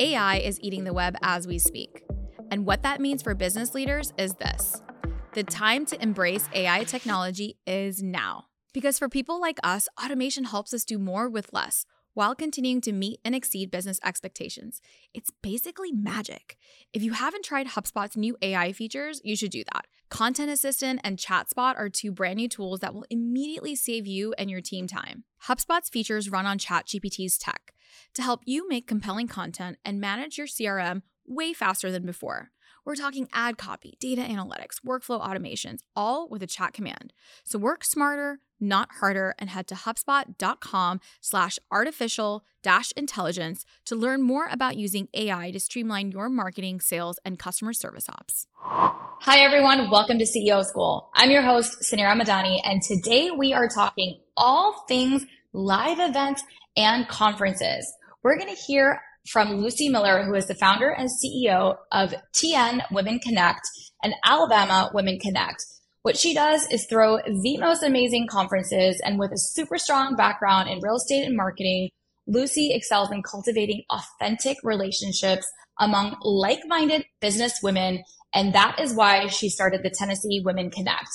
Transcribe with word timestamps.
AI 0.00 0.36
is 0.38 0.60
eating 0.60 0.84
the 0.84 0.92
web 0.92 1.16
as 1.22 1.48
we 1.48 1.58
speak. 1.58 2.04
And 2.50 2.64
what 2.64 2.82
that 2.82 3.00
means 3.00 3.22
for 3.22 3.34
business 3.34 3.74
leaders 3.74 4.12
is 4.16 4.34
this 4.34 4.80
the 5.34 5.42
time 5.42 5.84
to 5.86 6.02
embrace 6.02 6.48
AI 6.54 6.84
technology 6.84 7.58
is 7.66 8.02
now. 8.02 8.46
Because 8.72 8.98
for 8.98 9.08
people 9.08 9.40
like 9.40 9.58
us, 9.62 9.88
automation 10.02 10.44
helps 10.44 10.72
us 10.72 10.84
do 10.84 10.98
more 10.98 11.28
with 11.28 11.52
less 11.52 11.84
while 12.14 12.34
continuing 12.34 12.80
to 12.80 12.92
meet 12.92 13.20
and 13.24 13.34
exceed 13.34 13.70
business 13.70 14.00
expectations. 14.04 14.80
It's 15.14 15.30
basically 15.42 15.92
magic. 15.92 16.56
If 16.92 17.02
you 17.02 17.12
haven't 17.12 17.44
tried 17.44 17.68
HubSpot's 17.68 18.16
new 18.16 18.36
AI 18.42 18.72
features, 18.72 19.20
you 19.22 19.36
should 19.36 19.50
do 19.50 19.64
that. 19.72 19.86
Content 20.10 20.50
Assistant 20.50 21.00
and 21.04 21.18
ChatSpot 21.18 21.76
are 21.76 21.88
two 21.88 22.10
brand 22.10 22.38
new 22.38 22.48
tools 22.48 22.80
that 22.80 22.94
will 22.94 23.04
immediately 23.10 23.76
save 23.76 24.06
you 24.06 24.32
and 24.38 24.50
your 24.50 24.60
team 24.60 24.86
time. 24.86 25.24
HubSpot's 25.46 25.90
features 25.90 26.30
run 26.30 26.46
on 26.46 26.58
ChatGPT's 26.58 27.38
tech 27.38 27.72
to 28.14 28.22
help 28.22 28.42
you 28.44 28.68
make 28.68 28.86
compelling 28.86 29.28
content 29.28 29.78
and 29.84 30.00
manage 30.00 30.38
your 30.38 30.46
CRM 30.46 31.02
way 31.26 31.52
faster 31.52 31.90
than 31.90 32.06
before. 32.06 32.50
We're 32.84 32.94
talking 32.94 33.28
ad 33.34 33.58
copy, 33.58 33.98
data 34.00 34.22
analytics, 34.22 34.80
workflow 34.82 35.20
automations, 35.20 35.80
all 35.94 36.26
with 36.26 36.42
a 36.42 36.46
chat 36.46 36.72
command. 36.72 37.12
So 37.44 37.58
work 37.58 37.84
smarter, 37.84 38.40
not 38.58 38.88
harder, 39.00 39.34
and 39.38 39.50
head 39.50 39.66
to 39.68 39.74
HubSpot.com 39.74 41.00
slash 41.20 41.58
artificial 41.70 42.44
dash 42.62 42.92
intelligence 42.92 43.66
to 43.84 43.94
learn 43.94 44.22
more 44.22 44.48
about 44.50 44.76
using 44.76 45.08
AI 45.12 45.50
to 45.50 45.60
streamline 45.60 46.12
your 46.12 46.30
marketing, 46.30 46.80
sales, 46.80 47.18
and 47.26 47.38
customer 47.38 47.74
service 47.74 48.08
ops. 48.08 48.46
Hi, 48.62 49.40
everyone. 49.40 49.90
Welcome 49.90 50.18
to 50.18 50.24
CEO 50.24 50.64
School. 50.64 51.10
I'm 51.14 51.30
your 51.30 51.42
host, 51.42 51.82
Suneera 51.82 52.18
Madhani, 52.18 52.60
and 52.64 52.80
today 52.80 53.30
we 53.30 53.52
are 53.52 53.68
talking 53.68 54.18
all 54.36 54.86
things 54.88 55.26
live 55.52 55.98
events 55.98 56.42
and 56.78 57.08
conferences. 57.08 57.92
We're 58.22 58.38
going 58.38 58.54
to 58.54 58.62
hear 58.62 59.02
from 59.30 59.56
Lucy 59.56 59.88
Miller, 59.88 60.24
who 60.24 60.34
is 60.34 60.46
the 60.46 60.54
founder 60.54 60.88
and 60.88 61.10
CEO 61.10 61.76
of 61.92 62.14
TN 62.34 62.80
Women 62.92 63.18
Connect 63.18 63.60
and 64.02 64.14
Alabama 64.24 64.90
Women 64.94 65.18
Connect. 65.18 65.62
What 66.02 66.16
she 66.16 66.32
does 66.32 66.66
is 66.70 66.86
throw 66.86 67.18
the 67.18 67.58
most 67.58 67.82
amazing 67.82 68.28
conferences, 68.28 69.00
and 69.04 69.18
with 69.18 69.32
a 69.32 69.38
super 69.38 69.76
strong 69.76 70.14
background 70.14 70.70
in 70.70 70.80
real 70.80 70.96
estate 70.96 71.24
and 71.24 71.36
marketing, 71.36 71.90
Lucy 72.26 72.72
excels 72.72 73.10
in 73.10 73.22
cultivating 73.22 73.82
authentic 73.90 74.56
relationships 74.62 75.46
among 75.80 76.16
like 76.22 76.60
minded 76.66 77.04
business 77.20 77.58
women. 77.62 78.04
And 78.32 78.54
that 78.54 78.78
is 78.78 78.94
why 78.94 79.26
she 79.26 79.48
started 79.48 79.82
the 79.82 79.90
Tennessee 79.90 80.40
Women 80.44 80.70
Connect. 80.70 81.08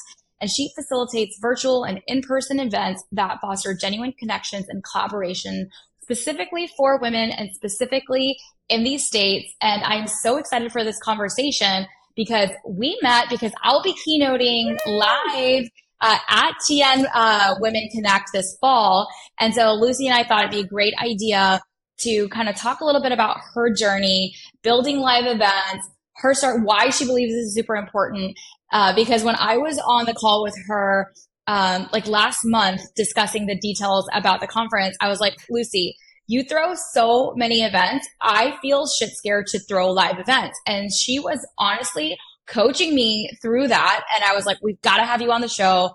And 0.43 0.51
she 0.51 0.69
facilitates 0.75 1.37
virtual 1.39 1.85
and 1.85 2.01
in 2.05 2.21
person 2.21 2.59
events 2.59 3.01
that 3.13 3.39
foster 3.39 3.73
genuine 3.73 4.11
connections 4.19 4.65
and 4.67 4.83
collaboration 4.83 5.69
specifically 6.01 6.69
for 6.75 6.99
women 6.99 7.31
and 7.31 7.49
specifically 7.53 8.35
in 8.67 8.83
these 8.83 9.07
states. 9.07 9.55
And 9.61 9.81
I'm 9.85 10.05
so 10.05 10.35
excited 10.35 10.73
for 10.73 10.83
this 10.83 10.99
conversation 10.99 11.87
because 12.17 12.49
we 12.67 12.99
met 13.01 13.29
because 13.29 13.53
I'll 13.63 13.81
be 13.81 13.93
keynoting 14.05 14.77
live 14.85 15.69
uh, 16.01 16.17
at 16.27 16.51
TN 16.69 17.05
uh, 17.13 17.55
Women 17.61 17.87
Connect 17.93 18.31
this 18.33 18.57
fall. 18.59 19.07
And 19.39 19.53
so 19.53 19.71
Lucy 19.71 20.07
and 20.07 20.13
I 20.17 20.25
thought 20.25 20.39
it'd 20.39 20.51
be 20.51 20.59
a 20.59 20.67
great 20.67 20.93
idea 21.01 21.61
to 21.99 22.27
kind 22.27 22.49
of 22.49 22.57
talk 22.57 22.81
a 22.81 22.85
little 22.85 23.01
bit 23.01 23.13
about 23.13 23.37
her 23.53 23.73
journey, 23.73 24.35
building 24.61 24.99
live 24.99 25.25
events, 25.25 25.87
her 26.17 26.33
start, 26.33 26.63
why 26.63 26.89
she 26.89 27.05
believes 27.05 27.31
this 27.31 27.45
is 27.45 27.55
super 27.55 27.77
important. 27.77 28.37
Uh, 28.73 28.93
because 28.93 29.23
when 29.23 29.35
I 29.35 29.57
was 29.57 29.79
on 29.85 30.05
the 30.05 30.15
call 30.15 30.41
with 30.43 30.55
her, 30.67 31.13
um, 31.45 31.87
like 31.93 32.07
last 32.07 32.39
month 32.43 32.81
discussing 32.95 33.45
the 33.45 33.55
details 33.55 34.09
about 34.13 34.41
the 34.41 34.47
conference, 34.47 34.97
I 34.99 35.09
was 35.09 35.19
like, 35.19 35.35
Lucy, 35.49 35.95
you 36.25 36.43
throw 36.43 36.73
so 36.91 37.33
many 37.35 37.61
events. 37.61 38.07
I 38.19 38.57
feel 38.61 38.87
shit 38.87 39.11
scared 39.11 39.45
to 39.47 39.59
throw 39.59 39.91
live 39.91 40.19
events. 40.19 40.59
And 40.65 40.89
she 40.91 41.19
was 41.19 41.45
honestly 41.59 42.17
coaching 42.47 42.95
me 42.95 43.29
through 43.43 43.67
that. 43.67 44.03
And 44.15 44.23
I 44.23 44.33
was 44.33 44.47
like, 44.47 44.57
we've 44.63 44.81
got 44.81 44.97
to 44.97 45.05
have 45.05 45.21
you 45.21 45.31
on 45.31 45.41
the 45.41 45.47
show. 45.47 45.91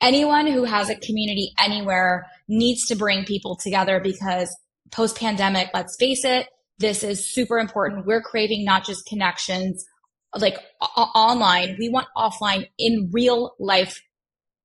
Anyone 0.00 0.46
who 0.46 0.64
has 0.64 0.88
a 0.88 0.96
community 0.96 1.52
anywhere 1.58 2.26
needs 2.48 2.86
to 2.86 2.96
bring 2.96 3.24
people 3.26 3.56
together 3.56 4.00
because 4.00 4.48
post 4.90 5.16
pandemic, 5.16 5.68
let's 5.74 5.96
face 5.98 6.24
it, 6.24 6.48
this 6.78 7.04
is 7.04 7.32
super 7.32 7.58
important. 7.58 8.06
We're 8.06 8.22
craving 8.22 8.64
not 8.64 8.84
just 8.84 9.04
connections 9.06 9.84
like 10.36 10.58
o- 10.80 11.10
online. 11.14 11.76
We 11.78 11.88
want 11.88 12.08
offline 12.16 12.68
in 12.78 13.10
real 13.12 13.54
life, 13.58 14.00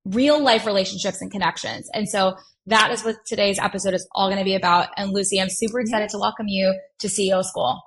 real 0.05 0.41
life 0.41 0.65
relationships 0.65 1.21
and 1.21 1.31
connections. 1.31 1.89
And 1.93 2.07
so 2.07 2.35
that 2.67 2.91
is 2.91 3.03
what 3.03 3.15
today's 3.25 3.59
episode 3.59 3.93
is 3.93 4.07
all 4.11 4.27
going 4.27 4.39
to 4.39 4.45
be 4.45 4.55
about. 4.55 4.89
And 4.97 5.11
Lucy, 5.11 5.41
I'm 5.41 5.49
super 5.49 5.79
excited 5.79 6.09
to 6.09 6.17
welcome 6.17 6.47
you 6.47 6.77
to 6.99 7.07
CEO 7.07 7.43
School. 7.43 7.81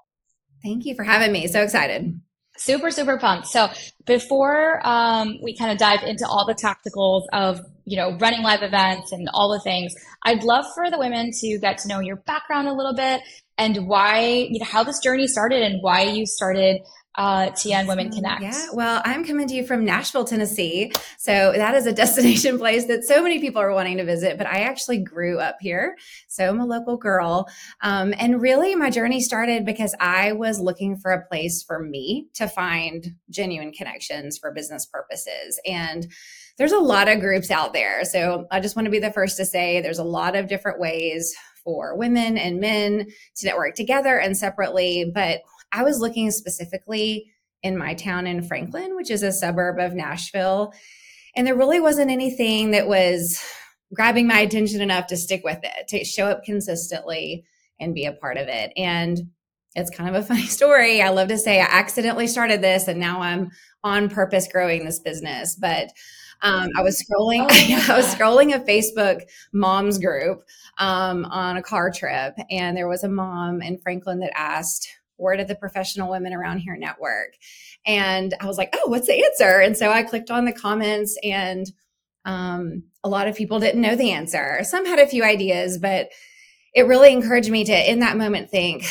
Thank 0.63 0.85
you 0.85 0.95
for 0.95 1.05
having 1.05 1.33
me. 1.33 1.47
So 1.49 1.63
excited. 1.63 2.21
Super, 2.57 2.91
super 2.91 3.19
pumped. 3.19 3.47
So 3.47 3.71
before 4.05 4.87
um, 4.87 5.39
we 5.43 5.57
kind 5.57 5.73
of 5.73 5.79
dive 5.79 6.03
into 6.03 6.27
all 6.27 6.47
the 6.47 6.55
tacticals 6.55 7.23
of, 7.33 7.61
you 7.87 7.97
know, 7.97 8.19
running 8.19 8.43
live 8.43 8.63
events 8.63 9.13
and 9.13 9.29
all 9.33 9.51
the 9.51 9.61
things, 9.61 9.95
I'd 10.25 10.43
love 10.43 10.67
for 10.75 10.91
the 10.91 10.99
women 10.99 11.31
to 11.41 11.59
get 11.59 11.79
to 11.79 11.89
know 11.89 12.01
your 12.01 12.17
background 12.17 12.69
a 12.69 12.75
little 12.75 12.95
bit 12.95 13.23
and 13.57 13.87
why, 13.87 14.49
you 14.51 14.59
know, 14.59 14.67
how 14.67 14.85
this 14.85 14.99
journey 15.01 15.27
started 15.27 15.63
and 15.63 15.83
why 15.83 16.03
you 16.03 16.27
started 16.27 16.83
uh, 17.17 17.51
TN 17.51 17.89
Women 17.89 18.11
Connect. 18.11 18.43
Yeah, 18.43 18.67
well, 18.73 19.03
I'm 19.05 19.25
coming 19.25 19.49
to 19.49 19.55
you 19.55 19.67
from 19.67 19.85
Nashville, 19.85 20.25
Tennessee. 20.25 20.93
So 21.19 21.53
that 21.53 21.75
is 21.75 21.87
a 21.87 21.93
destination 22.01 22.59
place 22.59 22.87
that 22.87 23.05
so 23.05 23.23
many 23.23 23.41
people 23.41 23.61
are 23.61 23.73
wanting 23.73 23.97
to 23.97 24.05
visit, 24.05 24.39
but 24.39 24.47
I 24.47 24.61
actually 24.61 24.99
grew 24.99 25.39
up 25.39 25.57
here. 25.61 25.97
So 26.29 26.49
I'm 26.49 26.61
a 26.61 26.67
local 26.67 26.97
girl. 26.97 27.49
Um, 27.83 28.15
and 28.19 28.41
really, 28.41 28.75
my 28.75 28.91
journey 28.91 29.21
started 29.21 29.65
because 29.65 29.95
I 30.01 30.33
was 30.33 30.61
looking 30.61 30.97
for 30.97 31.11
a 31.11 31.27
place 31.27 31.63
for 31.63 31.81
me 31.81 32.29
to 32.35 32.47
find 32.47 33.15
genuine 33.29 33.73
connections 33.73 34.39
for 34.39 34.53
business 34.53 34.87
purposes. 34.87 35.61
And 35.67 36.07
there's 36.59 36.73
a 36.73 36.79
lot 36.79 37.09
of 37.09 37.21
groups 37.21 37.51
out 37.51 37.73
there. 37.73 38.05
So 38.05 38.47
I 38.51 38.61
just 38.61 38.77
want 38.77 38.87
to 38.87 38.91
be 38.91 38.99
the 38.99 39.13
first 39.13 39.37
to 39.39 39.47
say 39.47 39.81
there's 39.81 39.99
a 39.99 40.05
lot 40.05 40.37
of 40.37 40.47
different 40.47 40.79
ways 40.79 41.35
for 41.65 41.97
women 41.97 42.39
and 42.39 42.61
men 42.61 43.07
to 43.37 43.47
network 43.47 43.75
together 43.75 44.19
and 44.19 44.37
separately. 44.37 45.11
But 45.13 45.41
I 45.73 45.83
was 45.83 46.01
looking 46.01 46.31
specifically 46.31 47.31
in 47.63 47.77
my 47.77 47.95
town 47.95 48.27
in 48.27 48.43
Franklin, 48.43 48.97
which 48.97 49.11
is 49.11 49.23
a 49.23 49.33
suburb 49.33 49.79
of 49.79 49.95
Nashville. 49.95 50.73
And 51.37 51.47
there 51.47 51.57
really 51.57 51.81
wasn't 51.81 52.11
anything 52.11 52.71
that 52.73 52.89
was 52.89 53.43
grabbing 53.93 54.27
my 54.27 54.41
attention 54.41 54.81
enough 54.81 55.07
to 55.09 55.17
stick 55.17 55.43
with 55.45 55.59
it, 55.63 55.89
to 55.89 56.05
show 56.05 56.27
up 56.27 56.45
consistently 56.45 57.45
and 57.79 57.95
be 57.95 58.05
a 58.05 58.13
part 58.13 58.37
of 58.37 58.49
it. 58.49 58.73
And 58.77 59.19
it's 59.75 59.91
kind 59.91 60.15
of 60.15 60.23
a 60.23 60.27
funny 60.27 60.47
story. 60.47 61.03
I 61.03 61.11
love 61.11 61.29
to 61.29 61.39
say 61.39 61.61
I 61.61 61.67
accidentally 61.67 62.27
started 62.27 62.63
this 62.63 62.89
and 62.89 62.99
now 62.99 63.21
I'm 63.21 63.51
on 63.85 64.09
purpose 64.09 64.49
growing 64.51 64.85
this 64.85 64.99
business. 64.99 65.57
But 65.57 65.91
um, 66.43 66.71
I 66.77 66.83
was 66.83 67.03
scrolling, 67.03 67.47
oh, 67.51 67.87
I 67.93 67.97
was 67.97 68.15
scrolling 68.15 68.55
a 68.55 68.61
Facebook 68.61 69.23
moms 69.53 69.99
group 69.99 70.43
um, 70.79 71.25
on 71.27 71.57
a 71.57 71.63
car 71.63 71.91
trip, 71.91 72.35
and 72.51 72.77
there 72.77 72.89
was 72.89 73.05
a 73.05 73.09
mom 73.09 73.61
in 73.61 73.79
Franklin 73.79 74.21
that 74.21 74.33
asked, 74.35 74.89
where 75.21 75.37
did 75.37 75.49
the 75.49 75.55
professional 75.55 76.11
women 76.11 76.33
around 76.33 76.59
here 76.59 76.77
network? 76.77 77.35
And 77.87 78.35
I 78.41 78.47
was 78.47 78.59
like, 78.59 78.75
oh, 78.75 78.89
what's 78.89 79.07
the 79.07 79.25
answer? 79.25 79.61
And 79.61 79.77
so 79.77 79.91
I 79.91 80.03
clicked 80.03 80.31
on 80.31 80.45
the 80.45 80.53
comments 80.53 81.17
and 81.23 81.67
um, 82.25 82.85
a 83.03 83.09
lot 83.09 83.29
of 83.29 83.37
people 83.37 83.61
didn't 83.61 83.81
know 83.81 83.97
the 83.97 84.11
answer. 84.11 84.61
Some 84.63 84.87
had 84.87 84.99
a 84.99 85.07
few 85.07 85.25
ideas, 85.25 85.79
but 85.79 86.09
it 86.75 86.87
really 86.87 87.13
encouraged 87.13 87.51
me 87.51 87.65
to, 87.65 87.91
in 87.91 88.01
that 88.01 88.17
moment, 88.17 88.51
think, 88.51 88.85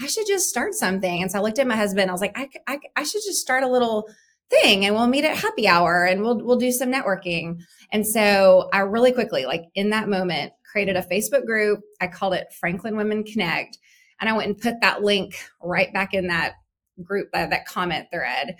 I 0.00 0.06
should 0.06 0.26
just 0.26 0.48
start 0.48 0.74
something. 0.74 1.22
And 1.22 1.30
so 1.30 1.38
I 1.38 1.42
looked 1.42 1.58
at 1.58 1.66
my 1.66 1.76
husband. 1.76 2.08
I 2.08 2.12
was 2.12 2.20
like, 2.20 2.38
I, 2.38 2.48
I, 2.66 2.78
I 2.96 3.02
should 3.02 3.22
just 3.24 3.40
start 3.40 3.64
a 3.64 3.68
little 3.68 4.08
thing 4.50 4.86
and 4.86 4.94
we'll 4.94 5.06
meet 5.06 5.24
at 5.24 5.36
happy 5.36 5.68
hour 5.68 6.04
and 6.04 6.22
we'll 6.22 6.42
we'll 6.42 6.56
do 6.56 6.72
some 6.72 6.90
networking. 6.90 7.60
And 7.92 8.06
so 8.06 8.68
I 8.72 8.80
really 8.80 9.12
quickly, 9.12 9.44
like 9.44 9.64
in 9.74 9.90
that 9.90 10.08
moment, 10.08 10.52
created 10.70 10.96
a 10.96 11.02
Facebook 11.02 11.44
group. 11.44 11.80
I 12.00 12.06
called 12.06 12.34
it 12.34 12.52
Franklin 12.58 12.96
Women 12.96 13.24
Connect. 13.24 13.78
And 14.20 14.28
I 14.28 14.32
went 14.32 14.48
and 14.48 14.58
put 14.58 14.80
that 14.80 15.02
link 15.02 15.38
right 15.62 15.92
back 15.92 16.14
in 16.14 16.28
that 16.28 16.54
group, 17.02 17.28
uh, 17.34 17.46
that 17.46 17.66
comment 17.66 18.08
thread. 18.12 18.56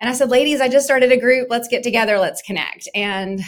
And 0.00 0.10
I 0.10 0.14
said, 0.14 0.30
ladies, 0.30 0.60
I 0.60 0.68
just 0.68 0.86
started 0.86 1.12
a 1.12 1.20
group. 1.20 1.48
Let's 1.50 1.68
get 1.68 1.82
together. 1.82 2.18
Let's 2.18 2.42
connect. 2.42 2.88
And 2.94 3.40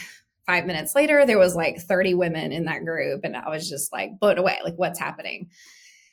five 0.47 0.65
minutes 0.67 0.95
later, 0.95 1.27
there 1.27 1.39
was 1.39 1.57
like 1.57 1.79
30 1.79 2.15
women 2.15 2.53
in 2.53 2.65
that 2.67 2.85
group. 2.85 3.23
And 3.25 3.37
I 3.37 3.49
was 3.49 3.69
just 3.69 3.93
like 3.93 4.19
blown 4.21 4.39
away, 4.39 4.59
like 4.65 4.77
what's 4.77 4.99
happening. 4.99 5.51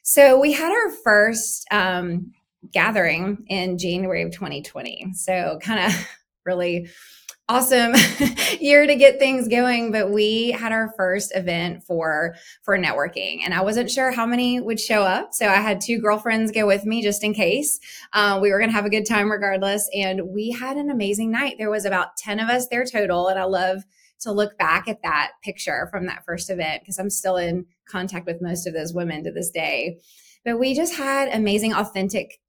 So 0.01 0.39
we 0.39 0.51
had 0.51 0.71
our 0.71 0.91
first 1.03 1.65
um, 1.71 2.33
gathering 2.71 3.45
in 3.47 3.77
January 3.77 4.23
of 4.23 4.31
2020. 4.31 5.13
So 5.13 5.59
kind 5.61 5.91
of 5.91 6.07
really 6.45 6.89
awesome. 7.49 7.93
Year 8.59 8.87
to 8.87 8.95
get 8.95 9.19
things 9.19 9.47
going 9.47 9.91
but 9.91 10.09
we 10.09 10.51
had 10.51 10.71
our 10.71 10.93
first 10.95 11.35
event 11.35 11.83
for 11.83 12.35
for 12.63 12.77
networking 12.77 13.39
and 13.43 13.53
i 13.53 13.61
wasn't 13.61 13.91
sure 13.91 14.11
how 14.11 14.25
many 14.25 14.61
would 14.61 14.79
show 14.79 15.01
up 15.01 15.33
so 15.33 15.47
i 15.47 15.55
had 15.55 15.81
two 15.81 15.99
girlfriends 15.99 16.51
go 16.51 16.65
with 16.65 16.85
me 16.85 17.01
just 17.01 17.23
in 17.23 17.33
case. 17.33 17.79
Uh, 18.13 18.39
we 18.41 18.51
were 18.51 18.59
going 18.59 18.69
to 18.69 18.75
have 18.75 18.85
a 18.85 18.89
good 18.89 19.05
time 19.05 19.29
regardless 19.29 19.89
and 19.93 20.21
we 20.29 20.51
had 20.51 20.77
an 20.77 20.89
amazing 20.89 21.31
night. 21.31 21.55
There 21.57 21.69
was 21.69 21.85
about 21.85 22.15
10 22.17 22.39
of 22.39 22.49
us 22.49 22.67
there 22.69 22.85
total 22.85 23.27
and 23.27 23.39
i 23.39 23.43
love 23.43 23.83
to 24.21 24.31
look 24.31 24.57
back 24.57 24.87
at 24.87 25.01
that 25.03 25.31
picture 25.43 25.89
from 25.91 26.05
that 26.05 26.23
first 26.25 26.49
event 26.49 26.81
because 26.81 26.97
i'm 26.97 27.09
still 27.09 27.35
in 27.35 27.65
contact 27.89 28.25
with 28.25 28.41
most 28.41 28.65
of 28.65 28.73
those 28.73 28.93
women 28.93 29.23
to 29.23 29.31
this 29.31 29.49
day. 29.49 29.99
But 30.45 30.59
we 30.59 30.73
just 30.73 30.95
had 30.95 31.29
amazing 31.29 31.73
authentic 31.73 32.39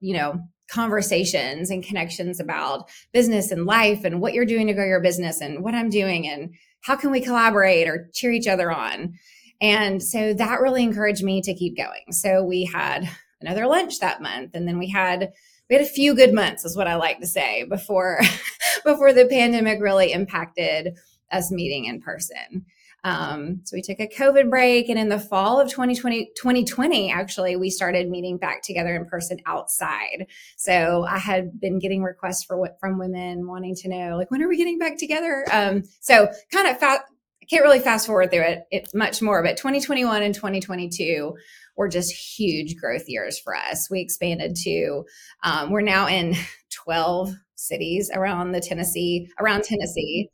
you 0.00 0.16
know 0.16 0.40
conversations 0.70 1.70
and 1.70 1.84
connections 1.84 2.40
about 2.40 2.88
business 3.12 3.50
and 3.50 3.66
life 3.66 4.04
and 4.04 4.20
what 4.20 4.34
you're 4.34 4.44
doing 4.44 4.66
to 4.66 4.74
grow 4.74 4.84
your 4.84 5.00
business 5.00 5.40
and 5.40 5.62
what 5.62 5.74
I'm 5.74 5.90
doing 5.90 6.28
and 6.28 6.54
how 6.82 6.96
can 6.96 7.10
we 7.10 7.20
collaborate 7.20 7.88
or 7.88 8.08
cheer 8.14 8.32
each 8.32 8.46
other 8.46 8.70
on. 8.70 9.14
And 9.60 10.02
so 10.02 10.34
that 10.34 10.60
really 10.60 10.82
encouraged 10.82 11.24
me 11.24 11.42
to 11.42 11.54
keep 11.54 11.76
going. 11.76 12.12
So 12.12 12.44
we 12.44 12.64
had 12.64 13.08
another 13.40 13.66
lunch 13.66 13.98
that 14.00 14.22
month 14.22 14.50
and 14.54 14.68
then 14.68 14.78
we 14.78 14.88
had 14.88 15.32
we 15.68 15.76
had 15.76 15.84
a 15.84 15.88
few 15.88 16.14
good 16.14 16.32
months 16.32 16.64
is 16.64 16.76
what 16.76 16.86
I 16.86 16.96
like 16.96 17.20
to 17.20 17.26
say 17.26 17.64
before 17.64 18.20
before 18.84 19.12
the 19.12 19.26
pandemic 19.26 19.80
really 19.80 20.12
impacted 20.12 20.96
us 21.30 21.50
meeting 21.50 21.84
in 21.84 22.00
person. 22.00 22.64
Um, 23.04 23.60
so 23.64 23.76
we 23.76 23.82
took 23.82 24.00
a 24.00 24.08
COVID 24.08 24.50
break, 24.50 24.88
and 24.88 24.98
in 24.98 25.08
the 25.08 25.18
fall 25.18 25.60
of 25.60 25.70
2020, 25.70 26.32
2020, 26.36 27.12
actually, 27.12 27.56
we 27.56 27.70
started 27.70 28.08
meeting 28.08 28.38
back 28.38 28.62
together 28.62 28.94
in 28.96 29.04
person 29.06 29.38
outside. 29.46 30.26
So 30.56 31.04
I 31.08 31.18
had 31.18 31.60
been 31.60 31.78
getting 31.78 32.02
requests 32.02 32.44
for 32.44 32.70
from 32.80 32.98
women 32.98 33.46
wanting 33.46 33.74
to 33.76 33.88
know, 33.88 34.16
like, 34.16 34.30
when 34.30 34.42
are 34.42 34.48
we 34.48 34.56
getting 34.56 34.78
back 34.78 34.98
together? 34.98 35.44
Um, 35.52 35.84
so 36.00 36.28
kind 36.52 36.68
of 36.68 36.78
fast. 36.78 37.02
Can't 37.48 37.62
really 37.64 37.80
fast 37.80 38.06
forward 38.06 38.30
through 38.30 38.42
it. 38.42 38.64
It's 38.70 38.94
much 38.94 39.22
more, 39.22 39.42
but 39.42 39.56
2021 39.56 40.22
and 40.22 40.34
2022 40.34 41.34
were 41.78 41.88
just 41.88 42.12
huge 42.12 42.76
growth 42.76 43.04
years 43.08 43.38
for 43.38 43.56
us. 43.56 43.88
We 43.90 44.00
expanded 44.00 44.54
to, 44.64 45.04
um, 45.42 45.70
we're 45.70 45.80
now 45.80 46.08
in 46.08 46.34
12 46.70 47.32
cities 47.54 48.10
around 48.12 48.52
the 48.52 48.60
Tennessee, 48.60 49.30
around 49.38 49.64
Tennessee. 49.64 50.28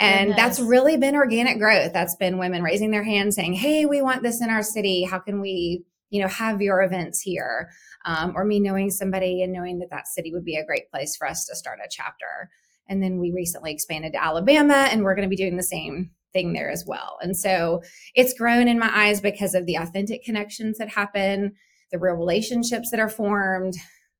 And 0.00 0.32
that's 0.36 0.60
really 0.60 0.96
been 0.96 1.14
organic 1.14 1.58
growth. 1.58 1.92
That's 1.92 2.16
been 2.16 2.38
women 2.38 2.62
raising 2.62 2.90
their 2.90 3.04
hands 3.04 3.36
saying, 3.36 3.54
Hey, 3.54 3.86
we 3.86 4.02
want 4.02 4.22
this 4.22 4.42
in 4.42 4.50
our 4.50 4.62
city. 4.62 5.04
How 5.04 5.18
can 5.18 5.40
we, 5.40 5.84
you 6.10 6.20
know, 6.20 6.28
have 6.28 6.60
your 6.60 6.82
events 6.82 7.20
here? 7.20 7.70
Um, 8.04 8.32
or 8.34 8.44
me 8.44 8.58
knowing 8.58 8.90
somebody 8.90 9.42
and 9.42 9.52
knowing 9.52 9.78
that 9.78 9.90
that 9.90 10.08
city 10.08 10.32
would 10.32 10.44
be 10.44 10.56
a 10.56 10.66
great 10.66 10.90
place 10.90 11.16
for 11.16 11.28
us 11.28 11.46
to 11.46 11.54
start 11.54 11.78
a 11.84 11.88
chapter. 11.88 12.50
And 12.88 13.02
then 13.02 13.18
we 13.18 13.32
recently 13.32 13.72
expanded 13.72 14.12
to 14.12 14.22
Alabama 14.22 14.88
and 14.90 15.04
we're 15.04 15.14
going 15.14 15.28
to 15.28 15.30
be 15.30 15.36
doing 15.36 15.56
the 15.56 15.62
same 15.62 16.10
thing 16.32 16.52
there 16.52 16.70
as 16.70 16.84
well. 16.86 17.18
And 17.20 17.36
so 17.36 17.82
it's 18.14 18.34
grown 18.34 18.66
in 18.68 18.78
my 18.78 18.90
eyes 18.92 19.20
because 19.20 19.54
of 19.54 19.66
the 19.66 19.76
authentic 19.76 20.24
connections 20.24 20.78
that 20.78 20.88
happen, 20.88 21.52
the 21.90 21.98
real 21.98 22.14
relationships 22.14 22.90
that 22.90 23.00
are 23.00 23.08
formed, 23.08 23.74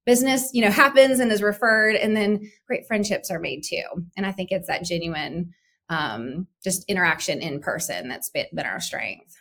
business, 0.04 0.50
you 0.52 0.62
know, 0.62 0.70
happens 0.70 1.20
and 1.20 1.31
is 1.31 1.43
referred, 1.43 1.96
and 1.96 2.16
then 2.16 2.50
great 2.66 2.87
friendships 2.87 3.31
are 3.31 3.38
made 3.38 3.62
too. 3.62 3.82
And 4.16 4.26
I 4.26 4.32
think 4.32 4.50
it's 4.50 4.69
that 4.69 4.84
genuine, 4.84 5.54
um, 5.88 6.46
just 6.64 6.84
interaction 6.88 7.40
in 7.40 7.60
person 7.60 8.08
that's 8.08 8.31
been, 8.31 8.46
been 8.52 8.66
our 8.66 8.81
strength. 8.81 9.37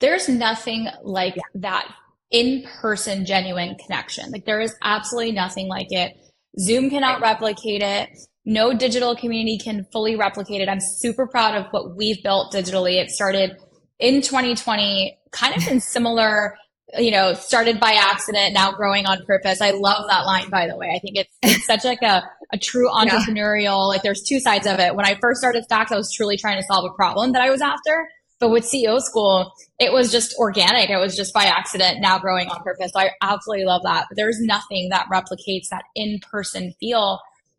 There's 0.00 0.28
nothing 0.28 0.88
like 1.02 1.36
yeah. 1.36 1.42
that 1.56 1.92
in 2.30 2.64
person, 2.80 3.24
genuine 3.24 3.76
connection. 3.76 4.30
Like 4.30 4.44
there 4.44 4.60
is 4.60 4.74
absolutely 4.82 5.32
nothing 5.32 5.68
like 5.68 5.90
it. 5.90 6.16
Zoom 6.60 6.90
cannot 6.90 7.20
right. 7.20 7.32
replicate 7.32 7.82
it. 7.82 8.10
No 8.44 8.74
digital 8.74 9.16
community 9.16 9.58
can 9.58 9.86
fully 9.92 10.16
replicate 10.16 10.60
it. 10.60 10.68
I'm 10.68 10.80
super 10.80 11.26
proud 11.26 11.54
of 11.54 11.66
what 11.70 11.96
we've 11.96 12.22
built 12.22 12.52
digitally. 12.52 13.00
It 13.02 13.10
started 13.10 13.56
in 13.98 14.22
2020, 14.22 15.18
kind 15.32 15.56
of 15.56 15.66
in 15.68 15.80
similar 15.80 16.56
you 16.96 17.10
know, 17.10 17.34
started 17.34 17.78
by 17.78 17.92
accident, 17.92 18.54
now 18.54 18.72
growing 18.72 19.06
on 19.06 19.24
purpose. 19.26 19.60
I 19.60 19.72
love 19.72 20.06
that 20.08 20.24
line, 20.24 20.48
by 20.48 20.66
the 20.66 20.76
way. 20.76 20.90
I 20.94 20.98
think 20.98 21.16
it's, 21.16 21.36
it's 21.42 21.66
such 21.66 21.84
like 21.84 22.02
a, 22.02 22.22
a 22.52 22.58
true 22.58 22.88
entrepreneurial, 22.92 23.62
yeah. 23.62 23.72
like 23.72 24.02
there's 24.02 24.22
two 24.22 24.40
sides 24.40 24.66
of 24.66 24.78
it. 24.78 24.94
When 24.94 25.04
I 25.04 25.16
first 25.20 25.40
started 25.40 25.64
Stax, 25.70 25.92
I 25.92 25.96
was 25.96 26.12
truly 26.12 26.36
trying 26.36 26.58
to 26.58 26.66
solve 26.66 26.90
a 26.90 26.94
problem 26.94 27.32
that 27.32 27.42
I 27.42 27.50
was 27.50 27.60
after. 27.60 28.08
But 28.40 28.50
with 28.50 28.64
CEO 28.64 29.00
school, 29.00 29.52
it 29.80 29.92
was 29.92 30.12
just 30.12 30.36
organic. 30.38 30.90
It 30.90 30.96
was 30.96 31.16
just 31.16 31.34
by 31.34 31.44
accident, 31.44 32.00
now 32.00 32.20
growing 32.20 32.48
on 32.48 32.62
purpose. 32.62 32.92
So 32.92 33.00
I 33.00 33.10
absolutely 33.20 33.64
love 33.66 33.82
that. 33.82 34.06
But 34.08 34.16
there's 34.16 34.40
nothing 34.40 34.90
that 34.90 35.06
replicates 35.12 35.68
that 35.70 35.82
in-person 35.96 36.74
feel. 36.78 37.18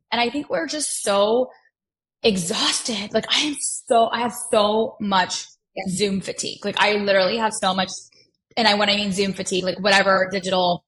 And 0.09 0.21
I 0.21 0.29
think 0.29 0.49
we're 0.49 0.67
just 0.67 1.03
so 1.03 1.51
exhausted. 2.23 3.13
Like 3.13 3.25
I 3.29 3.41
am 3.41 3.55
so, 3.59 4.07
I 4.09 4.19
have 4.19 4.33
so 4.49 4.95
much 5.01 5.47
Zoom 5.89 6.21
fatigue. 6.21 6.63
Like 6.63 6.79
I 6.79 6.93
literally 6.93 7.37
have 7.37 7.53
so 7.53 7.73
much 7.73 7.89
and 8.59 8.67
I 8.67 8.75
when 8.75 8.89
I 8.89 8.95
mean 8.95 9.11
Zoom 9.11 9.33
fatigue, 9.33 9.63
like 9.63 9.79
whatever 9.79 10.29
digital 10.31 10.85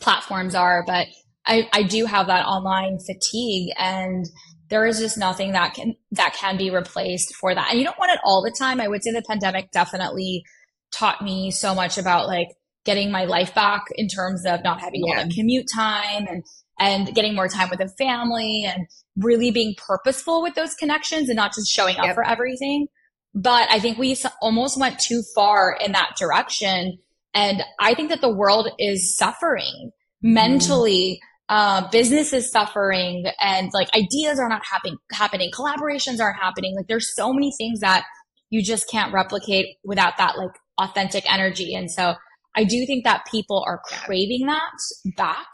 platforms 0.00 0.54
are, 0.54 0.84
but 0.86 1.06
I, 1.46 1.68
I 1.72 1.82
do 1.82 2.06
have 2.06 2.26
that 2.26 2.46
online 2.46 2.98
fatigue 2.98 3.72
and 3.78 4.26
there 4.68 4.86
is 4.86 4.98
just 4.98 5.16
nothing 5.16 5.52
that 5.52 5.74
can 5.74 5.96
that 6.12 6.34
can 6.34 6.56
be 6.56 6.70
replaced 6.70 7.34
for 7.34 7.54
that. 7.54 7.68
And 7.70 7.78
you 7.78 7.84
don't 7.84 7.98
want 7.98 8.12
it 8.12 8.20
all 8.24 8.42
the 8.42 8.54
time. 8.58 8.80
I 8.80 8.88
would 8.88 9.02
say 9.02 9.12
the 9.12 9.22
pandemic 9.22 9.70
definitely 9.70 10.44
taught 10.92 11.22
me 11.22 11.50
so 11.50 11.74
much 11.74 11.98
about 11.98 12.26
like 12.26 12.48
getting 12.84 13.10
my 13.10 13.24
life 13.24 13.54
back 13.54 13.84
in 13.94 14.08
terms 14.08 14.44
of 14.46 14.62
not 14.64 14.80
having 14.80 15.02
yeah. 15.06 15.18
all 15.18 15.24
the 15.24 15.34
commute 15.34 15.66
time 15.74 16.26
and 16.28 16.44
and 16.78 17.14
getting 17.14 17.34
more 17.34 17.48
time 17.48 17.68
with 17.70 17.80
the 17.80 17.88
family 17.98 18.64
and 18.66 18.86
really 19.16 19.50
being 19.50 19.74
purposeful 19.76 20.42
with 20.42 20.54
those 20.54 20.74
connections 20.74 21.28
and 21.28 21.36
not 21.36 21.52
just 21.54 21.70
showing 21.70 21.96
up 21.96 22.06
yep. 22.06 22.14
for 22.14 22.24
everything. 22.24 22.86
But 23.34 23.70
I 23.70 23.78
think 23.78 23.98
we 23.98 24.16
almost 24.40 24.78
went 24.78 24.98
too 24.98 25.22
far 25.34 25.76
in 25.84 25.92
that 25.92 26.16
direction. 26.18 26.98
And 27.34 27.62
I 27.78 27.94
think 27.94 28.08
that 28.10 28.20
the 28.20 28.32
world 28.32 28.68
is 28.78 29.16
suffering 29.16 29.92
mentally. 30.22 31.20
Mm. 31.22 31.24
Uh, 31.50 31.88
business 31.90 32.34
is 32.34 32.50
suffering 32.50 33.24
and 33.40 33.70
like 33.72 33.88
ideas 33.94 34.38
are 34.38 34.50
not 34.50 34.62
happening, 34.70 34.98
happening. 35.12 35.50
Collaborations 35.50 36.20
aren't 36.20 36.38
happening. 36.38 36.74
Like 36.76 36.88
there's 36.88 37.14
so 37.14 37.32
many 37.32 37.52
things 37.56 37.80
that 37.80 38.04
you 38.50 38.62
just 38.62 38.90
can't 38.90 39.14
replicate 39.14 39.76
without 39.82 40.18
that 40.18 40.36
like 40.36 40.50
authentic 40.78 41.30
energy. 41.30 41.74
And 41.74 41.90
so 41.90 42.14
I 42.54 42.64
do 42.64 42.84
think 42.86 43.04
that 43.04 43.26
people 43.30 43.64
are 43.66 43.80
craving 43.84 44.46
that 44.46 44.72
back. 45.16 45.46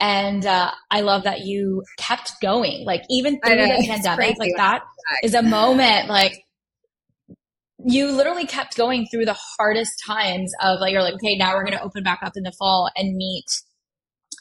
And 0.00 0.44
uh, 0.44 0.72
I 0.90 1.02
love 1.02 1.22
that 1.24 1.42
you 1.42 1.84
kept 1.96 2.32
going, 2.42 2.84
like 2.84 3.04
even 3.08 3.38
through 3.40 3.56
the 3.56 3.86
pandemic, 3.88 4.36
like 4.38 4.52
that 4.56 4.82
is 5.22 5.34
a 5.34 5.42
moment 5.42 6.08
like 6.08 6.44
you 7.84 8.10
literally 8.10 8.46
kept 8.46 8.76
going 8.76 9.06
through 9.06 9.24
the 9.24 9.36
hardest 9.58 10.02
times 10.06 10.52
of 10.62 10.80
like 10.80 10.92
you're 10.92 11.02
like 11.02 11.14
okay 11.14 11.36
now 11.36 11.54
we're 11.54 11.64
going 11.64 11.76
to 11.76 11.82
open 11.82 12.02
back 12.02 12.20
up 12.22 12.32
in 12.36 12.42
the 12.42 12.52
fall 12.52 12.90
and 12.96 13.16
meet 13.16 13.46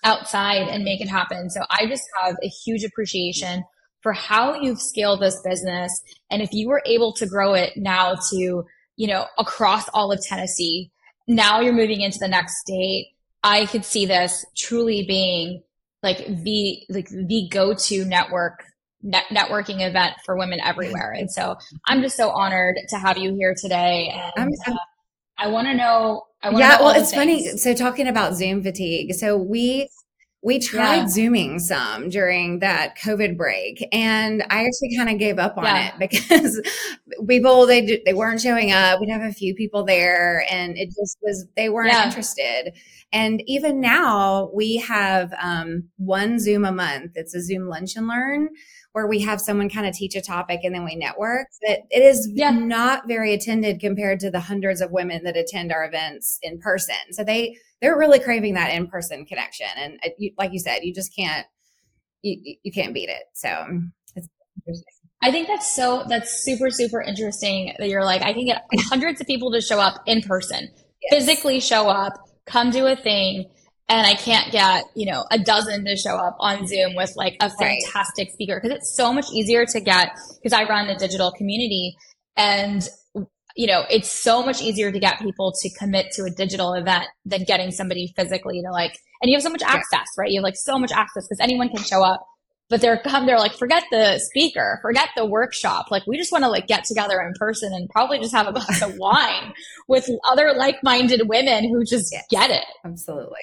outside 0.03 0.67
and 0.67 0.83
make 0.83 1.01
it 1.01 1.09
happen. 1.09 1.49
So 1.49 1.61
i 1.69 1.85
just 1.85 2.03
have 2.21 2.35
a 2.43 2.47
huge 2.47 2.83
appreciation 2.83 3.63
for 4.01 4.13
how 4.13 4.55
you've 4.55 4.81
scaled 4.81 5.21
this 5.21 5.39
business 5.43 6.01
and 6.29 6.41
if 6.41 6.49
you 6.51 6.67
were 6.67 6.81
able 6.85 7.13
to 7.13 7.25
grow 7.25 7.53
it 7.53 7.73
now 7.75 8.15
to 8.29 8.63
you 8.97 9.07
know 9.07 9.25
across 9.37 9.87
all 9.89 10.11
of 10.11 10.19
tennessee 10.25 10.91
now 11.27 11.61
you're 11.61 11.73
moving 11.73 12.01
into 12.01 12.19
the 12.19 12.27
next 12.27 12.59
state 12.61 13.11
i 13.43 13.65
could 13.67 13.85
see 13.85 14.05
this 14.05 14.45
truly 14.57 15.05
being 15.07 15.61
like 16.03 16.17
the 16.43 16.83
like 16.89 17.07
the 17.09 17.47
go-to 17.51 18.03
network 18.05 18.63
net- 19.03 19.25
networking 19.31 19.87
event 19.87 20.15
for 20.25 20.37
women 20.37 20.59
everywhere. 20.59 21.11
And 21.11 21.31
so 21.31 21.57
I'm 21.87 22.01
just 22.01 22.17
so 22.17 22.29
honored 22.29 22.77
to 22.89 22.97
have 22.97 23.17
you 23.17 23.35
here 23.35 23.55
today. 23.59 24.13
And 24.35 24.53
uh, 24.67 24.75
I 25.37 25.47
want 25.47 25.67
to 25.67 25.75
know. 25.75 26.23
I 26.43 26.49
yeah, 26.51 26.79
well, 26.79 26.99
it's 26.99 27.13
funny. 27.13 27.57
So 27.57 27.73
talking 27.73 28.07
about 28.07 28.35
Zoom 28.35 28.63
fatigue. 28.63 29.13
So 29.13 29.37
we 29.37 29.89
we 30.43 30.59
tried 30.59 30.95
yeah. 30.95 31.07
zooming 31.07 31.59
some 31.59 32.09
during 32.09 32.59
that 32.59 32.97
covid 32.97 33.37
break 33.37 33.87
and 33.91 34.41
i 34.49 34.65
actually 34.65 34.95
kind 34.95 35.09
of 35.09 35.17
gave 35.19 35.39
up 35.39 35.57
on 35.57 35.65
yeah. 35.65 35.89
it 35.89 35.99
because 35.99 36.61
people 37.27 37.65
they 37.65 38.01
they 38.05 38.13
weren't 38.13 38.41
showing 38.41 38.71
up 38.71 38.99
we'd 38.99 39.09
have 39.09 39.21
a 39.21 39.33
few 39.33 39.53
people 39.53 39.83
there 39.83 40.45
and 40.51 40.77
it 40.77 40.87
just 40.87 41.17
was 41.21 41.45
they 41.55 41.69
weren't 41.69 41.91
yeah. 41.91 42.05
interested 42.05 42.73
and 43.13 43.43
even 43.45 43.81
now 43.81 44.49
we 44.53 44.77
have 44.77 45.33
um, 45.41 45.83
one 45.97 46.39
zoom 46.39 46.65
a 46.65 46.71
month 46.71 47.11
it's 47.15 47.35
a 47.35 47.41
zoom 47.41 47.67
lunch 47.67 47.95
and 47.95 48.07
learn 48.07 48.49
where 48.93 49.07
we 49.07 49.21
have 49.21 49.39
someone 49.39 49.69
kind 49.69 49.87
of 49.87 49.93
teach 49.95 50.15
a 50.15 50.21
topic 50.21 50.61
and 50.63 50.75
then 50.75 50.83
we 50.83 50.95
network 50.95 51.47
that 51.61 51.79
it 51.89 52.03
is 52.03 52.27
not 52.29 53.07
very 53.07 53.33
attended 53.33 53.79
compared 53.79 54.19
to 54.19 54.29
the 54.29 54.39
hundreds 54.39 54.81
of 54.81 54.91
women 54.91 55.23
that 55.23 55.37
attend 55.37 55.71
our 55.71 55.85
events 55.85 56.39
in 56.41 56.59
person. 56.59 56.95
So 57.11 57.23
they 57.23 57.57
they're 57.81 57.97
really 57.97 58.19
craving 58.19 58.53
that 58.55 58.73
in-person 58.73 59.25
connection 59.25 59.67
and 59.77 59.99
uh, 60.05 60.09
you, 60.17 60.31
like 60.37 60.53
you 60.53 60.59
said 60.59 60.79
you 60.83 60.93
just 60.93 61.15
can't 61.15 61.47
you, 62.21 62.57
you 62.63 62.71
can't 62.71 62.93
beat 62.93 63.09
it. 63.09 63.23
So 63.33 63.81
it's 64.15 64.27
I 65.23 65.31
think 65.31 65.47
that's 65.47 65.73
so 65.73 66.03
that's 66.07 66.43
super 66.43 66.69
super 66.69 67.01
interesting 67.01 67.73
that 67.79 67.87
you're 67.87 68.03
like 68.03 68.21
I 68.21 68.33
can 68.33 68.45
get 68.45 68.65
hundreds 68.89 69.21
of 69.21 69.27
people 69.27 69.51
to 69.53 69.61
show 69.61 69.79
up 69.79 70.01
in 70.05 70.21
person, 70.21 70.69
yes. 71.01 71.25
physically 71.25 71.59
show 71.59 71.87
up, 71.87 72.13
come 72.45 72.71
do 72.71 72.87
a 72.87 72.95
thing, 72.95 73.45
and 73.97 74.07
I 74.07 74.13
can't 74.15 74.51
get 74.51 74.85
you 74.95 75.11
know 75.11 75.25
a 75.31 75.39
dozen 75.39 75.85
to 75.85 75.95
show 75.95 76.15
up 76.15 76.37
on 76.39 76.67
Zoom 76.67 76.95
with 76.95 77.13
like 77.15 77.35
a 77.41 77.49
fantastic 77.49 78.27
right. 78.27 78.33
speaker 78.33 78.59
because 78.61 78.77
it's 78.77 78.95
so 78.95 79.13
much 79.13 79.25
easier 79.33 79.65
to 79.65 79.79
get 79.79 80.17
because 80.41 80.53
I 80.53 80.63
run 80.63 80.87
a 80.87 80.97
digital 80.97 81.31
community 81.31 81.95
and 82.37 82.87
you 83.55 83.67
know, 83.67 83.83
it's 83.89 84.11
so 84.11 84.43
much 84.43 84.61
easier 84.61 84.91
to 84.91 84.99
get 84.99 85.19
people 85.19 85.53
to 85.61 85.69
commit 85.77 86.11
to 86.13 86.23
a 86.23 86.29
digital 86.29 86.73
event 86.73 87.05
than 87.25 87.43
getting 87.43 87.71
somebody 87.71 88.13
physically 88.15 88.61
to 88.61 88.71
like, 88.71 88.97
and 89.21 89.29
you 89.29 89.35
have 89.35 89.43
so 89.43 89.49
much 89.49 89.61
access, 89.61 90.07
yeah. 90.17 90.21
right? 90.21 90.31
You 90.31 90.39
have 90.39 90.43
like 90.43 90.55
so 90.55 90.77
much 90.77 90.91
access 90.91 91.27
because 91.27 91.39
anyone 91.39 91.69
can 91.69 91.83
show 91.83 92.03
up, 92.03 92.25
but 92.69 92.81
they're 92.81 92.97
come, 93.03 93.25
they're 93.25 93.39
like, 93.39 93.53
forget 93.53 93.83
the 93.91 94.19
speaker, 94.19 94.79
forget 94.81 95.09
the 95.15 95.25
workshop. 95.25 95.87
Like, 95.91 96.07
we 96.07 96.17
just 96.17 96.31
want 96.31 96.43
to 96.43 96.49
like 96.49 96.67
get 96.67 96.85
together 96.85 97.21
in 97.21 97.33
person 97.37 97.73
and 97.73 97.89
probably 97.89 98.19
just 98.19 98.33
have 98.33 98.47
a 98.47 98.51
glass 98.53 98.81
of 98.81 98.97
wine 98.97 99.53
with 99.87 100.09
other 100.29 100.53
like-minded 100.55 101.27
women 101.27 101.69
who 101.69 101.83
just 101.83 102.11
yes, 102.11 102.23
get 102.29 102.49
it. 102.49 102.65
Absolutely. 102.85 103.41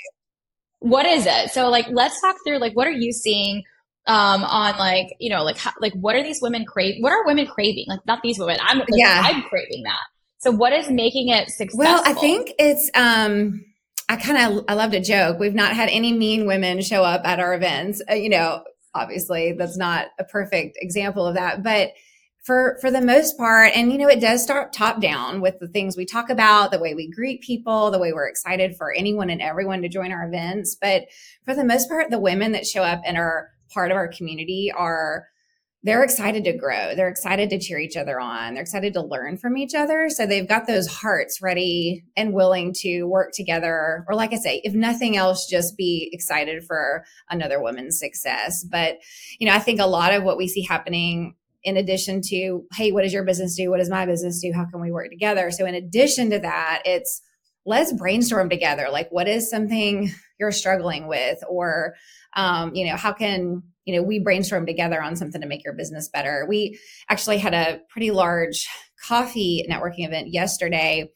What 0.80 1.06
is 1.06 1.26
it? 1.26 1.50
So 1.50 1.68
like, 1.68 1.86
let's 1.90 2.20
talk 2.20 2.36
through 2.46 2.58
like, 2.58 2.74
what 2.74 2.86
are 2.86 2.92
you 2.92 3.12
seeing? 3.12 3.64
um, 4.08 4.42
on 4.42 4.76
like 4.78 5.14
you 5.20 5.30
know 5.30 5.44
like 5.44 5.58
how, 5.58 5.70
like 5.80 5.92
what 5.92 6.16
are 6.16 6.22
these 6.22 6.40
women 6.40 6.64
crave? 6.64 6.96
What 7.00 7.12
are 7.12 7.24
women 7.26 7.46
craving? 7.46 7.84
Like 7.88 8.00
not 8.06 8.20
these 8.22 8.38
women. 8.38 8.56
I'm 8.60 8.78
like, 8.78 8.88
yeah. 8.90 9.22
I'm 9.24 9.42
craving 9.42 9.82
that. 9.84 10.00
So 10.38 10.50
what 10.50 10.72
is 10.72 10.90
making 10.90 11.28
it 11.28 11.50
successful? 11.50 11.80
Well, 11.80 12.02
I 12.04 12.14
think 12.14 12.52
it's 12.58 12.90
um 12.94 13.64
I 14.08 14.16
kind 14.16 14.38
of 14.38 14.64
I 14.66 14.74
love 14.74 14.92
to 14.92 15.00
joke. 15.00 15.38
We've 15.38 15.54
not 15.54 15.74
had 15.74 15.90
any 15.90 16.12
mean 16.12 16.46
women 16.46 16.80
show 16.80 17.04
up 17.04 17.20
at 17.24 17.38
our 17.38 17.54
events. 17.54 18.02
Uh, 18.10 18.14
you 18.14 18.30
know, 18.30 18.64
obviously 18.94 19.52
that's 19.52 19.76
not 19.76 20.06
a 20.18 20.24
perfect 20.24 20.78
example 20.80 21.26
of 21.26 21.34
that, 21.34 21.62
but 21.62 21.90
for 22.48 22.78
for 22.80 22.90
the 22.90 23.02
most 23.02 23.36
part 23.36 23.72
and 23.76 23.92
you 23.92 23.98
know 23.98 24.08
it 24.08 24.22
does 24.22 24.42
start 24.42 24.72
top 24.72 25.02
down 25.02 25.42
with 25.42 25.58
the 25.60 25.68
things 25.68 25.98
we 25.98 26.06
talk 26.06 26.30
about 26.30 26.70
the 26.70 26.78
way 26.78 26.94
we 26.94 27.06
greet 27.10 27.42
people 27.42 27.90
the 27.90 27.98
way 27.98 28.10
we're 28.10 28.26
excited 28.26 28.74
for 28.74 28.90
anyone 28.94 29.28
and 29.28 29.42
everyone 29.42 29.82
to 29.82 29.88
join 29.88 30.10
our 30.10 30.26
events 30.26 30.74
but 30.80 31.02
for 31.44 31.54
the 31.54 31.62
most 31.62 31.90
part 31.90 32.10
the 32.10 32.18
women 32.18 32.52
that 32.52 32.66
show 32.66 32.82
up 32.82 33.02
and 33.04 33.18
are 33.18 33.50
part 33.68 33.90
of 33.90 33.98
our 33.98 34.08
community 34.08 34.72
are 34.74 35.26
they're 35.84 36.02
excited 36.02 36.42
to 36.42 36.52
grow. 36.52 36.96
They're 36.96 37.08
excited 37.08 37.50
to 37.50 37.58
cheer 37.58 37.78
each 37.78 37.96
other 37.96 38.18
on. 38.18 38.54
They're 38.54 38.62
excited 38.64 38.94
to 38.94 39.00
learn 39.00 39.38
from 39.38 39.56
each 39.56 39.76
other. 39.76 40.10
So 40.10 40.26
they've 40.26 40.48
got 40.48 40.66
those 40.66 40.88
hearts 40.88 41.40
ready 41.40 42.04
and 42.16 42.34
willing 42.34 42.74
to 42.80 43.04
work 43.04 43.30
together. 43.32 44.04
Or, 44.08 44.16
like 44.16 44.32
I 44.32 44.38
say, 44.38 44.60
if 44.64 44.74
nothing 44.74 45.16
else, 45.16 45.46
just 45.46 45.76
be 45.76 46.10
excited 46.12 46.64
for 46.64 47.04
another 47.30 47.62
woman's 47.62 47.96
success. 47.96 48.64
But, 48.64 48.98
you 49.38 49.46
know, 49.46 49.54
I 49.54 49.60
think 49.60 49.78
a 49.78 49.86
lot 49.86 50.12
of 50.12 50.24
what 50.24 50.36
we 50.36 50.48
see 50.48 50.62
happening 50.62 51.36
in 51.64 51.76
addition 51.76 52.20
to, 52.28 52.64
hey, 52.74 52.92
what 52.92 53.02
does 53.02 53.12
your 53.12 53.24
business 53.24 53.56
do? 53.56 53.70
What 53.70 53.78
does 53.78 53.90
my 53.90 54.06
business 54.06 54.40
do? 54.40 54.52
How 54.54 54.64
can 54.64 54.80
we 54.80 54.92
work 54.92 55.10
together? 55.10 55.50
So, 55.50 55.66
in 55.66 55.74
addition 55.74 56.30
to 56.30 56.38
that, 56.38 56.82
it's 56.84 57.22
let's 57.66 57.92
brainstorm 57.92 58.48
together. 58.48 58.88
Like, 58.90 59.08
what 59.10 59.28
is 59.28 59.50
something 59.50 60.10
you're 60.40 60.52
struggling 60.52 61.06
with? 61.06 61.38
Or, 61.48 61.94
um, 62.34 62.74
you 62.74 62.86
know, 62.86 62.96
how 62.96 63.12
can, 63.12 63.62
you 63.84 63.96
know, 63.96 64.02
we 64.02 64.20
brainstorm 64.20 64.66
together 64.66 65.02
on 65.02 65.16
something 65.16 65.40
to 65.40 65.46
make 65.46 65.64
your 65.64 65.74
business 65.74 66.08
better. 66.08 66.46
We 66.48 66.78
actually 67.10 67.38
had 67.38 67.54
a 67.54 67.80
pretty 67.90 68.10
large 68.10 68.66
coffee 69.06 69.66
networking 69.70 70.06
event 70.06 70.28
yesterday 70.32 71.10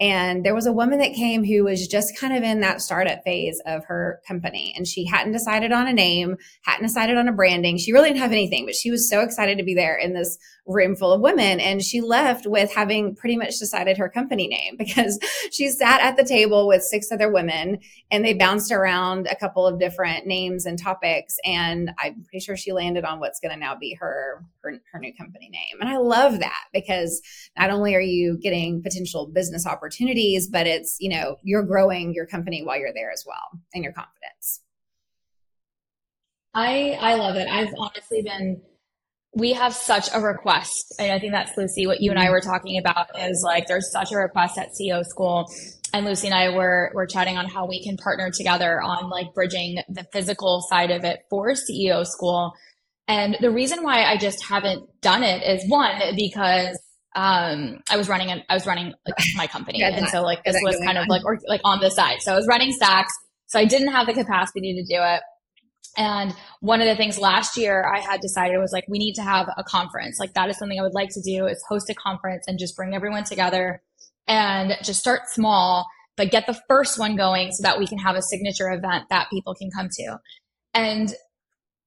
and 0.00 0.44
there 0.44 0.54
was 0.54 0.66
a 0.66 0.72
woman 0.72 0.98
that 1.00 1.12
came 1.12 1.44
who 1.44 1.64
was 1.64 1.86
just 1.86 2.16
kind 2.16 2.34
of 2.34 2.42
in 2.42 2.60
that 2.60 2.80
startup 2.80 3.22
phase 3.22 3.60
of 3.66 3.84
her 3.84 4.20
company. 4.26 4.72
And 4.74 4.86
she 4.86 5.04
hadn't 5.04 5.32
decided 5.32 5.72
on 5.72 5.86
a 5.86 5.92
name, 5.92 6.36
hadn't 6.62 6.86
decided 6.86 7.18
on 7.18 7.28
a 7.28 7.32
branding. 7.32 7.76
She 7.76 7.92
really 7.92 8.08
didn't 8.08 8.22
have 8.22 8.32
anything, 8.32 8.64
but 8.64 8.74
she 8.74 8.90
was 8.90 9.10
so 9.10 9.20
excited 9.20 9.58
to 9.58 9.64
be 9.64 9.74
there 9.74 9.96
in 9.96 10.14
this 10.14 10.38
room 10.70 10.96
full 10.96 11.12
of 11.12 11.20
women. 11.20 11.60
And 11.60 11.82
she 11.82 12.00
left 12.00 12.46
with 12.46 12.72
having 12.72 13.14
pretty 13.14 13.36
much 13.36 13.58
decided 13.58 13.98
her 13.98 14.08
company 14.08 14.48
name 14.48 14.76
because 14.78 15.18
she 15.50 15.68
sat 15.68 16.00
at 16.00 16.16
the 16.16 16.24
table 16.24 16.66
with 16.66 16.82
six 16.82 17.10
other 17.12 17.30
women 17.30 17.78
and 18.10 18.24
they 18.24 18.34
bounced 18.34 18.72
around 18.72 19.26
a 19.26 19.36
couple 19.36 19.66
of 19.66 19.78
different 19.78 20.26
names 20.26 20.66
and 20.66 20.78
topics. 20.78 21.36
And 21.44 21.90
I'm 21.98 22.22
pretty 22.22 22.40
sure 22.40 22.56
she 22.56 22.72
landed 22.72 23.04
on 23.04 23.20
what's 23.20 23.40
going 23.40 23.52
to 23.52 23.58
now 23.58 23.74
be 23.74 23.96
her, 24.00 24.44
her, 24.62 24.80
her 24.92 24.98
new 24.98 25.14
company 25.14 25.48
name. 25.50 25.80
And 25.80 25.88
I 25.88 25.98
love 25.98 26.38
that 26.40 26.64
because 26.72 27.20
not 27.58 27.70
only 27.70 27.94
are 27.94 28.00
you 28.00 28.38
getting 28.38 28.82
potential 28.82 29.26
business 29.26 29.66
opportunities, 29.66 30.48
but 30.48 30.66
it's, 30.66 30.96
you 31.00 31.10
know, 31.10 31.36
you're 31.42 31.64
growing 31.64 32.14
your 32.14 32.26
company 32.26 32.64
while 32.64 32.78
you're 32.78 32.94
there 32.94 33.10
as 33.10 33.24
well 33.26 33.60
and 33.74 33.84
your 33.84 33.92
confidence. 33.92 34.60
I 36.52 36.98
I 37.00 37.14
love 37.14 37.36
it. 37.36 37.48
I've 37.48 37.72
honestly 37.78 38.22
been 38.22 38.60
we 39.32 39.52
have 39.52 39.74
such 39.74 40.08
a 40.12 40.20
request. 40.20 40.94
And 40.98 41.12
I 41.12 41.18
think 41.18 41.32
that's 41.32 41.56
Lucy, 41.56 41.86
what 41.86 42.00
you 42.00 42.10
and 42.10 42.18
I 42.18 42.30
were 42.30 42.40
talking 42.40 42.78
about 42.78 43.06
is 43.18 43.42
like 43.44 43.66
there's 43.68 43.90
such 43.92 44.12
a 44.12 44.16
request 44.16 44.58
at 44.58 44.70
CEO 44.70 45.04
school. 45.04 45.46
And 45.92 46.04
Lucy 46.04 46.28
and 46.28 46.34
I 46.34 46.54
were 46.54 46.90
were 46.94 47.06
chatting 47.06 47.36
on 47.36 47.46
how 47.46 47.66
we 47.66 47.82
can 47.82 47.96
partner 47.96 48.30
together 48.30 48.80
on 48.80 49.08
like 49.08 49.32
bridging 49.34 49.78
the 49.88 50.04
physical 50.12 50.62
side 50.68 50.90
of 50.90 51.04
it 51.04 51.20
for 51.30 51.50
CEO 51.50 52.06
school. 52.06 52.52
And 53.08 53.36
the 53.40 53.50
reason 53.50 53.82
why 53.82 54.04
I 54.04 54.16
just 54.16 54.44
haven't 54.44 54.88
done 55.00 55.22
it 55.22 55.42
is 55.42 55.68
one, 55.68 56.00
because 56.16 56.78
um 57.16 57.80
I 57.90 57.96
was 57.96 58.08
running 58.08 58.30
I 58.48 58.54
was 58.54 58.66
running 58.66 58.94
like 59.06 59.16
my 59.36 59.46
company 59.46 59.82
and 59.82 60.08
so 60.08 60.22
like 60.22 60.42
this 60.44 60.56
was 60.62 60.76
kind 60.84 60.98
of 60.98 61.06
like 61.08 61.24
or 61.24 61.38
like 61.46 61.60
on 61.64 61.80
the 61.80 61.90
side. 61.90 62.20
So 62.20 62.32
I 62.32 62.36
was 62.36 62.46
running 62.48 62.72
Stax. 62.72 63.06
So 63.46 63.58
I 63.58 63.64
didn't 63.64 63.88
have 63.88 64.06
the 64.06 64.12
capacity 64.14 64.74
to 64.74 64.82
do 64.82 65.02
it. 65.02 65.22
And 65.96 66.34
one 66.60 66.80
of 66.80 66.86
the 66.86 66.96
things 66.96 67.18
last 67.18 67.56
year 67.56 67.84
I 67.86 68.00
had 68.00 68.20
decided 68.20 68.58
was 68.58 68.72
like 68.72 68.84
we 68.88 68.98
need 68.98 69.14
to 69.14 69.22
have 69.22 69.48
a 69.56 69.64
conference. 69.64 70.18
Like 70.18 70.34
that 70.34 70.48
is 70.48 70.58
something 70.58 70.78
I 70.78 70.82
would 70.82 70.94
like 70.94 71.10
to 71.10 71.20
do 71.20 71.46
is 71.46 71.62
host 71.68 71.90
a 71.90 71.94
conference 71.94 72.44
and 72.46 72.58
just 72.58 72.76
bring 72.76 72.94
everyone 72.94 73.24
together 73.24 73.82
and 74.26 74.76
just 74.82 75.00
start 75.00 75.22
small 75.28 75.86
but 76.20 76.30
get 76.30 76.46
the 76.46 76.60
first 76.68 76.98
one 76.98 77.16
going 77.16 77.50
so 77.50 77.62
that 77.62 77.78
we 77.78 77.86
can 77.86 77.96
have 77.96 78.14
a 78.14 78.20
signature 78.20 78.70
event 78.70 79.04
that 79.08 79.30
people 79.30 79.54
can 79.54 79.70
come 79.70 79.88
to. 79.90 80.18
And 80.74 81.14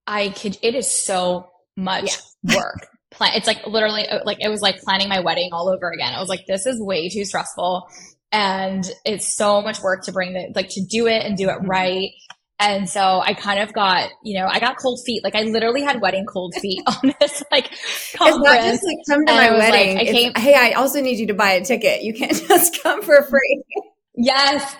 I 0.07 0.29
could 0.29 0.57
it 0.63 0.73
is 0.73 0.91
so 0.91 1.51
much 1.77 2.17
yeah. 2.41 2.55
work 2.57 2.87
plan. 3.11 3.33
It's 3.35 3.45
like 3.45 3.67
literally 3.67 4.07
uh, 4.07 4.21
like 4.25 4.39
it 4.41 4.49
was 4.49 4.61
like 4.61 4.81
planning 4.81 5.07
my 5.07 5.19
wedding 5.19 5.49
all 5.53 5.69
over 5.69 5.91
again. 5.91 6.13
I 6.15 6.19
was 6.19 6.29
like, 6.29 6.45
this 6.47 6.65
is 6.65 6.81
way 6.81 7.09
too 7.09 7.25
stressful. 7.25 7.87
And 8.31 8.83
it's 9.05 9.31
so 9.31 9.61
much 9.61 9.81
work 9.81 10.03
to 10.05 10.11
bring 10.11 10.33
the, 10.33 10.51
like 10.55 10.69
to 10.69 10.81
do 10.83 11.05
it 11.05 11.23
and 11.23 11.37
do 11.37 11.49
it 11.49 11.59
mm-hmm. 11.59 11.69
right. 11.69 12.09
And 12.59 12.87
so 12.87 13.19
I 13.19 13.33
kind 13.33 13.59
of 13.59 13.73
got, 13.73 14.09
you 14.23 14.39
know, 14.39 14.47
I 14.47 14.59
got 14.59 14.77
cold 14.77 14.99
feet. 15.05 15.23
Like 15.23 15.35
I 15.35 15.41
literally 15.43 15.81
had 15.81 16.01
wedding 16.01 16.25
cold 16.25 16.53
feet 16.55 16.81
on 16.87 17.13
this 17.19 17.43
like 17.51 17.69
conference. 18.15 18.37
It's 18.37 18.43
not 18.43 18.61
just 18.61 18.83
like 18.85 18.97
come 19.09 19.25
to 19.25 19.33
my 19.33 19.51
wedding. 19.51 19.97
Like, 19.97 20.07
I 20.07 20.11
came, 20.11 20.33
hey, 20.35 20.55
I 20.55 20.71
also 20.73 21.01
need 21.01 21.19
you 21.19 21.27
to 21.27 21.33
buy 21.33 21.51
a 21.51 21.65
ticket. 21.65 22.03
You 22.03 22.13
can't 22.13 22.31
just 22.47 22.81
come 22.81 23.01
for 23.01 23.21
free. 23.23 23.63
Yes. 24.15 24.75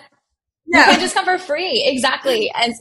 Yeah. 0.66 0.86
You 0.86 0.92
can 0.92 1.00
just 1.00 1.14
come 1.14 1.24
for 1.24 1.38
free. 1.38 1.84
Exactly. 1.86 2.50
And 2.54 2.72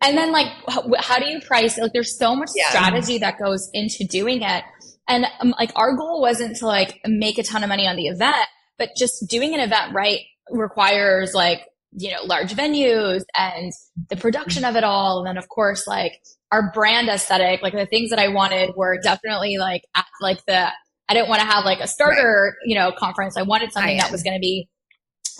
and 0.00 0.16
then 0.16 0.32
like 0.32 0.48
how, 0.68 0.90
how 0.98 1.18
do 1.18 1.26
you 1.26 1.40
price? 1.40 1.76
it? 1.76 1.82
Like 1.82 1.92
there's 1.92 2.16
so 2.16 2.34
much 2.34 2.50
yeah. 2.54 2.68
strategy 2.68 3.18
that 3.18 3.38
goes 3.38 3.68
into 3.72 4.04
doing 4.04 4.42
it. 4.42 4.64
And 5.08 5.26
um, 5.40 5.54
like 5.58 5.72
our 5.76 5.94
goal 5.96 6.20
wasn't 6.20 6.56
to 6.56 6.66
like 6.66 7.00
make 7.06 7.38
a 7.38 7.42
ton 7.42 7.62
of 7.62 7.68
money 7.68 7.86
on 7.86 7.96
the 7.96 8.08
event, 8.08 8.46
but 8.78 8.90
just 8.96 9.28
doing 9.28 9.54
an 9.54 9.60
event 9.60 9.94
right 9.94 10.20
requires 10.50 11.34
like, 11.34 11.62
you 11.92 12.10
know, 12.10 12.22
large 12.24 12.52
venues 12.52 13.22
and 13.36 13.72
the 14.08 14.16
production 14.16 14.64
of 14.64 14.76
it 14.76 14.84
all. 14.84 15.18
And 15.18 15.26
then 15.26 15.38
of 15.38 15.48
course, 15.48 15.86
like 15.86 16.20
our 16.52 16.70
brand 16.72 17.08
aesthetic, 17.08 17.62
like 17.62 17.74
the 17.74 17.86
things 17.86 18.10
that 18.10 18.18
I 18.18 18.28
wanted 18.28 18.74
were 18.76 18.98
definitely 19.02 19.56
like, 19.58 19.82
at, 19.94 20.04
like 20.20 20.44
the, 20.46 20.68
I 21.08 21.14
didn't 21.14 21.28
want 21.28 21.40
to 21.40 21.46
have 21.46 21.64
like 21.64 21.80
a 21.80 21.86
starter, 21.86 22.54
right. 22.54 22.68
you 22.68 22.74
know, 22.74 22.92
conference. 22.92 23.36
I 23.36 23.42
wanted 23.42 23.72
something 23.72 23.96
that 23.98 24.12
was 24.12 24.22
going 24.22 24.36
to 24.36 24.40
be 24.40 24.68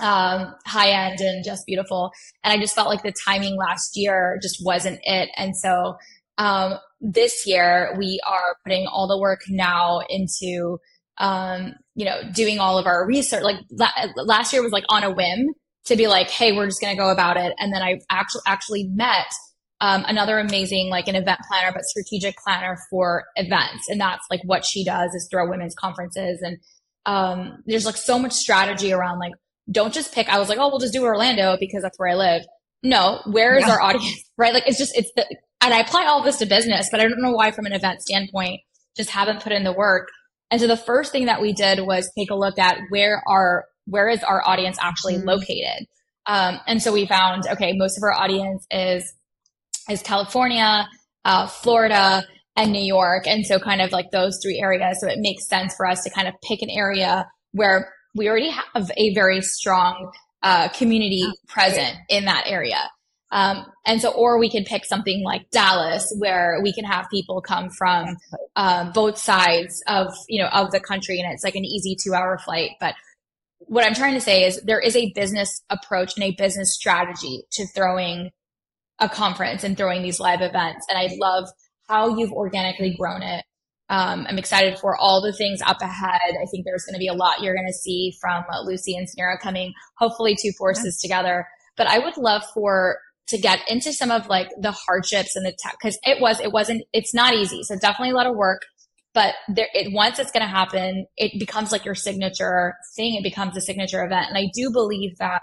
um, 0.00 0.55
high 0.67 0.90
end 0.90 1.21
and 1.21 1.45
just 1.45 1.67
beautiful. 1.67 2.11
And 2.43 2.52
I 2.52 2.61
just 2.61 2.75
felt 2.75 2.88
like 2.88 3.02
the 3.02 3.12
timing 3.12 3.57
last 3.57 3.97
year 3.97 4.38
just 4.43 4.64
wasn't 4.64 5.00
it. 5.02 5.28
And 5.37 5.57
so 5.57 5.97
um, 6.38 6.78
this 7.00 7.47
year 7.47 7.95
we 7.99 8.21
are 8.26 8.57
putting 8.64 8.87
all 8.87 9.07
the 9.07 9.19
work 9.19 9.40
now 9.49 10.00
into 10.09 10.78
um, 11.19 11.75
you 11.95 12.05
know 12.05 12.21
doing 12.33 12.61
all 12.61 12.78
of 12.78 12.87
our 12.87 13.05
research 13.05 13.43
like 13.43 13.57
la- 13.73 13.88
last 14.17 14.52
year 14.52 14.62
was 14.62 14.73
like 14.73 14.85
on 14.88 15.02
a 15.02 15.11
whim 15.11 15.49
to 15.88 15.97
be 15.97 16.07
like 16.07 16.28
hey 16.30 16.52
we're 16.52 16.66
just 16.66 16.80
going 16.80 16.95
to 16.95 17.00
go 17.00 17.11
about 17.11 17.37
it. 17.37 17.54
And 17.59 17.73
then 17.73 17.83
i 17.83 18.00
actually 18.11 18.42
actually 18.47 18.85
met 18.85 19.26
um, 19.80 20.04
another 20.09 20.38
amazing 20.38 20.88
like 20.90 21.07
an 21.07 21.14
event 21.14 21.40
planner 21.49 21.73
but 21.73 21.85
strategic 21.85 22.37
planner 22.38 22.78
for 22.90 23.25
events. 23.37 23.88
And 23.88 24.00
that's 24.00 24.25
like 24.30 24.40
what 24.45 24.64
she 24.64 24.85
does 24.85 25.14
is 25.14 25.28
throw 25.30 25.49
women's 25.49 25.75
conferences. 25.75 26.40
And 26.42 26.59
um, 27.07 27.62
there's 27.66 27.87
like 27.87 27.97
so 27.97 28.18
much 28.18 28.33
strategy 28.33 28.92
around 28.92 29.18
like 29.18 29.33
don't 29.71 29.92
just 29.92 30.14
pick 30.14 30.30
i 30.30 30.38
was 30.38 30.49
like 30.49 30.59
oh 30.59 30.68
we'll 30.68 30.78
just 30.78 30.95
do 30.95 31.04
orlando 31.04 31.59
because 31.61 31.83
that's 31.83 31.99
where 31.99 32.11
i 32.11 32.14
live. 32.14 32.42
No 32.83 33.21
where 33.26 33.57
is 33.57 33.66
yeah. 33.66 33.73
our 33.73 33.80
audience 33.80 34.23
right? 34.38 34.54
Like 34.54 34.66
it's 34.66 34.78
just 34.78 34.97
it's 34.97 35.11
the 35.16 35.25
and 35.61 35.75
i 35.75 35.80
apply 35.80 36.07
all 36.07 36.23
this 36.23 36.37
to 36.38 36.47
business 36.47 36.88
but 36.90 37.00
i 37.00 37.04
don't 37.04 37.21
know 37.21 37.33
why 37.33 37.50
from 37.50 37.66
an 37.66 37.73
event 37.73 38.00
standpoint 38.00 38.61
just 38.99 39.11
haven't 39.11 39.42
put 39.42 39.52
in 39.52 39.64
the 39.64 39.73
work. 39.73 40.09
And 40.50 40.61
so 40.61 40.66
the 40.66 40.76
first 40.76 41.12
thing 41.12 41.26
that 41.26 41.40
we 41.40 41.54
did 41.54 41.87
was 41.87 42.11
take 42.18 42.30
a 42.30 42.35
look 42.35 42.59
at 42.59 42.78
where 42.90 43.23
our 43.26 43.64
where 43.88 44.09
is 44.09 44.23
our 44.23 44.47
audience 44.47 44.76
actually 44.80 45.14
mm-hmm. 45.14 45.28
located 45.28 45.87
um, 46.26 46.61
and 46.66 46.83
so 46.83 46.92
we 46.92 47.07
found 47.07 47.45
okay 47.50 47.73
most 47.75 47.97
of 47.97 48.02
our 48.02 48.12
audience 48.12 48.66
is 48.71 49.14
is 49.88 50.02
California, 50.02 50.88
uh, 51.25 51.47
Florida, 51.47 52.25
and 52.57 52.73
New 52.73 52.83
York. 52.83 53.26
And 53.26 53.47
so 53.47 53.59
kind 53.59 53.80
of 53.80 53.92
like 53.92 54.11
those 54.11 54.38
three 54.42 54.61
areas. 54.61 55.00
So 55.00 55.09
it 55.09 55.18
makes 55.18 55.49
sense 55.49 55.75
for 55.75 55.87
us 55.87 56.02
to 56.04 56.11
kind 56.11 56.28
of 56.28 56.35
pick 56.42 56.62
an 56.62 56.71
area 56.71 57.26
where 57.52 57.92
we 58.14 58.28
already 58.28 58.50
have 58.50 58.90
a 58.97 59.14
very 59.14 59.40
strong 59.40 60.11
uh, 60.42 60.68
community 60.68 61.25
present 61.49 61.97
in 62.09 62.25
that 62.26 62.45
area. 62.47 62.90
Um, 63.30 63.66
and 63.85 64.00
so, 64.00 64.11
or 64.11 64.38
we 64.38 64.50
could 64.50 64.64
pick 64.64 64.87
something 64.87 65.23
like 65.23 65.50
Dallas, 65.50 66.14
where 66.18 66.61
we 66.62 66.73
can 66.73 66.85
have 66.85 67.07
people 67.12 67.42
come 67.42 67.68
from 67.68 68.16
uh, 68.57 68.90
both 68.92 69.18
sides 69.18 69.83
of 69.87 70.14
you 70.28 70.42
know 70.42 70.49
of 70.49 70.71
the 70.71 70.80
country, 70.80 71.21
and 71.21 71.30
it's 71.30 71.45
like 71.45 71.54
an 71.54 71.64
easy 71.64 71.95
two-hour 71.95 72.38
flight. 72.38 72.71
But 72.80 72.95
what 73.69 73.85
I'm 73.85 73.95
trying 73.95 74.15
to 74.15 74.21
say 74.21 74.45
is 74.45 74.61
there 74.63 74.81
is 74.81 74.97
a 74.97 75.13
business 75.15 75.63
approach 75.71 76.17
and 76.17 76.25
a 76.25 76.35
business 76.37 76.75
strategy 76.75 77.43
to 77.53 77.67
throwing 77.75 78.31
a 78.99 79.09
conference 79.09 79.63
and 79.63 79.77
throwing 79.77 80.03
these 80.03 80.19
live 80.19 80.41
events. 80.41 80.87
And 80.89 80.99
I 80.99 81.15
love 81.21 81.49
how 81.89 82.17
you've 82.17 82.33
organically 82.33 82.95
grown 82.99 83.23
it. 83.23 83.45
Um, 83.91 84.27
I'm 84.29 84.39
excited 84.39 84.79
for 84.79 84.97
all 84.97 85.23
the 85.23 85.33
things 85.33 85.61
up 85.63 85.81
ahead. 85.81 86.21
I 86.43 86.47
think 86.51 86.65
there's 86.65 86.85
going 86.85 86.95
to 86.95 86.99
be 86.99 87.09
a 87.09 87.15
lot 87.15 87.41
you're 87.41 87.55
going 87.55 87.67
to 87.67 87.73
see 87.73 88.15
from 88.21 88.45
uh, 88.53 88.61
Lucy 88.63 88.97
and 88.97 89.07
Suneera 89.07 89.39
coming, 89.41 89.73
hopefully 89.97 90.37
two 90.41 90.53
forces 90.59 91.01
yeah. 91.03 91.09
together. 91.09 91.49
But 91.77 91.87
I 91.87 91.99
would 91.99 92.17
love 92.17 92.43
for 92.53 92.99
to 93.29 93.39
get 93.39 93.61
into 93.69 93.93
some 93.93 94.11
of 94.11 94.27
like 94.29 94.49
the 94.59 94.73
hardships 94.73 95.37
and 95.37 95.45
the 95.45 95.55
tech 95.59 95.77
because 95.81 95.99
it 96.03 96.21
was 96.21 96.41
it 96.41 96.53
wasn't 96.53 96.83
it's 96.93 97.15
not 97.15 97.35
easy. 97.35 97.63
So 97.63 97.77
definitely 97.77 98.11
a 98.11 98.15
lot 98.15 98.27
of 98.27 98.35
work. 98.37 98.63
But 99.19 99.35
there, 99.49 99.67
it, 99.75 99.93
once 99.93 100.21
it's 100.21 100.31
going 100.31 100.45
to 100.45 100.49
happen, 100.49 101.05
it 101.17 101.41
becomes 101.41 101.73
like 101.73 101.85
your 101.85 101.97
signature 101.97 102.77
thing. 102.95 103.17
It 103.17 103.25
becomes 103.25 103.57
a 103.57 103.61
signature 103.61 104.05
event. 104.05 104.27
And 104.29 104.39
I 104.39 104.49
do 104.55 104.71
believe 104.71 105.19
that 105.19 105.43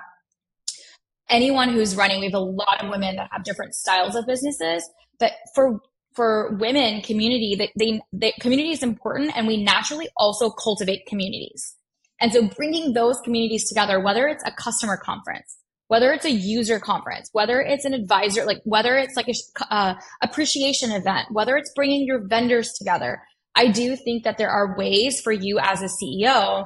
anyone 1.30 1.68
who's 1.68 1.94
running, 1.94 2.22
we 2.22 2.28
have 2.28 2.36
a 2.36 2.40
lot 2.40 2.82
of 2.82 2.90
women 2.90 3.18
that 3.18 3.28
have 3.34 3.44
different 3.44 3.76
styles 3.76 4.16
of 4.16 4.26
businesses, 4.28 4.90
but 5.20 5.34
for 5.54 5.82
for 6.14 6.56
women 6.58 7.02
community 7.02 7.54
that 7.56 7.72
they, 7.78 8.32
community 8.40 8.72
is 8.72 8.82
important 8.82 9.36
and 9.36 9.46
we 9.46 9.62
naturally 9.62 10.08
also 10.16 10.50
cultivate 10.50 11.06
communities 11.08 11.76
and 12.22 12.32
so 12.32 12.48
bringing 12.56 12.94
those 12.94 13.20
communities 13.26 13.68
together 13.68 14.00
whether 14.00 14.26
it's 14.26 14.42
a 14.46 14.52
customer 14.54 14.96
conference 14.96 15.58
whether 15.90 16.14
it's 16.14 16.24
a 16.24 16.32
user 16.32 16.80
conference 16.80 17.28
whether 17.34 17.60
it's 17.60 17.84
an 17.84 17.94
advisor 17.94 18.46
like 18.46 18.62
whether 18.64 18.96
it's 18.96 19.18
like 19.18 19.28
a 19.28 19.74
uh, 19.74 19.96
appreciation 20.22 20.90
event 20.92 21.28
whether 21.32 21.58
it's 21.58 21.74
bringing 21.76 22.06
your 22.06 22.26
vendors 22.30 22.72
together 22.80 23.22
i 23.56 23.68
do 23.68 23.96
think 23.96 24.24
that 24.24 24.38
there 24.38 24.50
are 24.50 24.78
ways 24.78 25.22
for 25.22 25.32
you 25.32 25.60
as 25.60 25.82
a 25.82 25.88
ceo 25.88 26.66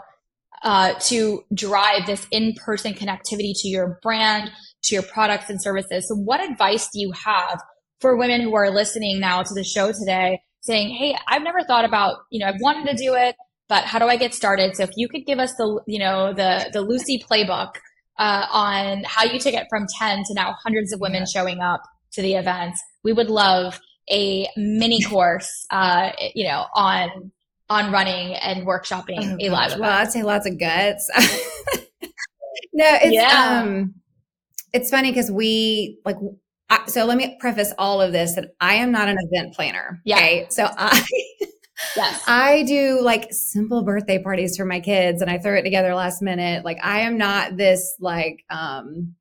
uh, 0.64 0.94
to 1.00 1.44
drive 1.54 2.06
this 2.06 2.28
in-person 2.32 2.94
connectivity 2.94 3.54
to 3.56 3.68
your 3.68 4.00
brand, 4.02 4.52
to 4.84 4.96
your 4.96 5.04
products 5.04 5.50
and 5.50 5.62
services. 5.62 6.08
So 6.08 6.16
what 6.16 6.42
advice 6.42 6.90
do 6.92 7.00
you 7.00 7.12
have 7.12 7.62
for 8.02 8.18
women 8.18 8.42
who 8.42 8.54
are 8.56 8.70
listening 8.70 9.20
now 9.20 9.42
to 9.42 9.54
the 9.54 9.64
show 9.64 9.92
today 9.92 10.42
saying, 10.62 10.90
Hey, 10.96 11.18
I've 11.28 11.44
never 11.44 11.64
thought 11.64 11.86
about, 11.86 12.18
you 12.30 12.40
know, 12.40 12.48
I've 12.48 12.60
wanted 12.60 12.90
to 12.90 13.02
do 13.02 13.14
it, 13.16 13.36
but 13.68 13.86
how 13.86 14.00
do 14.00 14.06
I 14.06 14.18
get 14.18 14.34
started? 14.34 14.76
So 14.76 14.84
if 14.84 14.92
you 14.96 15.08
could 15.08 15.26
give 15.26 15.40
us 15.40 15.54
the, 15.56 15.82
you 15.88 16.00
know, 16.00 16.34
the, 16.34 16.70
the 16.74 16.82
Lucy 16.82 17.24
playbook, 17.30 17.76
uh, 18.18 18.46
on 18.52 19.04
how 19.06 19.24
you 19.24 19.40
take 19.40 19.56
it 19.56 19.66
from 19.70 19.86
10 19.98 20.24
to 20.26 20.34
now 20.34 20.54
hundreds 20.62 20.92
of 20.92 21.00
women 21.00 21.22
yeah. 21.22 21.26
showing 21.34 21.62
up 21.62 21.82
to 22.12 22.22
the 22.22 22.34
events, 22.34 22.82
we 23.02 23.14
would 23.14 23.30
love 23.30 23.80
a 24.12 24.48
mini 24.56 25.02
course, 25.10 25.66
uh, 25.70 26.12
you 26.34 26.46
know, 26.46 26.66
on 26.74 27.32
on 27.70 27.92
running 27.92 28.34
and 28.36 28.66
workshopping 28.66 29.34
oh, 29.34 29.38
a 29.40 29.50
live 29.50 29.68
event. 29.68 29.82
Well, 29.82 29.92
I'd 29.92 30.12
say 30.12 30.24
lots 30.24 30.48
of 30.48 30.60
guts. 30.60 31.10
no, 32.74 32.86
it's 33.02 33.14
yeah. 33.14 33.62
um 33.62 33.94
it's 34.74 34.90
funny 34.90 35.12
because 35.12 35.32
we 35.32 36.00
like 36.06 36.18
I, 36.70 36.86
so 36.88 37.06
let 37.06 37.18
me 37.18 37.38
preface 37.40 37.74
all 37.78 38.02
of 38.02 38.12
this 38.12 38.36
that 38.36 38.52
I 38.60 38.76
am 38.76 38.92
not 38.92 39.08
an 39.08 39.18
event 39.20 39.56
planner. 39.56 40.02
Yeah. 40.06 40.18
Okay. 40.18 40.48
So 40.50 40.68
I 40.70 41.08
Yes. 41.96 42.24
I 42.28 42.64
do 42.64 43.02
like 43.02 43.28
simple 43.32 43.84
birthday 43.84 44.22
parties 44.22 44.58
for 44.58 44.66
my 44.66 44.80
kids 44.80 45.22
and 45.22 45.30
I 45.30 45.38
throw 45.38 45.56
it 45.56 45.64
together 45.64 45.94
last 45.96 46.22
minute. 46.22 46.66
Like 46.66 46.80
I 46.84 47.02
am 47.02 47.18
not 47.18 47.58
this 47.58 47.96
like 48.00 48.44
um 48.50 49.16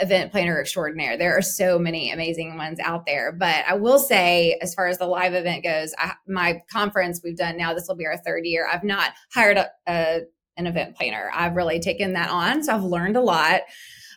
event 0.00 0.32
planner 0.32 0.60
extraordinaire. 0.60 1.16
There 1.16 1.36
are 1.36 1.42
so 1.42 1.78
many 1.78 2.10
amazing 2.10 2.56
ones 2.56 2.78
out 2.80 3.06
there. 3.06 3.32
But 3.32 3.64
I 3.68 3.74
will 3.74 3.98
say, 3.98 4.58
as 4.62 4.74
far 4.74 4.86
as 4.86 4.98
the 4.98 5.06
live 5.06 5.34
event 5.34 5.64
goes, 5.64 5.94
I, 5.98 6.12
my 6.26 6.62
conference 6.70 7.20
we've 7.22 7.36
done 7.36 7.56
now, 7.56 7.74
this 7.74 7.86
will 7.88 7.96
be 7.96 8.06
our 8.06 8.18
third 8.18 8.44
year. 8.44 8.68
I've 8.70 8.84
not 8.84 9.12
hired 9.32 9.56
a, 9.56 9.68
a, 9.88 10.20
an 10.56 10.66
event 10.66 10.96
planner. 10.96 11.30
I've 11.34 11.56
really 11.56 11.80
taken 11.80 12.12
that 12.12 12.30
on. 12.30 12.62
So 12.62 12.74
I've 12.74 12.84
learned 12.84 13.16
a 13.16 13.20
lot. 13.20 13.62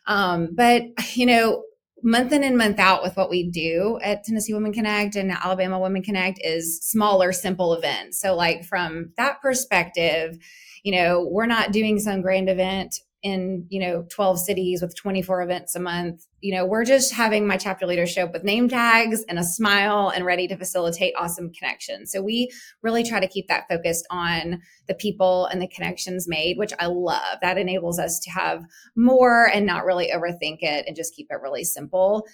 Um, 0.06 0.50
but, 0.54 0.84
you 1.16 1.26
know, 1.26 1.64
month 2.04 2.32
in 2.32 2.44
and 2.44 2.58
month 2.58 2.80
out 2.80 3.02
with 3.02 3.18
what 3.18 3.30
we 3.30 3.50
do 3.50 4.00
at 4.04 4.24
Tennessee 4.24 4.54
Women 4.54 4.72
Connect 4.72 5.16
and 5.16 5.32
Alabama 5.32 5.80
Women 5.80 6.04
Connect 6.04 6.40
is 6.44 6.80
smaller, 6.82 7.32
simple 7.34 7.74
events. 7.74 8.22
So, 8.22 8.36
like, 8.36 8.64
from 8.64 9.12
that 9.18 9.42
perspective, 9.42 10.38
you 10.84 10.92
know, 10.92 11.28
we're 11.30 11.48
not 11.48 11.72
doing 11.72 12.00
some 12.00 12.22
grand 12.22 12.50
event 12.50 13.02
in 13.24 13.66
you 13.70 13.80
know 13.80 14.06
12 14.10 14.40
cities 14.40 14.82
with 14.82 14.96
24 14.96 15.42
events 15.42 15.76
a 15.76 15.80
month. 15.80 16.26
You 16.42 16.56
know 16.56 16.66
we're 16.66 16.86
just 16.86 17.14
having 17.14 17.48
my 17.48 17.58
chapter 17.58 17.88
leadership 17.88 18.32
with 18.32 18.44
name 18.44 18.70
tags 18.70 19.24
and 19.28 19.40
a 19.40 19.44
smile 19.44 20.10
and 20.10 20.26
ready 20.26 20.48
to 20.48 20.58
facilitate 20.58 21.14
awesome 21.18 21.52
connections 21.52 22.12
so 22.12 22.22
we 22.22 22.52
really 22.84 23.04
try 23.04 23.20
to 23.20 23.28
keep 23.28 23.48
that 23.48 23.68
focused 23.68 24.06
on 24.12 24.62
the 24.88 24.94
people 24.94 25.48
and 25.48 25.62
the 25.62 25.68
connections 25.68 26.28
made 26.28 26.58
which 26.58 26.74
i 26.80 26.86
love. 26.86 27.40
That 27.42 27.58
enables 27.58 28.00
us 28.00 28.20
to 28.20 28.32
have 28.32 28.64
more 28.96 29.50
and 29.52 29.66
not 29.66 29.86
really 29.86 30.12
overthink 30.16 30.60
it 30.62 30.86
and 30.88 30.96
just 30.96 31.16
keep 31.16 31.28
it 31.30 31.42
really 31.42 31.64
simple. 31.64 32.28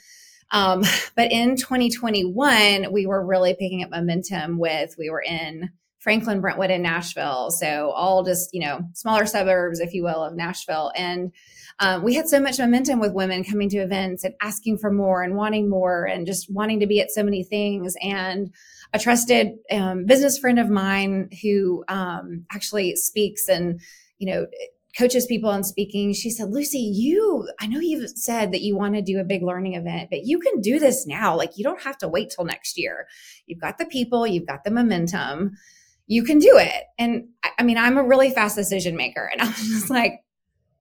Um, 0.51 0.83
but 1.15 1.31
in 1.31 1.55
2021 1.55 2.91
we 2.91 3.05
were 3.05 3.25
really 3.25 3.53
picking 3.53 3.83
up 3.83 3.89
momentum 3.89 4.59
with 4.59 4.95
we 4.97 5.09
were 5.09 5.21
in 5.21 5.69
Franklin, 6.03 6.41
Brentwood, 6.41 6.69
and 6.69 6.83
Nashville. 6.83 7.49
So 7.49 7.91
all 7.91 8.23
just, 8.23 8.53
you 8.53 8.59
know, 8.59 8.81
smaller 8.93 9.25
suburbs, 9.25 9.79
if 9.79 9.93
you 9.93 10.03
will, 10.03 10.21
of 10.21 10.35
Nashville. 10.35 10.91
And 10.97 11.31
um, 11.79 12.03
we 12.03 12.13
had 12.13 12.27
so 12.27 12.41
much 12.41 12.59
momentum 12.59 12.99
with 12.99 13.13
women 13.13 13.45
coming 13.45 13.69
to 13.69 13.77
events 13.77 14.25
and 14.25 14.33
asking 14.41 14.79
for 14.79 14.91
more 14.91 15.23
and 15.23 15.35
wanting 15.35 15.69
more 15.69 16.03
and 16.03 16.27
just 16.27 16.53
wanting 16.53 16.81
to 16.81 16.87
be 16.87 16.99
at 16.99 17.09
so 17.09 17.23
many 17.23 17.41
things. 17.41 17.95
And 18.01 18.53
a 18.91 18.99
trusted 18.99 19.53
um, 19.71 20.05
business 20.05 20.37
friend 20.37 20.59
of 20.59 20.69
mine 20.69 21.29
who 21.41 21.85
um, 21.87 22.45
actually 22.51 22.97
speaks 22.97 23.47
and, 23.47 23.79
you 24.17 24.27
know, 24.27 24.45
coaches 24.97 25.25
people 25.25 25.49
on 25.49 25.63
speaking, 25.63 26.13
she 26.13 26.29
said, 26.29 26.51
Lucy, 26.51 26.79
you, 26.79 27.47
I 27.61 27.67
know 27.67 27.79
you've 27.79 28.09
said 28.09 28.51
that 28.51 28.61
you 28.61 28.75
want 28.75 28.93
to 28.95 29.01
do 29.01 29.19
a 29.19 29.23
big 29.23 29.41
learning 29.41 29.73
event, 29.73 30.09
but 30.11 30.25
you 30.25 30.37
can 30.37 30.59
do 30.59 30.79
this 30.79 31.07
now. 31.07 31.35
Like 31.35 31.57
you 31.57 31.63
don't 31.63 31.81
have 31.81 31.97
to 31.99 32.09
wait 32.09 32.29
till 32.29 32.45
next 32.45 32.77
year. 32.77 33.07
You've 33.47 33.61
got 33.61 33.77
the 33.77 33.85
people, 33.85 34.27
you've 34.27 34.45
got 34.45 34.65
the 34.65 34.69
momentum 34.69 35.53
you 36.07 36.23
can 36.23 36.39
do 36.39 36.57
it. 36.57 36.83
And 36.97 37.29
I 37.57 37.63
mean, 37.63 37.77
I'm 37.77 37.97
a 37.97 38.03
really 38.03 38.29
fast 38.29 38.55
decision 38.55 38.95
maker. 38.95 39.29
And 39.31 39.41
I 39.43 39.47
was 39.47 39.67
just 39.67 39.89
like, 39.89 40.23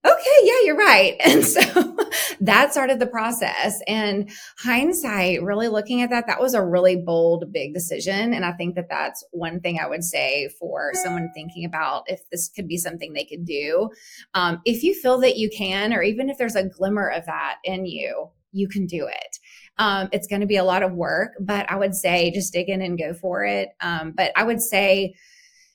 okay, 0.05 0.37
yeah, 0.43 0.61
you're 0.65 0.77
right. 0.77 1.17
And 1.25 1.45
so 1.45 1.97
that 2.41 2.73
started 2.73 2.99
the 2.99 3.07
process. 3.07 3.81
And 3.87 4.31
hindsight, 4.59 5.43
really 5.43 5.69
looking 5.69 6.03
at 6.03 6.11
that, 6.11 6.27
that 6.27 6.41
was 6.41 6.55
a 6.55 6.65
really 6.65 6.97
bold, 6.97 7.53
big 7.53 7.75
decision. 7.75 8.35
And 8.35 8.45
I 8.45 8.53
think 8.53 8.75
that 8.75 8.89
that's 8.91 9.25
one 9.31 9.61
thing 9.61 9.79
I 9.79 9.87
would 9.87 10.05
say 10.05 10.49
for 10.59 10.91
someone 10.95 11.31
thinking 11.35 11.65
about 11.65 12.05
if 12.07 12.21
this 12.31 12.49
could 12.49 12.67
be 12.67 12.77
something 12.77 13.13
they 13.13 13.25
could 13.25 13.45
do. 13.45 13.91
Um, 14.35 14.61
if 14.65 14.83
you 14.83 14.95
feel 14.95 15.19
that 15.21 15.37
you 15.37 15.49
can, 15.49 15.93
or 15.93 16.03
even 16.03 16.29
if 16.29 16.39
there's 16.39 16.57
a 16.57 16.69
glimmer 16.69 17.09
of 17.09 17.27
that 17.27 17.57
in 17.65 17.87
you, 17.87 18.31
you 18.53 18.69
can 18.69 18.87
do 18.87 19.07
it. 19.07 19.39
Um, 19.79 20.09
it's 20.13 20.27
going 20.27 20.41
to 20.41 20.47
be 20.47 20.57
a 20.57 20.65
lot 20.65 20.83
of 20.83 20.93
work, 20.93 21.33
but 21.41 21.71
I 21.71 21.77
would 21.77 21.95
say 21.95 22.31
just 22.31 22.53
dig 22.53 22.69
in 22.69 22.83
and 22.83 22.99
go 22.99 23.15
for 23.15 23.45
it. 23.45 23.71
Um, 23.81 24.13
but 24.17 24.33
I 24.37 24.45
would 24.45 24.61
say, 24.61 25.15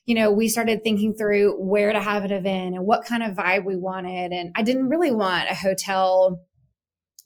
you 0.06 0.14
know, 0.14 0.30
we 0.30 0.48
started 0.48 0.82
thinking 0.82 1.14
through 1.14 1.60
where 1.60 1.92
to 1.92 2.00
have 2.00 2.24
an 2.24 2.32
event 2.32 2.76
and 2.76 2.86
what 2.86 3.04
kind 3.04 3.22
of 3.22 3.36
vibe 3.36 3.64
we 3.64 3.76
wanted. 3.76 4.32
And 4.32 4.52
I 4.56 4.62
didn't 4.62 4.88
really 4.88 5.10
want 5.10 5.50
a 5.50 5.54
hotel 5.54 6.40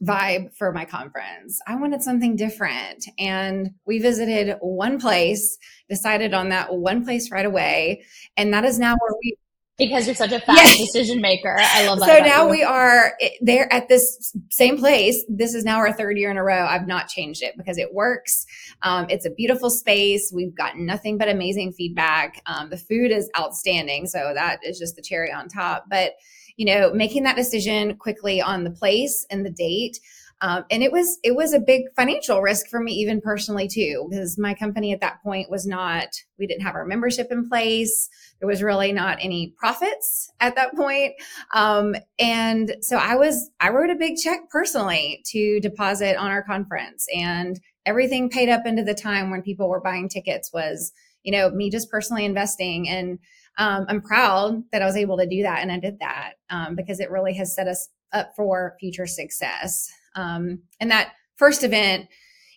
vibe 0.03 0.57
for 0.57 0.73
my 0.73 0.85
conference. 0.85 1.61
I 1.67 1.77
wanted 1.77 2.03
something 2.03 2.35
different. 2.35 3.05
And 3.19 3.71
we 3.87 4.01
visited 4.01 4.57
one 4.61 4.99
place, 4.99 5.59
decided 5.89 6.35
on 6.35 6.49
that 6.49 6.75
one 6.75 7.05
place 7.05 7.31
right 7.31 7.47
away. 7.47 8.05
And 8.37 8.53
that 8.53 8.65
is 8.65 8.79
now 8.79 8.97
where 8.99 9.15
we 9.23 9.37
because 9.79 10.07
you're 10.07 10.15
such 10.15 10.33
a 10.33 10.41
fast 10.41 10.79
yes. 10.79 10.79
decision 10.79 11.21
maker. 11.21 11.57
I 11.59 11.87
love 11.87 11.99
that. 12.01 12.19
So 12.19 12.25
now 12.25 12.45
you. 12.45 12.51
we 12.51 12.63
are 12.63 13.15
there 13.41 13.73
at 13.73 13.89
this 13.89 14.35
same 14.51 14.79
place. 14.79 15.25
This 15.29 15.55
is 15.55 15.65
now 15.65 15.79
our 15.79 15.93
third 15.93 16.19
year 16.19 16.31
in 16.31 16.37
a 16.37 16.45
row. 16.45 16.67
I've 16.67 16.87
not 16.87 17.09
changed 17.09 17.43
it 17.43 17.57
because 17.57 17.79
it 17.79 17.93
works. 17.95 18.45
Um, 18.83 19.07
it's 19.09 19.27
a 19.27 19.31
beautiful 19.31 19.71
space. 19.71 20.31
We've 20.35 20.55
gotten 20.55 20.85
nothing 20.85 21.19
but 21.19 21.29
amazing 21.29 21.73
feedback. 21.73 22.43
Um, 22.47 22.71
the 22.71 22.77
food 22.77 23.11
is 23.11 23.31
outstanding. 23.39 24.07
So 24.07 24.33
that 24.35 24.61
is 24.63 24.79
just 24.79 24.97
the 24.97 25.03
cherry 25.03 25.33
on 25.33 25.49
top. 25.49 25.87
But, 25.89 26.13
you 26.57 26.67
know, 26.67 26.93
making 26.93 27.23
that 27.23 27.37
decision 27.37 27.97
quickly 27.97 28.43
on 28.43 28.65
the 28.65 28.71
place 28.71 29.27
and 29.31 29.45
the 29.45 29.51
date 29.51 29.99
um, 30.43 30.65
and 30.73 30.83
it 30.83 30.91
was 30.91 31.19
it 31.23 31.37
was 31.37 31.55
a 31.55 31.61
big 31.61 31.85
financial 31.95 32.43
risk 32.43 32.67
for 32.67 32.81
me 32.81 32.93
even 32.95 33.21
personally 33.21 33.69
too 33.69 34.09
because 34.11 34.37
my 34.37 34.55
company 34.55 34.93
at 34.93 35.01
that 35.01 35.23
point 35.23 35.49
was 35.49 35.67
not 35.67 36.09
we 36.37 36.49
didn't 36.49 36.65
have 36.65 36.75
our 36.75 36.85
membership 36.85 37.29
in 37.31 37.49
place. 37.49 38.09
There 38.41 38.49
was 38.49 38.63
really 38.63 38.93
not 38.93 39.19
any 39.21 39.55
profits 39.57 40.33
at 40.41 40.57
that 40.57 40.75
point. 40.75 41.13
Um, 41.55 41.95
and 42.19 42.75
so 42.81 42.97
i 42.97 43.15
was 43.15 43.51
i 43.61 43.71
wrote 43.71 43.91
a 43.91 43.95
big 43.95 44.17
check 44.17 44.51
personally 44.51 45.23
to 45.27 45.61
deposit 45.61 46.17
on 46.17 46.33
our 46.33 46.43
conference 46.43 47.07
and 47.15 47.61
everything 47.87 48.29
paid 48.29 48.49
up 48.49 48.67
into 48.67 48.83
the 48.83 48.95
time 48.95 49.31
when 49.31 49.43
people 49.43 49.69
were 49.69 49.81
buying 49.81 50.09
tickets 50.09 50.53
was 50.53 50.93
you 51.23 51.31
know 51.31 51.51
me 51.51 51.71
just 51.71 51.91
personally 51.91 52.25
investing. 52.25 52.89
And 52.89 53.19
um, 53.59 53.85
i'm 53.89 54.01
proud 54.01 54.63
that 54.73 54.83
i 54.83 54.87
was 54.87 54.97
able 54.97 55.19
to 55.19 55.27
do 55.27 55.43
that 55.43 55.61
and 55.61 55.71
i 55.71 55.79
did 55.79 56.01
that 56.01 56.33
um, 56.51 56.75
because 56.75 57.01
it 57.01 57.11
really 57.11 57.35
has 57.35 57.55
set 57.55 57.69
us 57.69 57.91
up 58.13 58.35
for 58.35 58.77
future 58.81 59.07
success 59.07 59.91
um, 60.15 60.63
and 60.81 60.91
that 60.91 61.13
first 61.37 61.65
event, 61.65 62.09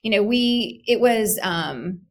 you 0.04 0.12
know, 0.12 0.24
we, 0.24 0.84
it 0.88 1.00
was, 1.00 1.40
um, 1.42 2.02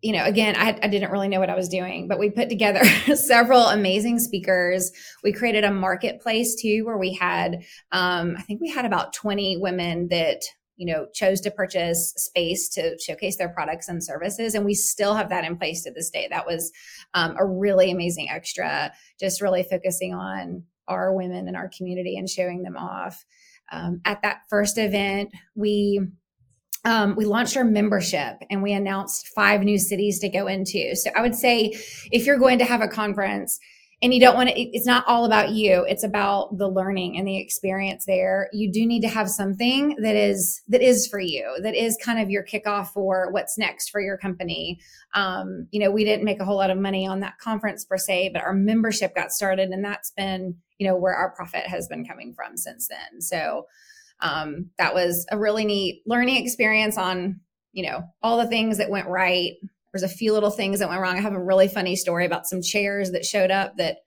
you 0.00 0.12
know, 0.12 0.24
again, 0.24 0.54
I, 0.56 0.78
I, 0.80 0.88
didn't 0.88 1.10
really 1.10 1.28
know 1.28 1.40
what 1.40 1.50
I 1.50 1.56
was 1.56 1.68
doing, 1.68 2.06
but 2.06 2.18
we 2.18 2.30
put 2.30 2.48
together 2.48 2.84
several 3.14 3.62
amazing 3.62 4.20
speakers. 4.20 4.92
We 5.24 5.32
created 5.32 5.64
a 5.64 5.72
marketplace 5.72 6.54
too, 6.54 6.84
where 6.84 6.98
we 6.98 7.14
had, 7.14 7.64
um, 7.90 8.36
I 8.38 8.42
think 8.42 8.60
we 8.60 8.70
had 8.70 8.84
about 8.84 9.12
20 9.12 9.56
women 9.56 10.08
that, 10.08 10.42
you 10.76 10.86
know, 10.86 11.08
chose 11.12 11.40
to 11.40 11.50
purchase 11.50 12.12
space 12.16 12.68
to 12.70 12.96
showcase 13.00 13.36
their 13.36 13.48
products 13.48 13.88
and 13.88 14.02
services. 14.02 14.54
And 14.54 14.64
we 14.64 14.74
still 14.74 15.14
have 15.16 15.30
that 15.30 15.44
in 15.44 15.56
place 15.56 15.82
to 15.82 15.90
this 15.90 16.10
day. 16.10 16.28
That 16.30 16.46
was 16.46 16.70
um, 17.14 17.34
a 17.36 17.44
really 17.44 17.90
amazing 17.90 18.30
extra, 18.30 18.92
just 19.18 19.42
really 19.42 19.64
focusing 19.64 20.14
on 20.14 20.62
our 20.86 21.12
women 21.12 21.48
in 21.48 21.56
our 21.56 21.70
community 21.76 22.16
and 22.16 22.30
showing 22.30 22.62
them 22.62 22.76
off 22.76 23.24
um, 23.72 24.00
at 24.04 24.22
that 24.22 24.42
first 24.48 24.78
event, 24.78 25.30
we 25.54 26.00
um, 26.84 27.16
we 27.16 27.24
launched 27.24 27.56
our 27.56 27.64
membership 27.64 28.36
and 28.50 28.62
we 28.62 28.72
announced 28.72 29.28
five 29.34 29.62
new 29.62 29.78
cities 29.78 30.20
to 30.20 30.28
go 30.28 30.46
into. 30.46 30.94
So 30.94 31.10
I 31.14 31.22
would 31.22 31.34
say 31.34 31.72
if 32.10 32.24
you're 32.24 32.38
going 32.38 32.58
to 32.60 32.64
have 32.64 32.80
a 32.80 32.88
conference 32.88 33.58
and 34.00 34.14
you 34.14 34.20
don't 34.20 34.36
want 34.36 34.48
to, 34.48 34.60
it's 34.60 34.86
not 34.86 35.04
all 35.06 35.24
about 35.24 35.50
you. 35.50 35.84
It's 35.88 36.04
about 36.04 36.56
the 36.56 36.68
learning 36.68 37.18
and 37.18 37.26
the 37.26 37.38
experience 37.38 38.04
there. 38.06 38.48
You 38.52 38.70
do 38.70 38.86
need 38.86 39.00
to 39.00 39.08
have 39.08 39.28
something 39.28 39.96
that 40.00 40.14
is, 40.14 40.62
that 40.68 40.82
is 40.82 41.06
for 41.08 41.18
you, 41.18 41.56
that 41.62 41.74
is 41.74 41.98
kind 42.02 42.20
of 42.20 42.30
your 42.30 42.44
kickoff 42.44 42.88
for 42.88 43.32
what's 43.32 43.58
next 43.58 43.90
for 43.90 44.00
your 44.00 44.16
company. 44.16 44.78
Um, 45.14 45.66
you 45.72 45.80
know, 45.80 45.90
we 45.90 46.04
didn't 46.04 46.24
make 46.24 46.40
a 46.40 46.44
whole 46.44 46.56
lot 46.56 46.70
of 46.70 46.78
money 46.78 47.06
on 47.06 47.20
that 47.20 47.38
conference 47.38 47.84
per 47.84 47.98
se, 47.98 48.30
but 48.32 48.42
our 48.42 48.52
membership 48.52 49.14
got 49.16 49.32
started 49.32 49.70
and 49.70 49.84
that's 49.84 50.12
been 50.12 50.54
you 50.78 50.86
know 50.86 50.96
where 50.96 51.14
our 51.14 51.30
profit 51.30 51.66
has 51.66 51.88
been 51.88 52.04
coming 52.04 52.32
from 52.32 52.56
since 52.56 52.88
then 52.88 53.20
so 53.20 53.66
um, 54.20 54.70
that 54.78 54.94
was 54.94 55.26
a 55.30 55.38
really 55.38 55.64
neat 55.64 56.02
learning 56.06 56.42
experience 56.42 56.96
on 56.96 57.40
you 57.72 57.84
know 57.88 58.02
all 58.22 58.38
the 58.38 58.48
things 58.48 58.78
that 58.78 58.90
went 58.90 59.08
right 59.08 59.54
there's 59.92 60.02
a 60.02 60.08
few 60.08 60.32
little 60.32 60.50
things 60.50 60.78
that 60.78 60.88
went 60.88 61.00
wrong 61.00 61.16
i 61.16 61.20
have 61.20 61.34
a 61.34 61.42
really 61.42 61.68
funny 61.68 61.96
story 61.96 62.26
about 62.26 62.46
some 62.46 62.62
chairs 62.62 63.10
that 63.12 63.24
showed 63.24 63.50
up 63.50 63.76
that 63.76 63.98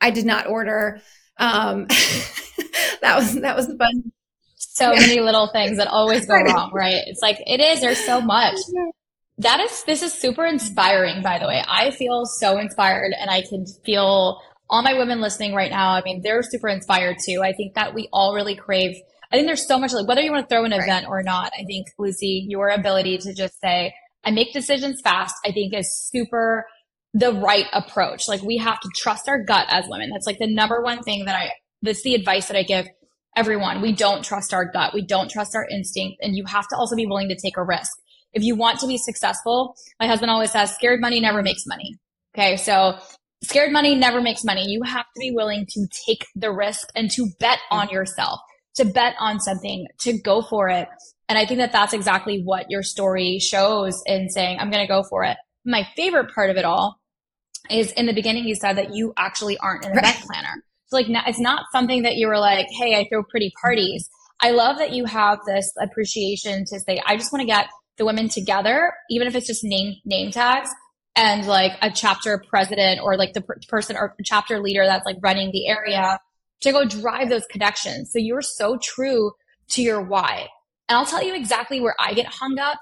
i 0.00 0.10
did 0.10 0.26
not 0.26 0.46
order 0.46 1.00
um, 1.38 1.86
that 3.02 3.14
was 3.16 3.34
that 3.40 3.56
was 3.56 3.66
fun 3.66 4.12
so 4.56 4.92
many 4.92 5.20
little 5.20 5.48
things 5.48 5.76
that 5.76 5.88
always 5.88 6.26
go 6.26 6.34
wrong 6.52 6.70
right 6.72 7.02
it's 7.06 7.20
like 7.20 7.38
it 7.46 7.60
is 7.60 7.80
there's 7.80 8.04
so 8.04 8.20
much 8.20 8.56
that 9.38 9.60
is 9.60 9.84
this 9.84 10.02
is 10.02 10.12
super 10.12 10.46
inspiring 10.46 11.22
by 11.22 11.38
the 11.38 11.46
way 11.46 11.62
i 11.68 11.90
feel 11.90 12.24
so 12.24 12.58
inspired 12.58 13.12
and 13.18 13.30
i 13.30 13.42
can 13.42 13.66
feel 13.84 14.40
all 14.68 14.82
my 14.82 14.94
women 14.94 15.20
listening 15.20 15.54
right 15.54 15.70
now, 15.70 15.90
I 15.90 16.02
mean, 16.02 16.22
they're 16.22 16.42
super 16.42 16.68
inspired 16.68 17.18
too. 17.24 17.42
I 17.42 17.52
think 17.52 17.74
that 17.74 17.94
we 17.94 18.08
all 18.12 18.34
really 18.34 18.56
crave. 18.56 18.96
I 19.30 19.36
think 19.36 19.46
there's 19.46 19.66
so 19.66 19.78
much 19.78 19.92
like 19.92 20.06
whether 20.06 20.20
you 20.20 20.32
want 20.32 20.48
to 20.48 20.54
throw 20.54 20.64
an 20.64 20.72
right. 20.72 20.82
event 20.82 21.06
or 21.08 21.22
not. 21.22 21.52
I 21.58 21.64
think 21.64 21.88
Lucy, 21.98 22.46
your 22.48 22.68
ability 22.68 23.18
to 23.18 23.34
just 23.34 23.60
say, 23.60 23.94
I 24.26 24.32
make 24.32 24.52
decisions 24.52 25.00
fast, 25.00 25.36
I 25.44 25.52
think 25.52 25.72
is 25.72 26.10
super 26.10 26.66
the 27.14 27.32
right 27.32 27.66
approach. 27.72 28.28
Like 28.28 28.42
we 28.42 28.58
have 28.58 28.80
to 28.80 28.90
trust 28.94 29.28
our 29.28 29.42
gut 29.42 29.66
as 29.70 29.86
women. 29.88 30.10
That's 30.10 30.26
like 30.26 30.38
the 30.38 30.52
number 30.52 30.82
one 30.82 31.02
thing 31.02 31.24
that 31.24 31.36
I, 31.36 31.52
that's 31.80 32.02
the 32.02 32.14
advice 32.14 32.48
that 32.48 32.56
I 32.56 32.62
give 32.62 32.86
everyone. 33.36 33.80
We 33.80 33.92
don't 33.92 34.24
trust 34.24 34.52
our 34.52 34.64
gut. 34.70 34.92
We 34.92 35.06
don't 35.06 35.30
trust 35.30 35.54
our 35.54 35.66
instinct. 35.70 36.18
And 36.20 36.36
you 36.36 36.44
have 36.46 36.68
to 36.68 36.76
also 36.76 36.96
be 36.96 37.06
willing 37.06 37.28
to 37.28 37.36
take 37.36 37.56
a 37.56 37.62
risk. 37.62 37.90
If 38.32 38.42
you 38.42 38.54
want 38.54 38.80
to 38.80 38.86
be 38.86 38.98
successful, 38.98 39.74
my 40.00 40.06
husband 40.06 40.30
always 40.30 40.52
says, 40.52 40.74
scared 40.74 41.00
money 41.00 41.20
never 41.20 41.42
makes 41.42 41.64
money. 41.66 41.94
Okay. 42.36 42.56
So 42.56 42.98
scared 43.42 43.72
money 43.72 43.94
never 43.94 44.20
makes 44.20 44.44
money. 44.44 44.66
You 44.66 44.82
have 44.82 45.06
to 45.06 45.20
be 45.20 45.30
willing 45.30 45.66
to 45.70 45.86
take 46.06 46.26
the 46.34 46.52
risk 46.52 46.88
and 46.94 47.10
to 47.12 47.28
bet 47.40 47.60
on 47.70 47.88
yourself, 47.88 48.40
to 48.74 48.84
bet 48.84 49.14
on 49.18 49.40
something, 49.40 49.86
to 50.00 50.18
go 50.20 50.42
for 50.42 50.68
it. 50.68 50.88
And 51.28 51.38
I 51.38 51.46
think 51.46 51.58
that 51.58 51.72
that's 51.72 51.92
exactly 51.92 52.42
what 52.42 52.70
your 52.70 52.82
story 52.82 53.38
shows 53.38 54.02
in 54.06 54.28
saying, 54.30 54.58
I'm 54.60 54.70
going 54.70 54.86
to 54.86 54.92
go 54.92 55.02
for 55.02 55.24
it. 55.24 55.36
My 55.64 55.86
favorite 55.96 56.32
part 56.32 56.50
of 56.50 56.56
it 56.56 56.64
all 56.64 57.00
is 57.68 57.90
in 57.92 58.06
the 58.06 58.12
beginning, 58.12 58.44
you 58.44 58.54
said 58.54 58.74
that 58.74 58.94
you 58.94 59.12
actually 59.16 59.58
aren't 59.58 59.84
an 59.84 59.98
event 59.98 60.18
planner. 60.24 60.62
So 60.86 60.96
like, 60.96 61.06
it's 61.08 61.40
not 61.40 61.64
something 61.72 62.02
that 62.02 62.16
you 62.16 62.28
were 62.28 62.38
like, 62.38 62.68
Hey, 62.70 62.96
I 62.96 63.08
throw 63.08 63.24
pretty 63.24 63.52
parties. 63.60 64.08
I 64.40 64.50
love 64.50 64.78
that 64.78 64.92
you 64.92 65.04
have 65.06 65.38
this 65.46 65.72
appreciation 65.80 66.64
to 66.66 66.78
say, 66.78 67.02
I 67.04 67.16
just 67.16 67.32
want 67.32 67.40
to 67.40 67.46
get 67.46 67.68
the 67.96 68.04
women 68.04 68.28
together, 68.28 68.92
even 69.10 69.26
if 69.26 69.34
it's 69.34 69.46
just 69.46 69.64
name, 69.64 69.96
name 70.04 70.30
tags 70.30 70.70
and 71.16 71.46
like 71.46 71.72
a 71.80 71.90
chapter 71.90 72.42
president 72.48 73.00
or 73.02 73.16
like 73.16 73.32
the 73.32 73.40
per- 73.40 73.58
person 73.68 73.96
or 73.96 74.14
chapter 74.22 74.60
leader 74.60 74.84
that's 74.84 75.06
like 75.06 75.16
running 75.22 75.50
the 75.50 75.66
area 75.66 76.20
to 76.60 76.72
go 76.72 76.84
drive 76.84 77.30
those 77.30 77.46
connections. 77.46 78.12
So 78.12 78.18
you're 78.18 78.42
so 78.42 78.78
true 78.80 79.32
to 79.70 79.82
your 79.82 80.02
why. 80.02 80.48
And 80.88 80.98
I'll 80.98 81.06
tell 81.06 81.24
you 81.24 81.34
exactly 81.34 81.80
where 81.80 81.96
I 81.98 82.14
get 82.14 82.26
hung 82.26 82.58
up. 82.58 82.78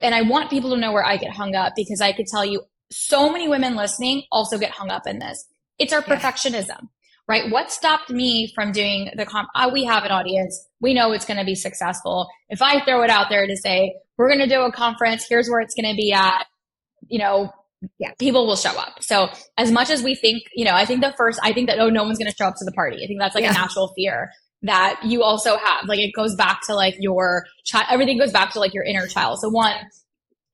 And 0.00 0.14
I 0.14 0.22
want 0.22 0.50
people 0.50 0.70
to 0.70 0.76
know 0.76 0.92
where 0.92 1.04
I 1.04 1.16
get 1.16 1.30
hung 1.30 1.54
up 1.54 1.72
because 1.74 2.00
I 2.00 2.12
could 2.12 2.26
tell 2.26 2.44
you 2.44 2.62
so 2.90 3.30
many 3.30 3.48
women 3.48 3.76
listening 3.76 4.24
also 4.30 4.58
get 4.58 4.70
hung 4.70 4.90
up 4.90 5.06
in 5.06 5.18
this. 5.18 5.46
It's 5.78 5.92
our 5.92 6.04
yeah. 6.06 6.16
perfectionism, 6.16 6.88
right? 7.26 7.50
What 7.50 7.72
stopped 7.72 8.10
me 8.10 8.52
from 8.54 8.72
doing 8.72 9.10
the 9.16 9.24
comp? 9.24 9.48
Uh, 9.54 9.70
we 9.72 9.84
have 9.84 10.04
an 10.04 10.10
audience. 10.10 10.68
We 10.80 10.92
know 10.92 11.12
it's 11.12 11.24
going 11.24 11.38
to 11.38 11.46
be 11.46 11.54
successful. 11.54 12.28
If 12.50 12.60
I 12.60 12.84
throw 12.84 13.02
it 13.02 13.10
out 13.10 13.28
there 13.30 13.46
to 13.46 13.56
say, 13.56 13.96
we're 14.18 14.28
going 14.28 14.46
to 14.46 14.54
do 14.54 14.62
a 14.62 14.72
conference, 14.72 15.26
here's 15.28 15.48
where 15.48 15.60
it's 15.60 15.74
going 15.74 15.90
to 15.90 15.96
be 15.96 16.12
at, 16.12 16.46
you 17.08 17.18
know, 17.18 17.50
yeah, 17.98 18.12
people 18.18 18.46
will 18.46 18.56
show 18.56 18.76
up. 18.78 19.02
So 19.02 19.28
as 19.56 19.70
much 19.70 19.90
as 19.90 20.02
we 20.02 20.14
think, 20.14 20.42
you 20.54 20.64
know, 20.64 20.72
I 20.72 20.84
think 20.84 21.02
the 21.02 21.14
first, 21.16 21.38
I 21.42 21.52
think 21.52 21.68
that, 21.68 21.78
oh, 21.78 21.90
no 21.90 22.04
one's 22.04 22.18
going 22.18 22.30
to 22.30 22.36
show 22.36 22.46
up 22.46 22.54
to 22.58 22.64
the 22.64 22.72
party. 22.72 23.02
I 23.02 23.06
think 23.06 23.20
that's 23.20 23.34
like 23.34 23.44
yeah. 23.44 23.50
a 23.50 23.54
natural 23.54 23.92
fear 23.94 24.30
that 24.62 25.00
you 25.04 25.22
also 25.22 25.56
have. 25.56 25.86
Like 25.86 25.98
it 25.98 26.12
goes 26.14 26.34
back 26.34 26.60
to 26.66 26.74
like 26.74 26.96
your 26.98 27.46
child, 27.64 27.86
everything 27.90 28.18
goes 28.18 28.32
back 28.32 28.52
to 28.52 28.60
like 28.60 28.74
your 28.74 28.84
inner 28.84 29.06
child. 29.06 29.38
So 29.40 29.48
one, 29.48 29.74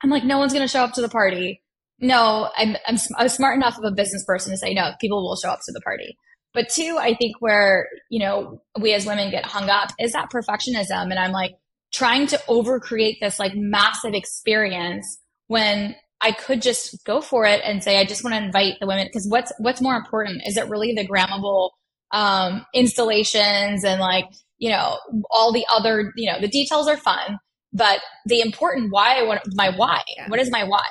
I'm 0.02 0.10
like, 0.10 0.24
no 0.24 0.38
one's 0.38 0.52
going 0.52 0.66
to 0.66 0.72
show 0.72 0.82
up 0.82 0.92
to 0.94 1.00
the 1.00 1.08
party. 1.08 1.62
No, 2.00 2.50
I'm, 2.56 2.76
I'm, 2.86 2.96
I'm 3.16 3.28
smart 3.28 3.56
enough 3.56 3.78
of 3.78 3.84
a 3.84 3.92
business 3.92 4.24
person 4.24 4.50
to 4.52 4.56
say, 4.58 4.74
no, 4.74 4.90
people 5.00 5.22
will 5.22 5.36
show 5.36 5.50
up 5.50 5.60
to 5.66 5.72
the 5.72 5.80
party. 5.80 6.16
But 6.52 6.68
two, 6.68 6.98
I 7.00 7.14
think 7.14 7.36
where, 7.40 7.88
you 8.10 8.18
know, 8.18 8.60
we 8.80 8.92
as 8.92 9.06
women 9.06 9.30
get 9.30 9.46
hung 9.46 9.70
up 9.70 9.90
is 9.98 10.12
that 10.12 10.30
perfectionism. 10.30 11.10
And 11.10 11.18
I'm 11.18 11.32
like 11.32 11.54
trying 11.92 12.26
to 12.28 12.38
overcreate 12.48 13.20
this 13.20 13.38
like 13.38 13.52
massive 13.54 14.14
experience 14.14 15.18
when 15.46 15.94
I 16.20 16.32
could 16.32 16.60
just 16.60 17.04
go 17.04 17.20
for 17.20 17.46
it 17.46 17.62
and 17.64 17.82
say, 17.82 17.98
I 17.98 18.04
just 18.04 18.24
want 18.24 18.34
to 18.34 18.42
invite 18.42 18.80
the 18.80 18.86
women 18.86 19.06
because 19.06 19.28
what's, 19.28 19.52
what's 19.58 19.80
more 19.80 19.96
important? 19.96 20.42
Is 20.46 20.56
it 20.56 20.68
really 20.68 20.92
the 20.94 21.06
grammable, 21.06 21.70
um, 22.12 22.64
installations 22.74 23.84
and 23.84 24.00
like, 24.00 24.26
you 24.58 24.70
know, 24.70 24.98
all 25.30 25.52
the 25.52 25.66
other, 25.72 26.12
you 26.16 26.30
know, 26.30 26.40
the 26.40 26.48
details 26.48 26.88
are 26.88 26.96
fun, 26.96 27.38
but 27.72 28.00
the 28.26 28.40
important 28.40 28.92
why 28.92 29.18
I 29.18 29.22
want 29.22 29.40
my 29.54 29.70
why. 29.74 30.02
Yeah. 30.16 30.28
What 30.28 30.40
is 30.40 30.50
my 30.50 30.64
why? 30.64 30.84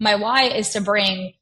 My 0.00 0.14
why 0.14 0.44
is 0.44 0.70
to 0.70 0.80
bring, 0.80 1.32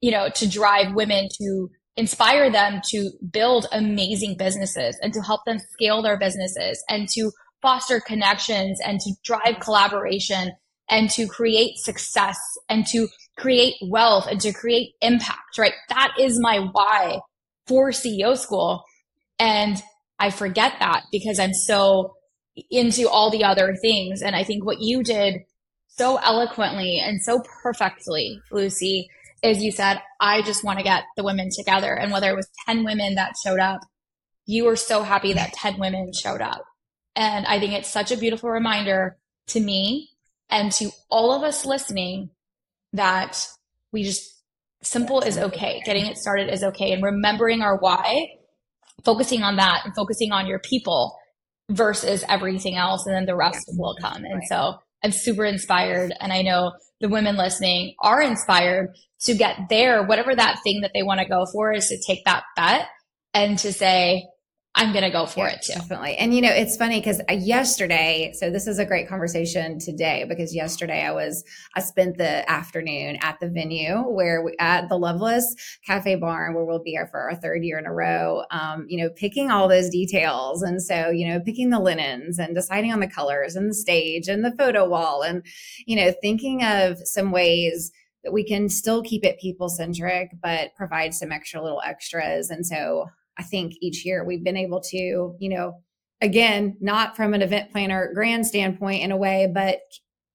you 0.00 0.10
know, 0.10 0.28
to 0.30 0.48
drive 0.48 0.94
women 0.94 1.28
to 1.38 1.68
inspire 1.96 2.50
them 2.50 2.80
to 2.90 3.10
build 3.30 3.66
amazing 3.72 4.36
businesses 4.36 4.98
and 5.02 5.12
to 5.12 5.20
help 5.20 5.42
them 5.46 5.58
scale 5.58 6.02
their 6.02 6.18
businesses 6.18 6.82
and 6.88 7.08
to 7.08 7.30
foster 7.62 8.00
connections 8.00 8.78
and 8.84 9.00
to 9.00 9.12
drive 9.24 9.60
collaboration 9.60 10.52
and 10.90 11.10
to 11.10 11.26
create 11.26 11.78
success 11.78 12.38
and 12.68 12.86
to 12.86 13.08
create 13.38 13.74
wealth 13.82 14.26
and 14.26 14.40
to 14.40 14.52
create 14.52 14.92
impact, 15.00 15.58
right? 15.58 15.72
That 15.88 16.12
is 16.18 16.38
my 16.40 16.58
why 16.72 17.20
for 17.66 17.90
CEO 17.90 18.36
school. 18.36 18.84
And 19.38 19.82
I 20.18 20.30
forget 20.30 20.74
that 20.80 21.04
because 21.12 21.38
I'm 21.38 21.52
so 21.52 22.14
into 22.70 23.08
all 23.08 23.30
the 23.30 23.44
other 23.44 23.76
things. 23.80 24.22
And 24.22 24.34
I 24.34 24.44
think 24.44 24.64
what 24.64 24.80
you 24.80 25.02
did 25.02 25.42
so 25.88 26.16
eloquently 26.16 26.98
and 26.98 27.22
so 27.22 27.42
perfectly, 27.62 28.40
Lucy, 28.50 29.08
is 29.42 29.62
you 29.62 29.70
said, 29.70 30.00
I 30.20 30.42
just 30.42 30.64
want 30.64 30.78
to 30.78 30.84
get 30.84 31.04
the 31.16 31.24
women 31.24 31.50
together. 31.54 31.94
And 31.94 32.12
whether 32.12 32.30
it 32.30 32.36
was 32.36 32.48
10 32.66 32.84
women 32.84 33.14
that 33.16 33.34
showed 33.42 33.60
up, 33.60 33.80
you 34.46 34.64
were 34.64 34.76
so 34.76 35.02
happy 35.02 35.32
that 35.34 35.52
10 35.52 35.78
women 35.78 36.12
showed 36.12 36.40
up. 36.40 36.62
And 37.14 37.46
I 37.46 37.58
think 37.58 37.72
it's 37.72 37.90
such 37.90 38.12
a 38.12 38.16
beautiful 38.16 38.50
reminder 38.50 39.16
to 39.48 39.60
me 39.60 40.10
and 40.48 40.70
to 40.72 40.90
all 41.10 41.32
of 41.32 41.42
us 41.42 41.64
listening 41.64 42.30
that 42.92 43.46
we 43.92 44.04
just 44.04 44.35
simple 44.82 45.20
is 45.20 45.38
okay. 45.38 45.80
Getting 45.84 46.06
it 46.06 46.16
started 46.16 46.52
is 46.52 46.62
okay. 46.62 46.92
And 46.92 47.02
remembering 47.02 47.62
our 47.62 47.76
why, 47.78 48.28
focusing 49.04 49.42
on 49.42 49.56
that 49.56 49.82
and 49.84 49.94
focusing 49.94 50.32
on 50.32 50.46
your 50.46 50.58
people 50.58 51.16
versus 51.70 52.24
everything 52.28 52.76
else. 52.76 53.06
And 53.06 53.14
then 53.14 53.26
the 53.26 53.36
rest 53.36 53.64
will 53.76 53.96
come. 54.00 54.24
And 54.24 54.42
so 54.48 54.74
I'm 55.02 55.12
super 55.12 55.44
inspired. 55.44 56.12
And 56.20 56.32
I 56.32 56.42
know 56.42 56.72
the 57.00 57.08
women 57.08 57.36
listening 57.36 57.94
are 58.00 58.22
inspired 58.22 58.94
to 59.22 59.34
get 59.34 59.56
there, 59.68 60.02
whatever 60.04 60.34
that 60.34 60.60
thing 60.62 60.80
that 60.82 60.92
they 60.94 61.02
want 61.02 61.20
to 61.20 61.26
go 61.26 61.46
for 61.52 61.72
is 61.72 61.88
to 61.88 61.98
take 62.06 62.24
that 62.24 62.44
bet 62.54 62.88
and 63.34 63.58
to 63.58 63.72
say, 63.72 64.26
I'm 64.78 64.92
going 64.92 65.04
to 65.04 65.10
go 65.10 65.24
for 65.24 65.46
yeah, 65.46 65.54
it 65.54 65.62
too. 65.62 65.72
Definitely. 65.72 66.16
And 66.18 66.34
you 66.34 66.42
know, 66.42 66.50
it's 66.50 66.76
funny 66.76 67.00
because 67.00 67.20
uh, 67.30 67.32
yesterday, 67.32 68.34
so 68.36 68.50
this 68.50 68.66
is 68.66 68.78
a 68.78 68.84
great 68.84 69.08
conversation 69.08 69.78
today 69.78 70.26
because 70.28 70.54
yesterday 70.54 71.02
I 71.02 71.12
was, 71.12 71.44
I 71.74 71.80
spent 71.80 72.18
the 72.18 72.48
afternoon 72.50 73.16
at 73.22 73.40
the 73.40 73.48
venue 73.48 74.02
where 74.02 74.42
we, 74.42 74.54
at 74.60 74.90
the 74.90 74.98
Loveless 74.98 75.54
Cafe 75.86 76.16
Barn, 76.16 76.52
where 76.54 76.66
we'll 76.66 76.82
be 76.82 76.90
here 76.90 77.06
for 77.06 77.20
our 77.20 77.34
third 77.36 77.64
year 77.64 77.78
in 77.78 77.86
a 77.86 77.92
row, 77.92 78.44
um, 78.50 78.84
you 78.86 79.02
know, 79.02 79.08
picking 79.08 79.50
all 79.50 79.66
those 79.66 79.88
details. 79.88 80.62
And 80.62 80.82
so, 80.82 81.08
you 81.08 81.26
know, 81.26 81.40
picking 81.40 81.70
the 81.70 81.80
linens 81.80 82.38
and 82.38 82.54
deciding 82.54 82.92
on 82.92 83.00
the 83.00 83.08
colors 83.08 83.56
and 83.56 83.70
the 83.70 83.74
stage 83.74 84.28
and 84.28 84.44
the 84.44 84.54
photo 84.58 84.86
wall 84.86 85.22
and, 85.22 85.42
you 85.86 85.96
know, 85.96 86.12
thinking 86.20 86.62
of 86.62 86.98
some 87.02 87.30
ways 87.30 87.90
that 88.24 88.32
we 88.32 88.44
can 88.44 88.68
still 88.68 89.02
keep 89.02 89.24
it 89.24 89.40
people 89.40 89.70
centric, 89.70 90.32
but 90.42 90.74
provide 90.76 91.14
some 91.14 91.32
extra 91.32 91.62
little 91.62 91.80
extras. 91.82 92.50
And 92.50 92.66
so 92.66 93.06
I 93.38 93.42
think 93.42 93.74
each 93.80 94.04
year. 94.04 94.24
We've 94.24 94.44
been 94.44 94.56
able 94.56 94.80
to, 94.80 94.96
you 95.38 95.48
know, 95.48 95.82
again, 96.20 96.76
not 96.80 97.16
from 97.16 97.34
an 97.34 97.42
event 97.42 97.70
planner 97.70 98.10
grand 98.14 98.46
standpoint 98.46 99.02
in 99.02 99.12
a 99.12 99.16
way, 99.16 99.50
but 99.52 99.80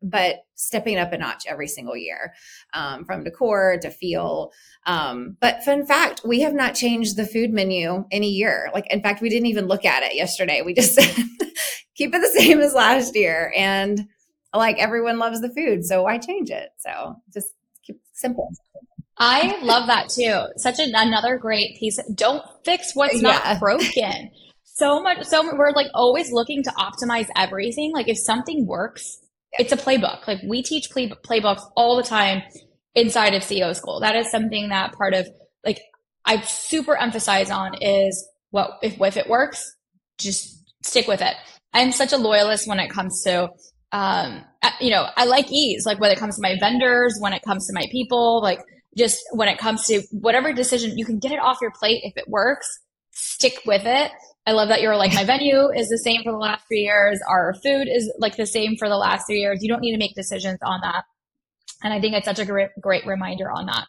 but 0.03 0.37
stepping 0.55 0.97
up 0.97 1.13
a 1.13 1.17
notch 1.17 1.45
every 1.47 1.67
single 1.67 1.95
year 1.95 2.33
um, 2.73 3.05
from 3.05 3.23
decor 3.23 3.77
to 3.81 3.91
feel 3.91 4.51
um, 4.87 5.37
but 5.39 5.63
fun 5.63 5.85
fact 5.85 6.21
we 6.25 6.41
have 6.41 6.55
not 6.55 6.73
changed 6.73 7.17
the 7.17 7.25
food 7.25 7.51
menu 7.51 8.03
in 8.09 8.23
a 8.23 8.27
year. 8.27 8.71
Like 8.73 8.91
in 8.91 9.01
fact 9.01 9.21
we 9.21 9.29
didn't 9.29 9.45
even 9.45 9.67
look 9.67 9.85
at 9.85 10.03
it 10.03 10.15
yesterday. 10.15 10.63
We 10.63 10.73
just 10.73 10.97
keep 11.95 12.15
it 12.15 12.21
the 12.21 12.39
same 12.39 12.59
as 12.61 12.73
last 12.73 13.15
year 13.15 13.53
and 13.55 14.07
like 14.55 14.79
everyone 14.79 15.19
loves 15.19 15.39
the 15.39 15.53
food 15.53 15.85
so 15.85 16.03
why 16.03 16.17
change 16.17 16.49
it? 16.49 16.69
So 16.79 17.15
just 17.31 17.53
keep 17.83 17.97
it 17.97 18.01
simple 18.13 18.49
I 19.23 19.61
love 19.61 19.85
that 19.85 20.09
too. 20.09 20.47
Such 20.57 20.79
an, 20.79 20.93
another 20.95 21.37
great 21.37 21.77
piece. 21.77 21.99
Don't 22.15 22.43
fix 22.65 22.95
what's 22.95 23.21
yeah. 23.21 23.39
not 23.45 23.59
broken. 23.59 24.31
So 24.63 24.99
much, 25.03 25.25
so 25.25 25.55
we're 25.55 25.73
like 25.73 25.91
always 25.93 26.31
looking 26.31 26.63
to 26.63 26.71
optimize 26.71 27.27
everything. 27.37 27.91
Like 27.93 28.07
if 28.07 28.17
something 28.17 28.65
works, 28.65 29.19
it's 29.59 29.71
a 29.71 29.77
playbook. 29.77 30.27
Like 30.27 30.39
we 30.43 30.63
teach 30.63 30.89
play, 30.89 31.07
playbooks 31.09 31.61
all 31.75 31.97
the 31.97 32.03
time 32.03 32.41
inside 32.95 33.35
of 33.35 33.43
CEO 33.43 33.75
school. 33.75 33.99
That 33.99 34.15
is 34.15 34.31
something 34.31 34.69
that 34.69 34.93
part 34.93 35.13
of 35.13 35.27
like 35.63 35.81
I 36.25 36.41
super 36.41 36.95
emphasize 36.95 37.51
on 37.51 37.75
is 37.79 38.27
what 38.49 38.79
if, 38.81 38.99
if 38.99 39.17
it 39.17 39.29
works, 39.29 39.75
just 40.17 40.63
stick 40.83 41.07
with 41.07 41.21
it. 41.21 41.35
I'm 41.73 41.91
such 41.91 42.11
a 42.11 42.17
loyalist 42.17 42.67
when 42.67 42.79
it 42.79 42.89
comes 42.89 43.21
to 43.25 43.51
um, 43.91 44.43
you 44.79 44.89
know, 44.89 45.05
I 45.15 45.25
like 45.25 45.51
ease, 45.51 45.85
like 45.85 45.99
when 45.99 46.11
it 46.11 46.17
comes 46.17 46.37
to 46.37 46.41
my 46.41 46.55
vendors, 46.59 47.17
when 47.19 47.33
it 47.33 47.43
comes 47.43 47.67
to 47.67 47.73
my 47.73 47.85
people, 47.91 48.41
like 48.41 48.61
just 48.97 49.21
when 49.31 49.47
it 49.47 49.57
comes 49.57 49.85
to 49.85 50.01
whatever 50.11 50.53
decision, 50.53 50.97
you 50.97 51.05
can 51.05 51.19
get 51.19 51.31
it 51.31 51.39
off 51.39 51.59
your 51.61 51.71
plate. 51.71 52.01
If 52.03 52.17
it 52.17 52.27
works, 52.27 52.67
stick 53.11 53.61
with 53.65 53.83
it. 53.85 54.11
I 54.45 54.53
love 54.53 54.69
that 54.69 54.81
you're 54.81 54.97
like, 54.97 55.13
my 55.13 55.23
venue 55.23 55.69
is 55.69 55.89
the 55.89 55.97
same 55.97 56.23
for 56.23 56.31
the 56.31 56.37
last 56.37 56.67
three 56.67 56.81
years. 56.81 57.19
Our 57.27 57.53
food 57.53 57.87
is 57.87 58.11
like 58.17 58.37
the 58.37 58.47
same 58.47 58.75
for 58.75 58.89
the 58.89 58.97
last 58.97 59.27
three 59.27 59.39
years. 59.39 59.61
You 59.61 59.69
don't 59.69 59.81
need 59.81 59.91
to 59.91 59.99
make 59.99 60.15
decisions 60.15 60.59
on 60.63 60.81
that. 60.81 61.03
And 61.83 61.93
I 61.93 61.99
think 61.99 62.15
it's 62.15 62.25
such 62.25 62.39
a 62.39 62.45
great, 62.45 62.69
great 62.79 63.05
reminder 63.05 63.51
on 63.51 63.67
that. 63.67 63.87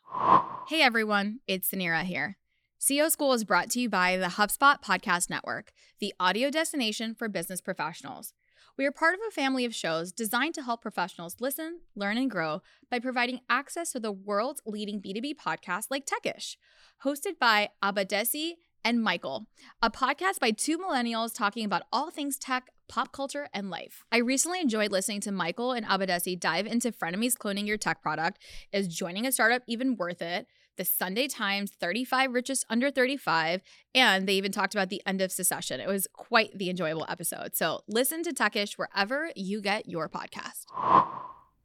Hey 0.68 0.82
everyone, 0.82 1.40
it's 1.46 1.70
Suneera 1.70 2.02
here. 2.04 2.36
CEO 2.80 3.10
School 3.10 3.32
is 3.32 3.44
brought 3.44 3.70
to 3.70 3.80
you 3.80 3.88
by 3.88 4.16
the 4.16 4.26
HubSpot 4.26 4.82
Podcast 4.82 5.30
Network, 5.30 5.72
the 6.00 6.12
audio 6.18 6.50
destination 6.50 7.14
for 7.14 7.28
business 7.28 7.60
professionals. 7.60 8.32
We 8.78 8.86
are 8.86 8.92
part 8.92 9.14
of 9.14 9.20
a 9.28 9.30
family 9.30 9.66
of 9.66 9.74
shows 9.74 10.12
designed 10.12 10.54
to 10.54 10.62
help 10.62 10.80
professionals 10.80 11.36
listen, 11.40 11.80
learn, 11.94 12.16
and 12.16 12.30
grow 12.30 12.62
by 12.90 13.00
providing 13.00 13.40
access 13.50 13.92
to 13.92 14.00
the 14.00 14.12
world's 14.12 14.62
leading 14.64 14.98
B2B 14.98 15.34
podcasts 15.36 15.88
like 15.90 16.06
Techish, 16.06 16.56
hosted 17.04 17.38
by 17.38 17.68
Abadesi 17.82 18.52
and 18.82 19.02
Michael, 19.02 19.46
a 19.82 19.90
podcast 19.90 20.40
by 20.40 20.52
two 20.52 20.78
millennials 20.78 21.34
talking 21.34 21.66
about 21.66 21.82
all 21.92 22.10
things 22.10 22.38
tech, 22.38 22.70
pop 22.88 23.12
culture, 23.12 23.46
and 23.52 23.68
life. 23.68 24.04
I 24.10 24.16
recently 24.18 24.60
enjoyed 24.60 24.90
listening 24.90 25.20
to 25.20 25.32
Michael 25.32 25.72
and 25.72 25.84
Abadesi 25.84 26.40
dive 26.40 26.66
into 26.66 26.92
frenemies 26.92 27.36
cloning 27.36 27.66
your 27.66 27.76
tech 27.76 28.00
product. 28.02 28.42
Is 28.72 28.88
joining 28.88 29.26
a 29.26 29.32
startup 29.32 29.62
even 29.66 29.96
worth 29.96 30.22
it? 30.22 30.46
The 30.82 30.86
Sunday 30.86 31.28
Times 31.28 31.70
35 31.70 32.32
Richest 32.32 32.64
Under 32.68 32.90
35, 32.90 33.62
and 33.94 34.26
they 34.26 34.32
even 34.32 34.50
talked 34.50 34.74
about 34.74 34.88
the 34.88 35.00
end 35.06 35.20
of 35.20 35.30
secession. 35.30 35.78
It 35.78 35.86
was 35.86 36.08
quite 36.12 36.58
the 36.58 36.70
enjoyable 36.70 37.06
episode. 37.08 37.54
So 37.54 37.82
listen 37.86 38.24
to 38.24 38.32
Techish 38.32 38.72
wherever 38.76 39.30
you 39.36 39.60
get 39.60 39.88
your 39.88 40.08
podcast. 40.08 40.64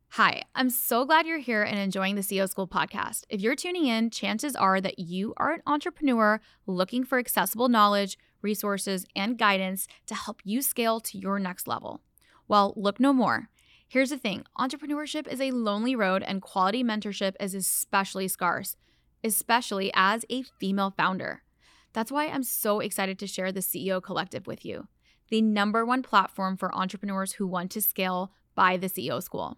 Hi, 0.10 0.44
I'm 0.54 0.70
so 0.70 1.04
glad 1.04 1.26
you're 1.26 1.40
here 1.40 1.64
and 1.64 1.80
enjoying 1.80 2.14
the 2.14 2.22
CEO 2.22 2.48
School 2.48 2.68
podcast. 2.68 3.24
If 3.28 3.42
you're 3.42 3.56
tuning 3.56 3.88
in, 3.88 4.12
chances 4.12 4.56
are 4.56 4.80
that 4.82 5.00
you 5.00 5.34
are 5.38 5.54
an 5.54 5.64
entrepreneur 5.66 6.40
looking 6.68 7.04
for 7.04 7.18
accessible 7.18 7.70
knowledge, 7.70 8.20
resources, 8.44 9.04
and 9.16 9.36
guidance 9.36 9.88
to 10.06 10.14
help 10.14 10.42
you 10.44 10.62
scale 10.62 11.00
to 11.00 11.18
your 11.18 11.40
next 11.40 11.68
level. 11.68 12.02
Well, 12.48 12.76
look 12.78 13.00
no 13.00 13.14
more. 13.14 13.50
Here's 13.88 14.12
the 14.12 14.20
thing 14.20 14.46
entrepreneurship 14.60 15.28
is 15.28 15.42
a 15.42 15.50
lonely 15.50 15.96
road, 15.96 16.22
and 16.22 16.40
quality 16.40 16.84
mentorship 16.84 17.34
is 17.40 17.56
especially 17.56 18.28
scarce 18.28 18.76
especially 19.24 19.92
as 19.94 20.26
a 20.30 20.44
female 20.60 20.94
founder. 20.96 21.44
That's 21.94 22.12
why 22.12 22.28
I'm 22.28 22.44
so 22.44 22.80
excited 22.80 23.18
to 23.20 23.28
share 23.28 23.52
the 23.52 23.62
CEO 23.62 24.02
Collective 24.02 24.48
with 24.48 24.66
you, 24.66 24.88
the 25.30 25.42
number 25.42 25.86
one 25.86 26.04
platform 26.04 26.58
for 26.58 26.74
entrepreneurs 26.76 27.34
who 27.34 27.48
want 27.48 27.72
to 27.72 27.82
scale 27.82 28.32
by 28.56 28.78
the 28.78 28.88
CEO 28.88 29.22
School. 29.22 29.58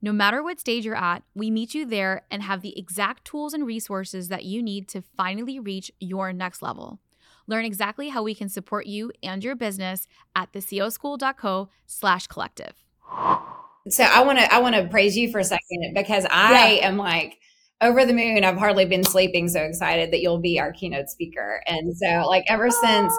No 0.00 0.12
matter 0.12 0.42
what 0.42 0.60
stage 0.60 0.84
you're 0.84 0.94
at, 0.94 1.24
we 1.34 1.50
meet 1.50 1.74
you 1.74 1.84
there 1.84 2.22
and 2.30 2.42
have 2.42 2.62
the 2.62 2.78
exact 2.78 3.24
tools 3.24 3.52
and 3.52 3.66
resources 3.66 4.28
that 4.28 4.44
you 4.44 4.62
need 4.62 4.88
to 4.88 5.02
finally 5.16 5.58
reach 5.58 5.90
your 5.98 6.32
next 6.32 6.62
level. 6.62 7.00
Learn 7.48 7.64
exactly 7.64 8.10
how 8.10 8.22
we 8.22 8.34
can 8.34 8.48
support 8.48 8.86
you 8.86 9.10
and 9.22 9.42
your 9.42 9.56
business 9.56 10.06
at 10.36 10.52
theCEOschool.co 10.52 11.68
slash 11.86 12.26
collective. 12.28 12.74
So 13.88 14.04
I 14.04 14.22
want 14.22 14.38
to 14.38 14.54
I 14.54 14.58
want 14.58 14.76
to 14.76 14.86
praise 14.86 15.16
you 15.16 15.32
for 15.32 15.38
a 15.38 15.44
second 15.44 15.94
because 15.94 16.26
I 16.30 16.74
yeah. 16.74 16.88
am 16.88 16.98
like 16.98 17.38
over 17.80 18.04
the 18.04 18.12
moon. 18.12 18.44
I've 18.44 18.58
hardly 18.58 18.84
been 18.84 19.04
sleeping. 19.04 19.48
So 19.48 19.60
excited 19.60 20.12
that 20.12 20.20
you'll 20.20 20.40
be 20.40 20.58
our 20.58 20.72
keynote 20.72 21.08
speaker. 21.08 21.62
And 21.66 21.96
so, 21.96 22.26
like, 22.26 22.44
ever 22.48 22.70
since, 22.70 23.12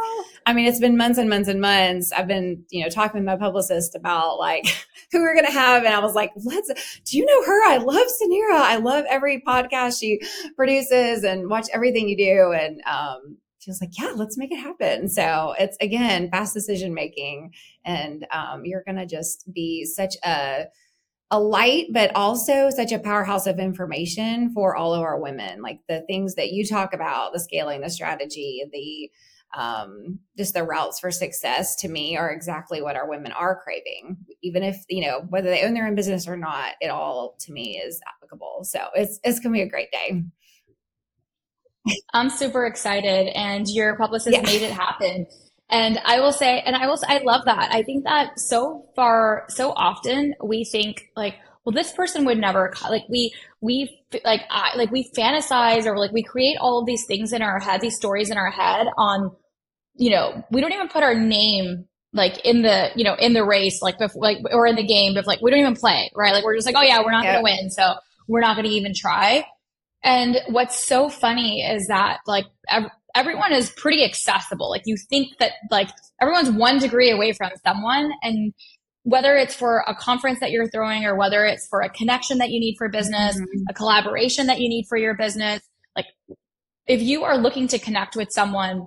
I 0.46 0.54
mean, 0.54 0.68
it's 0.68 0.80
been 0.80 0.98
months 0.98 1.18
and 1.18 1.30
months 1.30 1.48
and 1.48 1.62
months. 1.62 2.12
I've 2.12 2.28
been, 2.28 2.64
you 2.70 2.84
know, 2.84 2.90
talking 2.90 3.20
with 3.20 3.26
my 3.26 3.38
publicist 3.38 3.96
about 3.96 4.38
like 4.38 4.66
who 5.12 5.22
we're 5.22 5.34
going 5.34 5.46
to 5.46 5.52
have. 5.52 5.84
And 5.84 5.94
I 5.94 6.00
was 6.00 6.14
like, 6.14 6.32
let's, 6.44 7.02
do 7.06 7.18
you 7.18 7.26
know 7.26 7.46
her? 7.46 7.66
I 7.68 7.78
love 7.78 8.08
Suneera. 8.22 8.60
I 8.60 8.78
love 8.78 9.06
every 9.10 9.42
podcast 9.42 10.00
she 10.00 10.20
produces 10.56 11.24
and 11.24 11.50
watch 11.50 11.68
everything 11.74 12.10
you 12.10 12.18
do. 12.18 12.52
And, 12.52 12.82
um, 12.86 13.38
she 13.60 13.70
was 13.70 13.82
like, 13.82 14.00
yeah, 14.00 14.14
let's 14.16 14.38
make 14.38 14.54
it 14.54 14.60
happen. 14.60 15.10
So 15.10 15.54
it's 15.60 15.76
again, 15.82 16.30
fast 16.32 16.54
decision 16.54 16.94
making. 16.94 17.54
And 17.84 18.26
um, 18.32 18.64
you're 18.64 18.84
going 18.86 18.96
to 18.96 19.06
just 19.06 19.52
be 19.52 19.84
such 19.84 20.16
a, 20.26 20.68
a 21.32 21.40
light, 21.40 21.88
but 21.92 22.16
also 22.16 22.70
such 22.70 22.92
a 22.92 23.00
powerhouse 23.00 23.46
of 23.46 23.60
information 23.60 24.52
for 24.54 24.76
all 24.76 24.94
of 24.94 25.02
our 25.02 25.20
women. 25.20 25.62
Like 25.62 25.80
the 25.88 26.02
things 26.02 26.36
that 26.36 26.52
you 26.52 26.66
talk 26.66 26.94
about, 26.94 27.34
the 27.34 27.40
scaling, 27.40 27.82
the 27.82 27.90
strategy, 27.90 28.64
the 28.72 29.12
um, 29.58 30.20
just 30.38 30.54
the 30.54 30.64
routes 30.64 31.00
for 31.00 31.10
success 31.10 31.76
to 31.78 31.88
me 31.88 32.16
are 32.16 32.30
exactly 32.30 32.84
what 32.84 32.96
our 32.96 33.10
women 33.10 33.32
are 33.32 33.60
craving. 33.64 34.18
Even 34.44 34.62
if, 34.64 34.78
you 34.90 35.02
know, 35.02 35.22
whether 35.30 35.50
they 35.50 35.64
own 35.64 35.74
their 35.74 35.88
own 35.88 35.96
business 35.96 36.28
or 36.28 36.38
not, 36.38 36.74
it 36.82 36.90
all 36.90 37.36
to 37.40 37.52
me 37.52 37.78
is 37.78 38.00
applicable. 38.08 38.64
So 38.64 38.80
it's 38.94 39.20
it's 39.24 39.40
gonna 39.40 39.54
be 39.54 39.62
a 39.62 39.70
great 39.70 39.92
day. 39.92 40.24
I'm 42.14 42.30
super 42.30 42.66
excited 42.66 43.30
and 43.30 43.68
your 43.68 43.96
publicist 43.96 44.36
yeah. 44.36 44.44
made 44.44 44.62
it 44.62 44.72
happen. 44.72 45.26
And 45.72 46.00
I 46.04 46.20
will 46.20 46.32
say, 46.32 46.62
and 46.62 46.76
I 46.76 46.88
will, 46.88 46.98
say, 46.98 47.08
I 47.08 47.20
love 47.20 47.46
that. 47.46 47.70
I 47.72 47.84
think 47.84 48.04
that 48.06 48.40
so 48.40 48.86
far, 48.96 49.46
so 49.50 49.72
often 49.76 50.34
we 50.44 50.64
think 50.64 51.10
like, 51.16 51.36
well, 51.64 51.74
this 51.74 51.92
person 51.92 52.26
would 52.26 52.40
never, 52.40 52.74
like 52.90 53.04
we, 53.10 53.34
we, 53.62 54.02
like, 54.26 54.42
I, 54.50 54.76
like 54.76 54.92
we 54.92 55.12
fantasize 55.16 55.86
or 55.86 55.98
like 55.98 56.12
we 56.12 56.24
create 56.24 56.58
all 56.60 56.80
of 56.80 56.88
these 56.88 57.06
things 57.06 57.34
in 57.34 57.44
our 57.44 57.60
head, 57.60 57.82
these 57.82 57.96
stories 57.96 58.32
in 58.32 58.38
our 58.38 58.50
head 58.50 58.88
on, 58.98 59.32
you 59.96 60.10
know, 60.10 60.44
we 60.50 60.62
don't 60.62 60.74
even 60.74 60.88
put 60.88 61.04
our 61.04 61.14
name 61.14 61.86
like 62.14 62.44
in 62.44 62.64
the, 62.64 62.90
you 62.96 63.04
know, 63.04 63.14
in 63.14 63.34
the 63.34 63.46
race, 63.46 63.82
like 63.84 64.00
before, 64.00 64.24
like, 64.24 64.38
or 64.52 64.66
in 64.66 64.76
the 64.76 64.88
game, 64.88 65.14
but 65.14 65.28
like 65.28 65.42
we 65.42 65.52
don't 65.52 65.60
even 65.60 65.76
play, 65.76 66.10
right? 66.16 66.34
Like 66.34 66.44
we're 66.44 66.56
just 66.56 66.66
like, 66.66 66.76
oh 66.76 66.82
yeah, 66.82 67.04
we're 67.04 67.12
not 67.12 67.24
to 67.24 67.42
win. 67.44 67.70
So 67.70 67.94
we're 68.28 68.40
not 68.40 68.56
going 68.56 68.68
to 68.68 68.74
even 68.74 68.94
try. 68.96 69.46
And 70.04 70.38
what's 70.48 70.84
so 70.84 71.10
funny 71.10 71.62
is 71.62 71.88
that 71.88 72.20
like 72.26 72.46
everyone 73.16 73.54
is 73.54 73.72
pretty 73.72 74.04
accessible. 74.04 74.70
Like 74.70 74.84
you 74.86 74.98
think 75.10 75.38
that 75.40 75.54
like 75.72 75.90
everyone's 76.22 76.52
one 76.52 76.80
degree 76.80 77.12
away 77.12 77.34
from 77.34 77.52
someone 77.66 78.12
and 78.24 78.54
whether 79.04 79.36
it's 79.36 79.56
for 79.56 79.84
a 79.88 79.96
conference 79.96 80.40
that 80.40 80.52
you're 80.52 80.68
throwing 80.68 81.06
or 81.06 81.16
whether 81.16 81.46
it's 81.46 81.68
for 81.68 81.82
a 81.82 81.90
connection 81.90 82.38
that 82.38 82.50
you 82.50 82.60
need 82.60 82.76
for 82.78 82.90
business, 82.90 83.40
mm-hmm. 83.40 83.64
a 83.70 83.74
collaboration 83.74 84.48
that 84.48 84.60
you 84.60 84.70
need 84.70 84.86
for 84.88 84.98
your 84.98 85.16
business, 85.16 85.62
like 85.96 86.06
if 86.86 87.02
you 87.02 87.24
are 87.24 87.38
looking 87.38 87.68
to 87.70 87.80
connect 87.80 88.16
with 88.16 88.32
someone, 88.32 88.86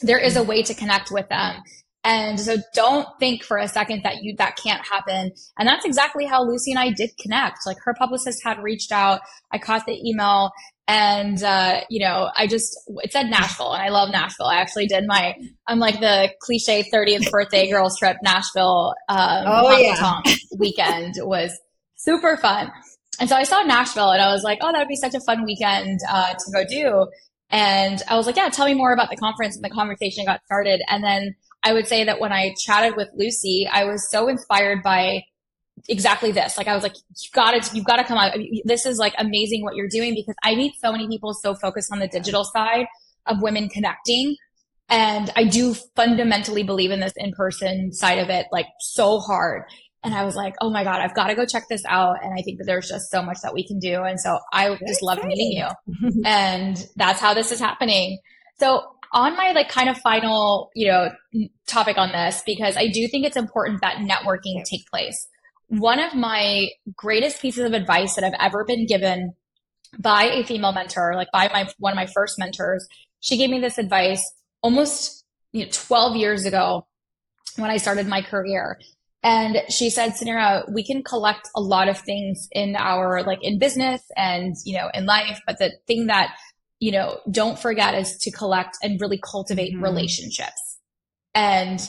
there 0.00 0.18
is 0.18 0.36
a 0.36 0.42
way 0.42 0.62
to 0.62 0.74
connect 0.74 1.10
with 1.10 1.28
them. 1.28 1.62
And 2.04 2.40
so 2.40 2.56
don't 2.74 3.06
think 3.20 3.44
for 3.44 3.56
a 3.56 3.68
second 3.68 4.02
that 4.02 4.22
you, 4.22 4.34
that 4.38 4.56
can't 4.56 4.84
happen. 4.84 5.30
And 5.56 5.68
that's 5.68 5.84
exactly 5.84 6.26
how 6.26 6.44
Lucy 6.44 6.72
and 6.72 6.80
I 6.80 6.90
did 6.90 7.10
connect. 7.20 7.58
Like 7.64 7.76
her 7.84 7.94
publicist 7.96 8.42
had 8.42 8.60
reached 8.60 8.90
out. 8.90 9.20
I 9.52 9.58
caught 9.58 9.86
the 9.86 9.96
email 10.04 10.50
and, 10.88 11.42
uh, 11.44 11.82
you 11.88 12.00
know, 12.00 12.28
I 12.36 12.48
just, 12.48 12.76
it 13.04 13.12
said 13.12 13.30
Nashville 13.30 13.72
and 13.72 13.82
I 13.82 13.90
love 13.90 14.10
Nashville. 14.10 14.46
I 14.46 14.56
actually 14.56 14.86
did 14.86 15.06
my, 15.06 15.36
I'm 15.68 15.78
like 15.78 16.00
the 16.00 16.30
cliche 16.40 16.84
30th 16.92 17.30
birthday 17.30 17.70
girls 17.70 17.96
trip, 17.98 18.16
Nashville, 18.22 18.94
um, 19.08 19.44
oh, 19.46 19.78
yeah. 19.78 20.20
weekend 20.58 21.14
was 21.18 21.56
super 21.96 22.36
fun. 22.36 22.72
And 23.20 23.28
so 23.28 23.36
I 23.36 23.44
saw 23.44 23.62
Nashville 23.62 24.10
and 24.10 24.20
I 24.20 24.32
was 24.32 24.42
like, 24.42 24.58
oh, 24.60 24.72
that 24.72 24.78
would 24.80 24.88
be 24.88 24.96
such 24.96 25.14
a 25.14 25.20
fun 25.20 25.44
weekend, 25.44 26.00
uh, 26.10 26.32
to 26.32 26.52
go 26.52 26.64
do. 26.64 27.06
And 27.50 28.02
I 28.08 28.16
was 28.16 28.26
like, 28.26 28.36
yeah, 28.36 28.48
tell 28.48 28.66
me 28.66 28.74
more 28.74 28.92
about 28.92 29.10
the 29.10 29.16
conference. 29.16 29.54
And 29.54 29.64
the 29.64 29.70
conversation 29.70 30.24
got 30.24 30.42
started. 30.46 30.82
And 30.88 31.04
then 31.04 31.36
I 31.62 31.72
would 31.72 31.86
say 31.86 32.04
that 32.04 32.20
when 32.20 32.32
I 32.32 32.54
chatted 32.58 32.96
with 32.96 33.08
Lucy, 33.14 33.68
I 33.70 33.84
was 33.84 34.10
so 34.10 34.28
inspired 34.28 34.82
by 34.82 35.22
exactly 35.88 36.32
this. 36.32 36.58
Like 36.58 36.68
I 36.68 36.74
was 36.74 36.82
like, 36.82 36.94
you 36.96 37.28
gotta, 37.32 37.74
you 37.74 37.82
gotta 37.82 38.04
come 38.04 38.18
out. 38.18 38.36
This 38.64 38.86
is 38.86 38.98
like 38.98 39.14
amazing 39.18 39.62
what 39.62 39.74
you're 39.74 39.88
doing 39.88 40.14
because 40.14 40.34
I 40.42 40.54
meet 40.54 40.74
so 40.80 40.92
many 40.92 41.08
people 41.08 41.34
so 41.34 41.54
focused 41.54 41.92
on 41.92 41.98
the 41.98 42.08
digital 42.08 42.44
side 42.44 42.86
of 43.26 43.40
women 43.40 43.68
connecting. 43.68 44.36
And 44.88 45.30
I 45.36 45.44
do 45.44 45.74
fundamentally 45.96 46.64
believe 46.64 46.90
in 46.90 47.00
this 47.00 47.14
in-person 47.16 47.92
side 47.92 48.18
of 48.18 48.28
it, 48.28 48.46
like 48.52 48.66
so 48.80 49.20
hard. 49.20 49.64
And 50.04 50.14
I 50.14 50.24
was 50.24 50.34
like, 50.34 50.54
oh 50.60 50.68
my 50.68 50.82
God, 50.82 51.00
I've 51.00 51.14
got 51.14 51.28
to 51.28 51.34
go 51.34 51.46
check 51.46 51.64
this 51.70 51.82
out. 51.88 52.16
And 52.22 52.34
I 52.36 52.42
think 52.42 52.58
that 52.58 52.64
there's 52.64 52.88
just 52.88 53.10
so 53.10 53.22
much 53.22 53.38
that 53.42 53.54
we 53.54 53.66
can 53.66 53.78
do. 53.78 54.02
And 54.02 54.18
so 54.18 54.38
I 54.52 54.66
Very 54.66 54.80
just 54.88 55.02
loved 55.02 55.24
meeting 55.24 55.52
you. 55.52 56.22
and 56.24 56.76
that's 56.96 57.20
how 57.20 57.34
this 57.34 57.52
is 57.52 57.60
happening. 57.60 58.18
So 58.58 58.82
on 59.12 59.36
my 59.36 59.52
like 59.52 59.68
kind 59.68 59.88
of 59.88 59.98
final, 59.98 60.70
you 60.74 60.88
know, 60.88 61.10
topic 61.66 61.98
on 61.98 62.12
this, 62.12 62.42
because 62.46 62.76
I 62.76 62.88
do 62.88 63.06
think 63.08 63.26
it's 63.26 63.36
important 63.36 63.80
that 63.82 63.96
networking 63.96 64.64
take 64.64 64.86
place. 64.90 65.28
One 65.68 65.98
of 65.98 66.14
my 66.14 66.68
greatest 66.96 67.40
pieces 67.40 67.64
of 67.64 67.72
advice 67.72 68.14
that 68.14 68.24
I've 68.24 68.38
ever 68.40 68.64
been 68.64 68.86
given 68.86 69.34
by 69.98 70.24
a 70.24 70.44
female 70.44 70.72
mentor, 70.72 71.14
like 71.14 71.28
by 71.32 71.48
my 71.52 71.68
one 71.78 71.92
of 71.92 71.96
my 71.96 72.06
first 72.06 72.38
mentors, 72.38 72.86
she 73.20 73.36
gave 73.36 73.50
me 73.50 73.60
this 73.60 73.78
advice 73.78 74.22
almost 74.62 75.24
you 75.52 75.64
know, 75.64 75.70
12 75.70 76.16
years 76.16 76.46
ago 76.46 76.86
when 77.56 77.70
I 77.70 77.76
started 77.76 78.06
my 78.06 78.22
career. 78.22 78.78
And 79.22 79.58
she 79.68 79.90
said, 79.90 80.12
Suneera, 80.12 80.64
we 80.72 80.84
can 80.84 81.04
collect 81.04 81.48
a 81.54 81.60
lot 81.60 81.88
of 81.88 81.98
things 81.98 82.48
in 82.50 82.74
our, 82.74 83.22
like 83.22 83.38
in 83.42 83.58
business 83.58 84.02
and, 84.16 84.56
you 84.64 84.76
know, 84.76 84.88
in 84.94 85.06
life. 85.06 85.40
But 85.46 85.58
the 85.58 85.72
thing 85.86 86.06
that 86.06 86.34
you 86.82 86.90
know, 86.90 87.20
don't 87.30 87.60
forget 87.60 87.94
is 87.94 88.18
to 88.18 88.32
collect 88.32 88.76
and 88.82 89.00
really 89.00 89.20
cultivate 89.22 89.72
mm-hmm. 89.72 89.84
relationships. 89.84 90.78
And, 91.32 91.80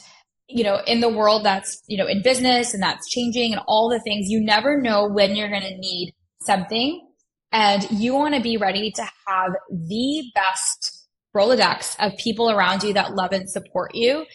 you 0.47 0.63
know, 0.63 0.81
in 0.85 0.99
the 0.99 1.09
world 1.09 1.43
that's, 1.43 1.81
you 1.87 1.97
know, 1.97 2.05
in 2.05 2.21
business 2.21 2.75
and 2.75 2.83
that's 2.83 3.09
changing 3.09 3.53
and 3.53 3.61
all 3.67 3.89
the 3.89 3.99
things, 4.01 4.29
you 4.29 4.39
never 4.39 4.79
know 4.79 5.07
when 5.07 5.35
you're 5.35 5.49
going 5.49 5.63
to 5.63 5.75
need 5.79 6.13
something. 6.41 7.09
And 7.51 7.89
you 7.89 8.13
want 8.13 8.35
to 8.35 8.39
be 8.39 8.55
ready 8.55 8.91
to 8.91 9.01
have 9.25 9.53
the 9.71 10.25
best 10.35 11.07
Rolodex 11.35 11.95
of 11.99 12.15
people 12.17 12.51
around 12.51 12.83
you 12.83 12.93
that 12.93 13.15
love 13.15 13.31
and 13.31 13.49
support 13.49 13.95
you. 13.95 14.27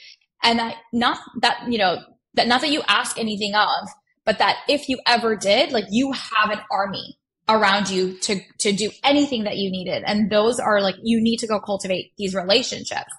And 0.42 0.58
that 0.58 0.74
not 0.92 1.20
that, 1.40 1.70
you 1.70 1.78
know, 1.78 1.98
that 2.34 2.48
not 2.48 2.62
that 2.62 2.72
you 2.72 2.82
ask 2.88 3.16
anything 3.16 3.54
of, 3.54 3.88
but 4.26 4.40
that 4.40 4.56
if 4.68 4.88
you 4.88 4.98
ever 5.06 5.36
did, 5.36 5.70
like 5.70 5.84
you 5.88 6.10
have 6.10 6.50
an 6.50 6.58
army 6.68 7.16
around 7.48 7.88
you 7.88 8.18
to 8.18 8.40
to 8.58 8.72
do 8.72 8.90
anything 9.04 9.44
that 9.44 9.56
you 9.56 9.70
needed. 9.70 10.02
And 10.06 10.30
those 10.30 10.60
are 10.60 10.80
like 10.80 10.96
you 11.02 11.20
need 11.20 11.38
to 11.38 11.46
go 11.46 11.60
cultivate 11.60 12.12
these 12.18 12.34
relationships. 12.34 13.12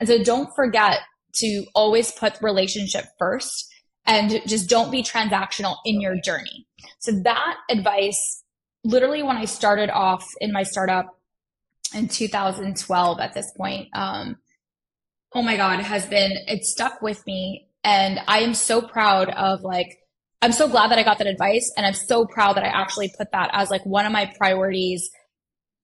And 0.00 0.08
so 0.08 0.22
don't 0.22 0.54
forget 0.54 1.00
to 1.36 1.64
always 1.74 2.12
put 2.12 2.40
relationship 2.42 3.04
first 3.18 3.72
and 4.06 4.40
just 4.46 4.68
don't 4.68 4.90
be 4.90 5.02
transactional 5.02 5.76
in 5.84 6.00
your 6.00 6.16
journey. 6.20 6.66
So 6.98 7.12
that 7.24 7.56
advice 7.70 8.42
literally 8.86 9.22
when 9.22 9.36
i 9.36 9.44
started 9.44 9.90
off 9.90 10.24
in 10.40 10.52
my 10.52 10.62
startup 10.62 11.18
in 11.94 12.06
2012 12.06 13.20
at 13.20 13.34
this 13.34 13.50
point 13.56 13.88
um 13.94 14.36
oh 15.34 15.42
my 15.42 15.56
god 15.56 15.80
has 15.80 16.06
been 16.06 16.32
it 16.46 16.64
stuck 16.64 17.02
with 17.02 17.26
me. 17.26 17.68
And 17.82 18.20
i 18.28 18.40
am 18.40 18.54
so 18.54 18.80
proud 18.80 19.28
of 19.30 19.62
like 19.62 19.98
I'm 20.42 20.52
so 20.52 20.68
glad 20.68 20.90
that 20.90 20.98
I 20.98 21.02
got 21.02 21.18
that 21.18 21.26
advice. 21.26 21.72
And 21.76 21.86
I'm 21.86 21.94
so 21.94 22.26
proud 22.26 22.56
that 22.56 22.64
I 22.64 22.68
actually 22.68 23.12
put 23.16 23.32
that 23.32 23.50
as 23.52 23.70
like 23.70 23.84
one 23.84 24.06
of 24.06 24.12
my 24.12 24.30
priorities 24.38 25.10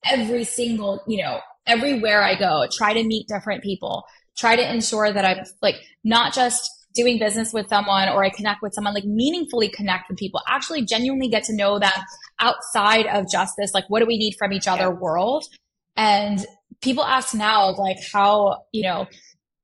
every 0.04 0.44
single, 0.44 1.02
you 1.06 1.22
know, 1.22 1.40
everywhere 1.66 2.22
I 2.22 2.38
go, 2.38 2.66
try 2.72 2.92
to 2.92 3.04
meet 3.04 3.28
different 3.28 3.62
people, 3.62 4.04
try 4.36 4.56
to 4.56 4.72
ensure 4.74 5.12
that 5.12 5.24
I'm 5.24 5.44
like 5.62 5.76
not 6.04 6.34
just 6.34 6.68
doing 6.94 7.18
business 7.18 7.52
with 7.52 7.68
someone 7.68 8.08
or 8.08 8.24
I 8.24 8.30
connect 8.30 8.62
with 8.62 8.74
someone, 8.74 8.94
like 8.94 9.04
meaningfully 9.04 9.68
connect 9.68 10.08
with 10.08 10.18
people, 10.18 10.40
actually 10.48 10.84
genuinely 10.84 11.28
get 11.28 11.44
to 11.44 11.56
know 11.56 11.78
them 11.78 11.92
outside 12.38 13.06
of 13.06 13.30
just 13.30 13.54
this, 13.56 13.72
like, 13.72 13.84
what 13.88 14.00
do 14.00 14.06
we 14.06 14.18
need 14.18 14.34
from 14.38 14.52
each 14.52 14.68
other 14.68 14.90
world? 14.90 15.44
And 15.96 16.44
people 16.82 17.04
ask 17.04 17.34
now, 17.34 17.74
like, 17.74 17.98
how, 18.12 18.64
you 18.72 18.82
know, 18.82 19.06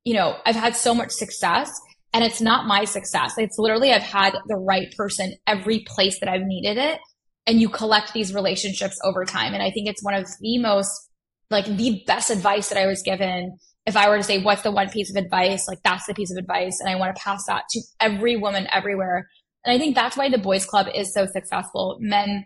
you 0.05 0.15
know, 0.15 0.37
I've 0.47 0.57
had 0.57 0.77
so 0.77 0.95
much 0.95 1.11
success 1.11 1.71
and 2.13 2.25
it's 2.25 2.41
not 2.41 2.67
my 2.67 2.85
success. 2.85 3.35
It's 3.39 3.59
literally, 3.59 3.93
I've 3.93 4.03
had 4.03 4.35
the 4.47 4.57
right 4.57 4.95
person 4.97 5.35
every 5.47 5.81
place 5.81 6.21
that 6.21 6.29
I've 6.29 6.43
needed 6.43 6.79
it. 6.79 7.01
And 7.47 7.61
you 7.61 7.69
collect 7.69 8.13
these 8.13 8.35
relationships 8.35 8.99
over 9.05 9.25
time. 9.25 9.55
And 9.55 9.63
I 9.63 9.71
think 9.71 9.89
it's 9.89 10.03
one 10.03 10.15
of 10.15 10.27
the 10.41 10.59
most, 10.59 10.91
like 11.51 11.65
the 11.65 12.03
best 12.07 12.29
advice 12.29 12.69
that 12.69 12.79
I 12.79 12.87
was 12.87 13.03
given. 13.03 13.57
If 13.87 13.97
I 13.97 14.09
were 14.09 14.19
to 14.19 14.23
say, 14.23 14.43
what's 14.43 14.63
the 14.63 14.71
one 14.71 14.91
piece 14.91 15.09
of 15.09 15.17
advice? 15.17 15.67
Like 15.67 15.79
that's 15.83 16.05
the 16.07 16.13
piece 16.13 16.31
of 16.31 16.37
advice. 16.37 16.79
And 16.81 16.91
I 16.91 16.97
want 16.97 17.17
to 17.17 17.23
pass 17.23 17.45
that 17.47 17.65
to 17.71 17.81
every 18.01 18.37
woman 18.37 18.69
everywhere. 18.71 19.29
And 19.65 19.75
I 19.75 19.79
think 19.79 19.95
that's 19.95 20.17
why 20.17 20.29
the 20.29 20.39
boys 20.39 20.67
club 20.67 20.89
is 20.95 21.15
so 21.15 21.27
successful. 21.27 21.97
Men 22.01 22.45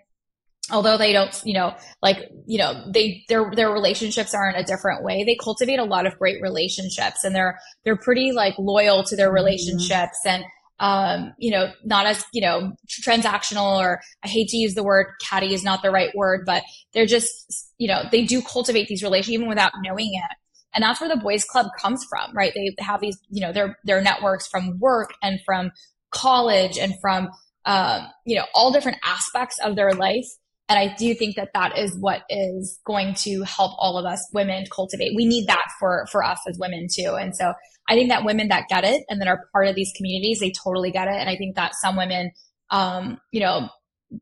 although 0.72 0.96
they 0.96 1.12
don't, 1.12 1.40
you 1.44 1.54
know, 1.54 1.74
like, 2.00 2.30
you 2.46 2.58
know, 2.58 2.84
they, 2.92 3.24
their, 3.28 3.50
their 3.54 3.70
relationships 3.70 4.34
are 4.34 4.48
in 4.48 4.56
a 4.56 4.64
different 4.64 5.04
way. 5.04 5.22
They 5.22 5.36
cultivate 5.36 5.78
a 5.78 5.84
lot 5.84 6.06
of 6.06 6.18
great 6.18 6.40
relationships 6.42 7.24
and 7.24 7.34
they're, 7.34 7.58
they're 7.84 7.96
pretty 7.96 8.32
like 8.32 8.54
loyal 8.58 9.04
to 9.04 9.14
their 9.14 9.28
mm-hmm. 9.28 9.34
relationships 9.34 10.18
mm-hmm. 10.26 10.28
and, 10.28 10.44
um, 10.80 11.34
you 11.38 11.52
know, 11.52 11.70
not 11.84 12.06
as, 12.06 12.24
you 12.32 12.40
know, 12.40 12.72
transactional 12.88 13.78
or 13.78 14.00
I 14.24 14.28
hate 14.28 14.48
to 14.48 14.56
use 14.56 14.74
the 14.74 14.82
word 14.82 15.06
catty 15.22 15.54
is 15.54 15.62
not 15.62 15.82
the 15.82 15.90
right 15.90 16.10
word, 16.16 16.44
but 16.44 16.64
they're 16.92 17.06
just, 17.06 17.70
you 17.78 17.86
know, 17.86 18.02
they 18.10 18.24
do 18.24 18.42
cultivate 18.42 18.88
these 18.88 19.02
relationships 19.02 19.34
even 19.34 19.48
without 19.48 19.72
knowing 19.84 20.10
it. 20.14 20.36
And 20.74 20.82
that's 20.82 21.00
where 21.00 21.10
the 21.10 21.20
boys 21.22 21.44
club 21.44 21.66
comes 21.78 22.04
from, 22.08 22.34
right? 22.34 22.52
They 22.54 22.74
have 22.82 23.00
these, 23.00 23.18
you 23.30 23.42
know, 23.42 23.52
their, 23.52 23.78
their 23.84 24.00
networks 24.00 24.48
from 24.48 24.80
work 24.80 25.12
and 25.22 25.38
from 25.44 25.70
college 26.10 26.78
and 26.78 26.94
from, 27.00 27.28
um, 27.66 28.08
you 28.24 28.36
know, 28.36 28.46
all 28.54 28.72
different 28.72 28.98
aspects 29.04 29.58
of 29.62 29.76
their 29.76 29.92
life 29.92 30.26
and 30.68 30.78
I 30.78 30.94
do 30.94 31.14
think 31.14 31.36
that 31.36 31.50
that 31.54 31.76
is 31.76 31.96
what 31.98 32.22
is 32.30 32.80
going 32.86 33.14
to 33.14 33.42
help 33.42 33.72
all 33.78 33.98
of 33.98 34.06
us 34.06 34.26
women 34.32 34.64
cultivate. 34.74 35.12
We 35.14 35.26
need 35.26 35.46
that 35.48 35.66
for, 35.78 36.06
for 36.10 36.24
us 36.24 36.38
as 36.48 36.58
women 36.58 36.86
too. 36.90 37.14
And 37.18 37.36
so 37.36 37.52
I 37.88 37.94
think 37.94 38.08
that 38.10 38.24
women 38.24 38.48
that 38.48 38.68
get 38.68 38.84
it 38.84 39.02
and 39.08 39.20
that 39.20 39.28
are 39.28 39.48
part 39.52 39.66
of 39.66 39.74
these 39.74 39.92
communities, 39.96 40.38
they 40.40 40.52
totally 40.52 40.90
get 40.90 41.08
it. 41.08 41.14
And 41.14 41.28
I 41.28 41.36
think 41.36 41.56
that 41.56 41.72
some 41.74 41.96
women, 41.96 42.30
um, 42.70 43.20
you 43.32 43.40
know, 43.40 43.68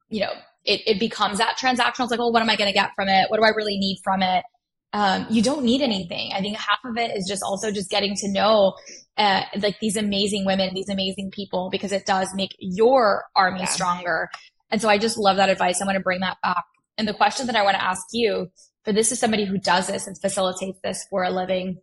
you 0.09 0.21
know, 0.21 0.33
it, 0.65 0.81
it 0.87 0.99
becomes 0.99 1.39
that 1.39 1.57
transactional. 1.59 2.05
It's 2.05 2.11
like, 2.11 2.19
well, 2.19 2.33
what 2.33 2.43
am 2.43 2.51
I 2.51 2.57
going 2.57 2.69
to 2.69 2.75
get 2.75 2.91
from 2.97 3.09
it? 3.09 3.31
What 3.31 3.39
do 3.39 3.45
I 3.45 3.51
really 3.51 3.79
need 3.79 3.99
from 4.03 4.23
it? 4.23 4.45
Um, 4.93 5.27
you 5.31 5.43
don't 5.43 5.63
need 5.63 5.83
anything. 5.83 6.33
I 6.35 6.41
think 6.41 6.57
half 6.57 6.81
of 6.85 6.97
it 6.97 7.17
is 7.17 7.27
just 7.29 7.43
also 7.45 7.71
just 7.71 7.91
getting 7.91 8.17
to 8.17 8.29
know, 8.29 8.75
uh, 9.17 9.43
like 9.59 9.79
these 9.81 9.97
amazing 9.97 10.45
women, 10.45 10.75
these 10.75 10.89
amazing 10.89 11.31
people, 11.33 11.69
because 11.71 11.93
it 11.93 12.07
does 12.07 12.29
make 12.35 12.57
your 12.59 13.25
army 13.37 13.61
yeah. 13.61 13.67
stronger. 13.67 14.29
And 14.71 14.81
so 14.81 14.89
I 14.89 14.99
just 14.99 15.19
love 15.19 15.37
that 15.37 15.49
advice. 15.49 15.81
I 15.81 15.85
want 15.85 15.97
to 15.97 16.03
bring 16.03 16.21
that 16.21 16.39
back. 16.43 16.65
And 16.97 17.09
the 17.09 17.15
question 17.15 17.47
that 17.47 17.57
I 17.57 17.63
want 17.63 17.77
to 17.77 17.83
ask 17.83 18.07
you, 18.13 18.51
for 18.85 18.93
this 18.93 19.13
is 19.13 19.19
somebody 19.19 19.45
who 19.45 19.59
does 19.59 19.87
this 19.87 20.07
and 20.07 20.19
facilitates 20.19 20.79
this 20.83 21.07
for 21.11 21.25
a 21.25 21.31
living. 21.31 21.79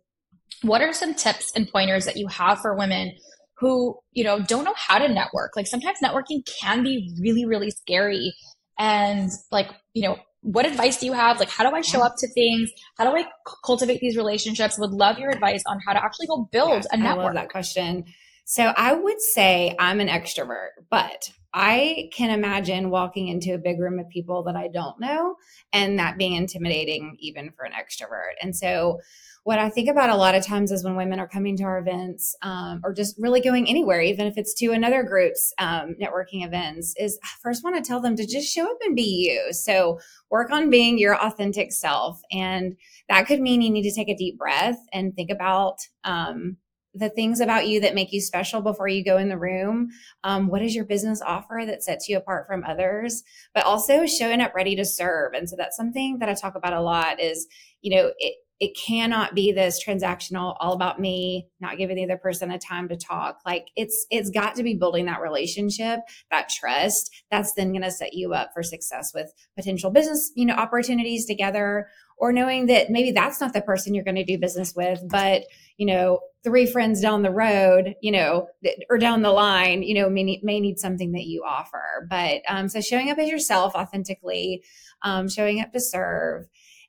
What 0.62 0.82
are 0.82 0.92
some 0.92 1.14
tips 1.14 1.52
and 1.54 1.70
pointers 1.70 2.04
that 2.06 2.16
you 2.16 2.26
have 2.28 2.60
for 2.60 2.76
women 2.76 3.12
who, 3.58 3.98
you 4.12 4.24
know, 4.24 4.40
don't 4.40 4.64
know 4.64 4.74
how 4.76 4.98
to 4.98 5.08
network? 5.08 5.52
Like 5.56 5.66
sometimes 5.66 5.98
networking 6.02 6.48
can 6.60 6.82
be 6.82 7.14
really, 7.20 7.44
really 7.44 7.70
scary. 7.70 8.34
And 8.78 9.30
like, 9.50 9.70
you 9.94 10.02
know, 10.02 10.18
what 10.42 10.66
advice 10.66 10.98
do 10.98 11.06
you 11.06 11.12
have? 11.12 11.38
Like, 11.38 11.50
how 11.50 11.68
do 11.68 11.74
I 11.74 11.80
show 11.80 12.00
up 12.00 12.14
to 12.18 12.28
things? 12.28 12.70
How 12.96 13.10
do 13.10 13.16
I 13.16 13.26
cultivate 13.64 14.00
these 14.00 14.16
relationships? 14.16 14.78
Would 14.78 14.90
love 14.90 15.18
your 15.18 15.30
advice 15.30 15.62
on 15.66 15.78
how 15.86 15.92
to 15.92 16.02
actually 16.02 16.28
go 16.28 16.48
build 16.50 16.84
yeah, 16.84 16.90
a 16.92 16.96
network. 16.96 17.18
I 17.18 17.26
love 17.26 17.34
that 17.34 17.50
question. 17.50 18.04
So 18.44 18.72
I 18.76 18.94
would 18.94 19.20
say 19.20 19.76
I'm 19.78 20.00
an 20.00 20.08
extrovert, 20.08 20.70
but 20.90 21.30
I 21.54 22.10
can 22.12 22.30
imagine 22.30 22.90
walking 22.90 23.28
into 23.28 23.54
a 23.54 23.58
big 23.58 23.80
room 23.80 23.98
of 23.98 24.08
people 24.08 24.42
that 24.44 24.56
I 24.56 24.68
don't 24.68 25.00
know 25.00 25.36
and 25.72 25.98
that 25.98 26.18
being 26.18 26.34
intimidating 26.34 27.16
even 27.20 27.52
for 27.52 27.64
an 27.64 27.72
extrovert. 27.72 28.34
And 28.42 28.54
so 28.54 29.00
what 29.44 29.58
I 29.58 29.70
think 29.70 29.88
about 29.88 30.10
a 30.10 30.16
lot 30.16 30.34
of 30.34 30.44
times 30.44 30.70
is 30.70 30.84
when 30.84 30.94
women 30.94 31.18
are 31.18 31.28
coming 31.28 31.56
to 31.56 31.64
our 31.64 31.78
events 31.78 32.36
um, 32.42 32.82
or 32.84 32.92
just 32.92 33.16
really 33.18 33.40
going 33.40 33.66
anywhere, 33.66 34.02
even 34.02 34.26
if 34.26 34.36
it's 34.36 34.52
to 34.54 34.72
another 34.72 35.02
group's 35.02 35.54
um, 35.58 35.96
networking 35.98 36.44
events, 36.44 36.94
is 36.98 37.18
I 37.24 37.28
first 37.40 37.64
want 37.64 37.76
to 37.76 37.88
tell 37.88 38.00
them 38.00 38.14
to 38.16 38.26
just 38.26 38.52
show 38.52 38.70
up 38.70 38.76
and 38.84 38.94
be 38.94 39.02
you. 39.02 39.52
So 39.54 40.00
work 40.28 40.50
on 40.50 40.68
being 40.68 40.98
your 40.98 41.16
authentic 41.16 41.72
self. 41.72 42.20
And 42.30 42.76
that 43.08 43.26
could 43.26 43.40
mean 43.40 43.62
you 43.62 43.70
need 43.70 43.88
to 43.88 43.94
take 43.94 44.10
a 44.10 44.16
deep 44.16 44.36
breath 44.36 44.78
and 44.92 45.14
think 45.14 45.30
about, 45.30 45.78
um, 46.04 46.58
the 46.94 47.10
things 47.10 47.40
about 47.40 47.68
you 47.68 47.80
that 47.80 47.94
make 47.94 48.12
you 48.12 48.20
special 48.20 48.60
before 48.60 48.88
you 48.88 49.04
go 49.04 49.18
in 49.18 49.28
the 49.28 49.38
room. 49.38 49.88
Um, 50.24 50.48
what 50.48 50.62
is 50.62 50.74
your 50.74 50.84
business 50.84 51.20
offer 51.20 51.62
that 51.66 51.82
sets 51.82 52.08
you 52.08 52.16
apart 52.16 52.46
from 52.46 52.64
others? 52.64 53.22
But 53.54 53.64
also 53.64 54.06
showing 54.06 54.40
up 54.40 54.54
ready 54.54 54.74
to 54.76 54.84
serve. 54.84 55.34
And 55.34 55.48
so 55.48 55.56
that's 55.56 55.76
something 55.76 56.18
that 56.18 56.28
I 56.28 56.34
talk 56.34 56.54
about 56.54 56.72
a 56.72 56.80
lot 56.80 57.20
is, 57.20 57.46
you 57.82 57.94
know, 57.94 58.12
it, 58.18 58.36
it 58.60 58.76
cannot 58.76 59.34
be 59.34 59.52
this 59.52 59.82
transactional 59.84 60.56
all 60.58 60.72
about 60.72 61.00
me 61.00 61.46
not 61.60 61.78
giving 61.78 61.96
the 61.96 62.04
other 62.04 62.16
person 62.16 62.50
a 62.50 62.58
time 62.58 62.88
to 62.88 62.96
talk 62.96 63.38
like 63.46 63.68
it's 63.76 64.06
it's 64.10 64.30
got 64.30 64.54
to 64.56 64.62
be 64.62 64.74
building 64.74 65.06
that 65.06 65.20
relationship 65.20 66.00
that 66.30 66.48
trust 66.48 67.10
that's 67.30 67.52
then 67.54 67.72
going 67.72 67.82
to 67.82 67.90
set 67.90 68.14
you 68.14 68.34
up 68.34 68.50
for 68.52 68.62
success 68.62 69.12
with 69.14 69.32
potential 69.56 69.90
business 69.90 70.32
you 70.34 70.44
know 70.44 70.54
opportunities 70.54 71.24
together 71.24 71.88
or 72.16 72.32
knowing 72.32 72.66
that 72.66 72.90
maybe 72.90 73.12
that's 73.12 73.40
not 73.40 73.52
the 73.52 73.62
person 73.62 73.94
you're 73.94 74.04
going 74.04 74.16
to 74.16 74.24
do 74.24 74.38
business 74.38 74.74
with 74.74 75.00
but 75.08 75.44
you 75.76 75.86
know 75.86 76.18
three 76.48 76.64
friends 76.64 77.02
down 77.02 77.20
the 77.20 77.30
road 77.30 77.94
you 78.00 78.10
know 78.10 78.48
or 78.88 78.96
down 78.96 79.20
the 79.20 79.30
line 79.30 79.82
you 79.82 79.94
know 79.94 80.08
may 80.08 80.22
need, 80.22 80.42
may 80.42 80.60
need 80.60 80.78
something 80.78 81.12
that 81.12 81.26
you 81.26 81.44
offer. 81.46 82.06
But 82.08 82.40
um, 82.48 82.68
so 82.70 82.80
showing 82.80 83.10
up 83.10 83.18
as 83.18 83.28
yourself 83.28 83.74
authentically 83.74 84.64
um, 85.02 85.28
showing 85.28 85.60
up 85.60 85.72
to 85.72 85.80
serve 85.80 86.46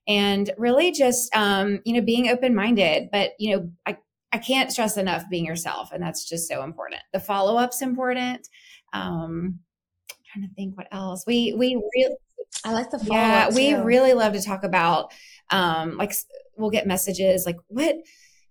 and 0.08 0.50
really 0.58 0.94
just 0.94 1.36
um, 1.36 1.82
you 1.84 1.94
know 1.94 2.02
being 2.02 2.30
open 2.30 2.56
minded 2.56 3.10
but 3.12 3.32
you 3.38 3.56
know 3.56 3.70
I, 3.86 3.98
I 4.32 4.38
can't 4.38 4.72
stress 4.72 4.96
enough 4.96 5.30
being 5.30 5.46
yourself 5.46 5.92
and 5.92 6.02
that's 6.02 6.28
just 6.28 6.48
so 6.48 6.64
important. 6.64 7.02
The 7.12 7.20
follow-up's 7.20 7.82
important. 7.82 8.48
Um 8.94 9.60
I'm 10.10 10.42
trying 10.42 10.48
to 10.48 10.56
think 10.56 10.78
what 10.78 10.88
else. 10.92 11.26
We 11.28 11.54
we 11.58 11.76
really 11.76 12.16
i 12.66 12.74
like 12.74 12.90
the 12.90 12.98
follow 12.98 13.14
yeah 13.14 13.50
we 13.54 13.76
really 13.76 14.14
love 14.14 14.34
to 14.34 14.42
talk 14.42 14.64
about 14.64 15.14
um 15.52 15.98
like 15.98 16.12
we'll 16.58 16.72
get 16.72 16.88
messages 16.88 17.46
like 17.46 17.58
what 17.68 17.96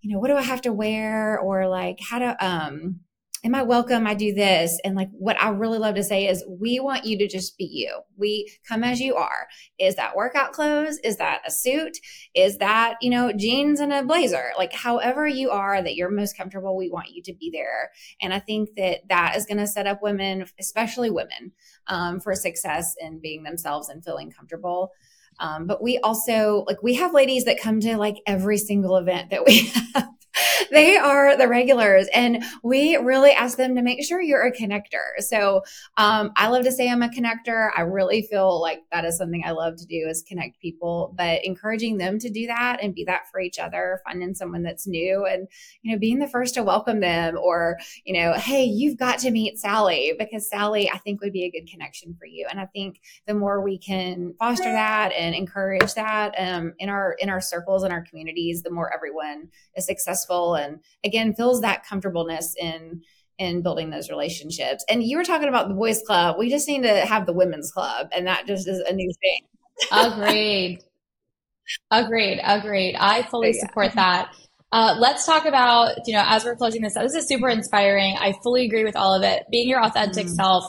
you 0.01 0.13
know 0.13 0.19
what 0.19 0.29
do 0.29 0.35
i 0.35 0.41
have 0.41 0.61
to 0.61 0.73
wear 0.73 1.39
or 1.39 1.67
like 1.67 1.99
how 1.99 2.19
to 2.19 2.45
um 2.45 2.99
am 3.43 3.55
I 3.55 3.63
welcome? 3.63 4.05
I 4.05 4.13
do 4.13 4.33
this. 4.33 4.79
And 4.83 4.95
like 4.95 5.09
what 5.11 5.41
I 5.41 5.49
really 5.49 5.79
love 5.79 5.95
to 5.95 6.03
say 6.03 6.27
is 6.27 6.43
we 6.47 6.79
want 6.79 7.05
you 7.05 7.17
to 7.19 7.27
just 7.27 7.57
be 7.57 7.65
you. 7.65 8.01
We 8.17 8.51
come 8.67 8.83
as 8.83 8.99
you 8.99 9.15
are. 9.15 9.47
Is 9.79 9.95
that 9.95 10.15
workout 10.15 10.51
clothes? 10.51 10.99
Is 11.03 11.17
that 11.17 11.41
a 11.47 11.51
suit? 11.51 11.97
Is 12.35 12.57
that, 12.57 12.95
you 13.01 13.09
know, 13.09 13.31
jeans 13.31 13.79
and 13.79 13.93
a 13.93 14.03
blazer? 14.03 14.51
Like 14.57 14.73
however 14.73 15.25
you 15.27 15.51
are 15.51 15.81
that 15.81 15.95
you're 15.95 16.11
most 16.11 16.35
comfortable, 16.35 16.75
we 16.75 16.89
want 16.89 17.11
you 17.11 17.21
to 17.23 17.33
be 17.33 17.49
there. 17.51 17.91
And 18.21 18.33
I 18.33 18.39
think 18.39 18.69
that 18.75 19.07
that 19.09 19.35
is 19.37 19.45
going 19.45 19.59
to 19.59 19.67
set 19.67 19.87
up 19.87 20.01
women, 20.01 20.45
especially 20.59 21.09
women, 21.09 21.53
um, 21.87 22.19
for 22.19 22.35
success 22.35 22.95
in 22.99 23.19
being 23.21 23.43
themselves 23.43 23.89
and 23.89 24.03
feeling 24.03 24.31
comfortable. 24.31 24.91
Um, 25.39 25.67
but 25.67 25.81
we 25.81 25.97
also 25.99 26.63
like 26.67 26.83
we 26.83 26.95
have 26.95 27.13
ladies 27.13 27.45
that 27.45 27.59
come 27.59 27.79
to 27.81 27.97
like 27.97 28.17
every 28.25 28.57
single 28.57 28.97
event 28.97 29.29
that 29.31 29.45
we 29.45 29.59
have 29.95 30.07
they 30.71 30.97
are 30.97 31.37
the 31.37 31.47
regulars 31.47 32.07
and 32.13 32.43
we 32.63 32.95
really 32.97 33.31
ask 33.31 33.57
them 33.57 33.75
to 33.75 33.81
make 33.81 34.03
sure 34.03 34.21
you're 34.21 34.45
a 34.45 34.51
connector. 34.51 35.19
So 35.19 35.63
um, 35.97 36.31
I 36.35 36.47
love 36.49 36.63
to 36.65 36.71
say 36.71 36.89
I'm 36.89 37.03
a 37.03 37.09
connector. 37.09 37.69
I 37.75 37.81
really 37.81 38.23
feel 38.23 38.61
like 38.61 38.81
that 38.91 39.05
is 39.05 39.17
something 39.17 39.43
I 39.45 39.51
love 39.51 39.77
to 39.77 39.85
do 39.85 40.07
is 40.07 40.23
connect 40.27 40.59
people, 40.59 41.13
but 41.17 41.43
encouraging 41.43 41.97
them 41.97 42.19
to 42.19 42.29
do 42.29 42.47
that 42.47 42.79
and 42.81 42.93
be 42.93 43.03
that 43.05 43.29
for 43.31 43.39
each 43.39 43.59
other, 43.59 44.01
finding 44.05 44.33
someone 44.33 44.63
that's 44.63 44.87
new 44.87 45.25
and, 45.25 45.47
you 45.81 45.91
know, 45.91 45.99
being 45.99 46.19
the 46.19 46.27
first 46.27 46.55
to 46.55 46.63
welcome 46.63 46.99
them 46.99 47.37
or, 47.37 47.77
you 48.05 48.13
know, 48.13 48.33
hey, 48.33 48.63
you've 48.63 48.97
got 48.97 49.19
to 49.19 49.31
meet 49.31 49.59
Sally 49.59 50.13
because 50.17 50.49
Sally, 50.49 50.89
I 50.91 50.97
think 50.97 51.21
would 51.21 51.33
be 51.33 51.45
a 51.45 51.51
good 51.51 51.69
connection 51.69 52.15
for 52.17 52.25
you. 52.25 52.47
And 52.49 52.59
I 52.59 52.65
think 52.65 53.01
the 53.27 53.33
more 53.33 53.61
we 53.61 53.77
can 53.77 54.33
foster 54.39 54.63
that 54.63 55.11
and 55.13 55.35
encourage 55.35 55.93
that 55.93 56.33
um, 56.37 56.73
in 56.79 56.89
our, 56.89 57.15
in 57.19 57.29
our 57.29 57.41
circles 57.41 57.83
and 57.83 57.93
our 57.93 58.03
communities, 58.03 58.63
the 58.63 58.71
more 58.71 58.93
everyone 58.93 59.49
is 59.75 59.85
successful 59.85 60.28
and 60.29 60.79
again 61.03 61.33
feels 61.33 61.61
that 61.61 61.85
comfortableness 61.85 62.55
in 62.59 63.01
in 63.39 63.61
building 63.63 63.89
those 63.89 64.09
relationships. 64.09 64.83
And 64.89 65.01
you 65.01 65.17
were 65.17 65.23
talking 65.23 65.47
about 65.47 65.69
the 65.69 65.73
boys 65.73 66.01
club. 66.05 66.35
We 66.37 66.49
just 66.49 66.67
need 66.67 66.83
to 66.83 67.05
have 67.05 67.25
the 67.25 67.33
women's 67.33 67.71
club 67.71 68.09
and 68.11 68.27
that 68.27 68.45
just 68.45 68.67
is 68.67 68.79
a 68.79 68.93
new 68.93 69.11
thing. 69.21 69.45
agreed. 69.91 70.79
Agreed. 71.89 72.41
Agreed. 72.43 72.95
I 72.99 73.23
fully 73.23 73.53
yeah. 73.55 73.61
support 73.61 73.93
that. 73.93 74.35
Uh, 74.71 74.95
let's 74.99 75.25
talk 75.25 75.45
about, 75.45 75.95
you 76.05 76.13
know, 76.13 76.23
as 76.27 76.45
we're 76.45 76.55
closing 76.55 76.81
this 76.81 76.95
out, 76.95 77.03
this 77.03 77.15
is 77.15 77.27
super 77.27 77.49
inspiring. 77.49 78.15
I 78.19 78.33
fully 78.43 78.65
agree 78.65 78.83
with 78.83 78.95
all 78.95 79.15
of 79.15 79.23
it. 79.23 79.43
Being 79.49 79.69
your 79.69 79.83
authentic 79.83 80.27
mm. 80.27 80.35
self, 80.35 80.65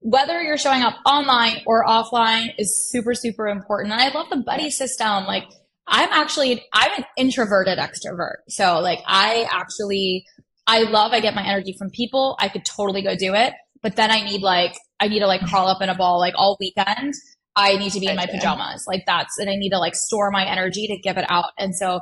whether 0.00 0.42
you're 0.42 0.58
showing 0.58 0.82
up 0.82 0.96
online 1.06 1.62
or 1.66 1.84
offline 1.84 2.48
is 2.58 2.90
super, 2.90 3.14
super 3.14 3.48
important. 3.48 3.92
And 3.92 4.02
I 4.02 4.08
love 4.12 4.28
the 4.28 4.42
buddy 4.44 4.70
system. 4.70 5.24
Like 5.24 5.44
I'm 5.88 6.10
actually, 6.12 6.64
I'm 6.72 6.90
an 6.98 7.04
introverted 7.16 7.78
extrovert. 7.78 8.36
So 8.48 8.80
like 8.80 9.00
I 9.06 9.48
actually, 9.50 10.24
I 10.66 10.82
love, 10.82 11.12
I 11.12 11.20
get 11.20 11.34
my 11.34 11.46
energy 11.46 11.74
from 11.78 11.90
people. 11.90 12.36
I 12.38 12.48
could 12.48 12.64
totally 12.64 13.02
go 13.02 13.16
do 13.16 13.34
it. 13.34 13.54
But 13.82 13.96
then 13.96 14.10
I 14.10 14.22
need 14.22 14.42
like, 14.42 14.74
I 15.00 15.08
need 15.08 15.20
to 15.20 15.26
like 15.26 15.40
crawl 15.46 15.68
up 15.68 15.80
in 15.80 15.88
a 15.88 15.94
ball 15.94 16.18
like 16.18 16.34
all 16.36 16.56
weekend. 16.60 17.14
I 17.56 17.76
need 17.76 17.92
to 17.92 18.00
be 18.00 18.06
in 18.06 18.16
my 18.16 18.26
pajamas. 18.26 18.84
Like 18.86 19.04
that's, 19.06 19.38
and 19.38 19.48
I 19.48 19.56
need 19.56 19.70
to 19.70 19.78
like 19.78 19.94
store 19.94 20.30
my 20.30 20.44
energy 20.46 20.86
to 20.88 20.98
give 20.98 21.16
it 21.16 21.24
out. 21.28 21.50
And 21.58 21.74
so, 21.74 22.00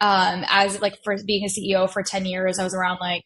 um, 0.00 0.44
as 0.48 0.80
like 0.80 0.96
for 1.02 1.16
being 1.26 1.44
a 1.44 1.48
CEO 1.48 1.90
for 1.90 2.02
10 2.02 2.26
years, 2.26 2.58
I 2.58 2.64
was 2.64 2.74
around 2.74 2.98
like 3.00 3.24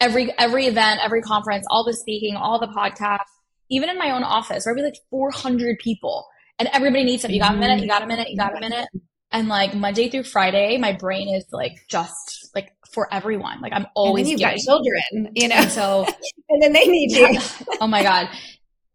every, 0.00 0.32
every 0.38 0.66
event, 0.66 1.00
every 1.02 1.22
conference, 1.22 1.66
all 1.70 1.84
the 1.84 1.92
speaking, 1.92 2.36
all 2.36 2.58
the 2.58 2.68
podcasts, 2.68 3.30
even 3.70 3.88
in 3.88 3.98
my 3.98 4.10
own 4.10 4.22
office 4.22 4.64
where 4.64 4.74
I'd 4.74 4.76
be 4.76 4.82
like 4.82 4.96
400 5.10 5.78
people 5.78 6.26
and 6.58 6.68
everybody 6.72 7.04
needs 7.04 7.24
it. 7.24 7.30
You 7.30 7.40
got 7.40 7.54
a 7.54 7.58
minute, 7.58 7.80
you 7.80 7.88
got 7.88 8.02
a 8.02 8.06
minute, 8.06 8.30
you 8.30 8.36
got 8.36 8.56
a 8.56 8.60
minute. 8.60 8.88
And 9.32 9.48
like 9.48 9.74
Monday 9.74 10.08
through 10.08 10.24
Friday, 10.24 10.76
my 10.78 10.92
brain 10.92 11.34
is 11.34 11.44
like 11.52 11.86
just 11.88 12.50
like 12.54 12.72
for 12.92 13.12
everyone. 13.12 13.60
Like 13.60 13.72
I'm 13.72 13.86
always. 13.94 14.22
And 14.22 14.30
you've 14.32 14.40
got 14.40 14.56
children, 14.56 15.32
you 15.34 15.48
know. 15.48 15.56
And 15.56 15.70
so, 15.70 16.06
and 16.48 16.62
then 16.62 16.72
they 16.72 16.86
need 16.86 17.12
you. 17.12 17.38
oh 17.80 17.86
my 17.86 18.02
god. 18.02 18.28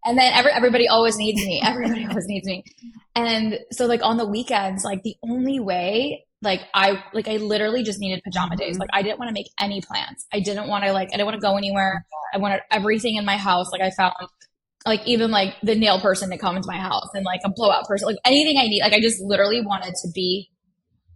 And 0.03 0.17
then 0.17 0.33
every, 0.33 0.51
everybody 0.51 0.88
always 0.88 1.17
needs 1.17 1.43
me. 1.43 1.61
Everybody 1.63 2.05
always 2.09 2.27
needs 2.27 2.45
me. 2.47 2.63
And 3.15 3.59
so 3.71 3.86
like 3.86 4.03
on 4.03 4.17
the 4.17 4.25
weekends, 4.25 4.83
like 4.83 5.03
the 5.03 5.15
only 5.23 5.59
way, 5.59 6.25
like 6.41 6.61
I 6.73 7.03
like 7.13 7.27
I 7.27 7.38
literally 7.38 7.83
just 7.83 7.99
needed 7.99 8.21
pajama 8.23 8.51
mm-hmm. 8.51 8.59
days. 8.59 8.77
Like 8.77 8.89
I 8.93 9.01
didn't 9.01 9.19
want 9.19 9.29
to 9.29 9.33
make 9.33 9.47
any 9.59 9.81
plans. 9.81 10.27
I 10.33 10.41
didn't 10.41 10.67
want 10.67 10.83
to 10.83 10.91
like 10.91 11.09
I 11.09 11.11
didn't 11.17 11.25
want 11.25 11.36
to 11.36 11.41
go 11.41 11.57
anywhere. 11.57 12.05
Oh 12.13 12.17
I 12.33 12.38
wanted 12.38 12.61
everything 12.71 13.15
in 13.15 13.25
my 13.25 13.38
house. 13.38 13.71
Like 13.71 13.81
I 13.81 13.89
found 13.91 14.13
like 14.86 15.05
even 15.07 15.31
like 15.31 15.55
the 15.63 15.75
nail 15.75 15.99
person 15.99 16.29
to 16.29 16.38
come 16.38 16.55
into 16.55 16.67
my 16.67 16.77
house 16.77 17.09
and 17.13 17.25
like 17.25 17.41
a 17.43 17.49
blowout 17.49 17.86
person, 17.88 18.07
like 18.07 18.17
anything 18.25 18.57
I 18.57 18.67
need. 18.67 18.81
Like 18.81 18.93
I 18.93 19.01
just 19.01 19.19
literally 19.19 19.61
wanted 19.61 19.93
to 20.03 20.09
be 20.13 20.49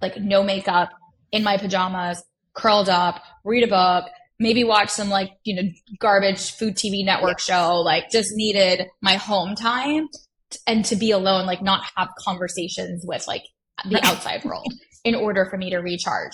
like 0.02 0.18
no 0.18 0.44
makeup 0.44 0.90
in 1.32 1.44
my 1.44 1.58
pajamas, 1.58 2.24
curled 2.54 2.90
up, 2.90 3.22
read 3.46 3.64
a 3.64 3.68
book, 3.68 4.10
maybe 4.40 4.64
watch 4.64 4.90
some 4.90 5.10
like, 5.10 5.32
you 5.44 5.56
know, 5.56 5.70
garbage 6.00 6.52
food 6.56 6.76
TV 6.76 7.06
network 7.06 7.40
show, 7.40 7.76
like 7.76 8.10
just 8.10 8.30
needed 8.34 8.88
my 9.02 9.16
home 9.16 9.56
time 9.56 10.08
and 10.66 10.84
to 10.86 10.96
be 10.96 11.12
alone, 11.12 11.46
like 11.46 11.62
not 11.62 11.84
have 11.96 12.10
conversations 12.18 13.04
with 13.06 13.28
like 13.28 13.44
the 13.88 14.04
outside 14.06 14.44
world 14.44 14.74
in 15.04 15.14
order 15.14 15.46
for 15.46 15.58
me 15.58 15.70
to 15.70 15.78
recharge. 15.78 16.34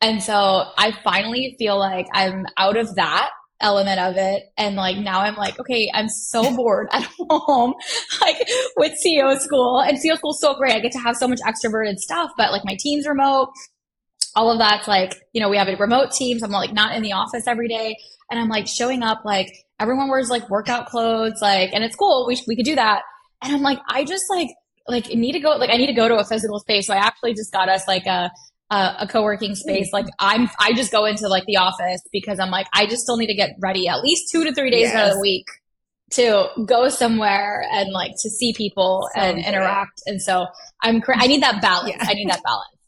And 0.00 0.22
so 0.22 0.70
I 0.78 0.92
finally 1.02 1.56
feel 1.58 1.76
like 1.76 2.06
I'm 2.12 2.46
out 2.56 2.76
of 2.76 2.94
that 2.94 3.30
element 3.60 4.00
of 4.00 4.16
it. 4.16 4.44
And 4.56 4.76
like 4.76 4.96
now 4.96 5.20
I'm 5.20 5.34
like, 5.34 5.58
okay, 5.58 5.90
I'm 5.92 6.08
so 6.08 6.54
bored 6.54 6.88
at 6.92 7.02
home, 7.18 7.74
like 8.20 8.36
with 8.76 8.92
CEO 9.04 9.38
school 9.38 9.80
and 9.80 9.98
CEO 9.98 10.16
school 10.16 10.32
is 10.32 10.40
so 10.40 10.54
great. 10.54 10.74
I 10.74 10.80
get 10.80 10.92
to 10.92 10.98
have 10.98 11.16
so 11.16 11.28
much 11.28 11.40
extroverted 11.40 11.96
stuff, 11.96 12.30
but 12.36 12.52
like 12.52 12.62
my 12.64 12.76
team's 12.78 13.06
remote, 13.06 13.50
all 14.36 14.50
of 14.50 14.58
that's 14.58 14.86
like, 14.86 15.20
you 15.32 15.40
know, 15.40 15.48
we 15.48 15.56
have 15.56 15.68
a 15.68 15.76
remote 15.76 16.12
team. 16.12 16.38
So 16.38 16.46
I'm 16.46 16.52
like 16.52 16.72
not 16.72 16.94
in 16.94 17.02
the 17.02 17.12
office 17.12 17.46
every 17.46 17.68
day. 17.68 17.96
And 18.30 18.38
I'm 18.38 18.48
like 18.48 18.66
showing 18.68 19.02
up 19.02 19.24
like 19.24 19.50
everyone 19.80 20.08
wears 20.08 20.28
like 20.28 20.48
workout 20.50 20.86
clothes, 20.86 21.38
like, 21.40 21.72
and 21.72 21.82
it's 21.82 21.96
cool. 21.96 22.26
We, 22.26 22.40
we 22.46 22.56
could 22.56 22.64
do 22.64 22.74
that. 22.74 23.02
And 23.42 23.54
I'm 23.54 23.62
like, 23.62 23.80
I 23.88 24.04
just 24.04 24.24
like, 24.30 24.50
like 24.86 25.08
need 25.08 25.32
to 25.32 25.40
go, 25.40 25.50
like 25.56 25.70
I 25.70 25.76
need 25.76 25.86
to 25.86 25.92
go 25.92 26.08
to 26.08 26.16
a 26.16 26.24
physical 26.24 26.58
space. 26.60 26.86
So 26.86 26.94
I 26.94 26.98
actually 26.98 27.34
just 27.34 27.52
got 27.52 27.68
us 27.68 27.86
like 27.88 28.06
a, 28.06 28.30
a, 28.70 28.94
a 29.00 29.08
co-working 29.08 29.54
space 29.54 29.92
like 29.92 30.06
i'm 30.18 30.48
i 30.60 30.72
just 30.72 30.92
go 30.92 31.04
into 31.04 31.28
like 31.28 31.44
the 31.46 31.56
office 31.56 32.02
because 32.12 32.38
i'm 32.38 32.50
like 32.50 32.66
i 32.74 32.86
just 32.86 33.02
still 33.02 33.16
need 33.16 33.26
to 33.26 33.34
get 33.34 33.50
ready 33.60 33.88
at 33.88 34.02
least 34.02 34.30
two 34.30 34.44
to 34.44 34.52
three 34.52 34.70
days 34.70 34.82
yes. 34.82 34.94
out 34.94 35.08
of 35.08 35.14
the 35.14 35.20
week 35.20 35.46
to 36.10 36.48
go 36.64 36.88
somewhere 36.88 37.64
and 37.72 37.90
like 37.90 38.12
to 38.22 38.30
see 38.30 38.52
people 38.54 39.08
and 39.14 39.38
interact 39.38 40.02
and 40.06 40.20
so 40.20 40.46
i'm 40.82 41.02
i 41.14 41.26
need 41.26 41.42
that 41.42 41.60
balance 41.60 41.94
yeah. 41.96 42.06
i 42.08 42.14
need 42.14 42.28
that 42.28 42.42
balance 42.42 42.78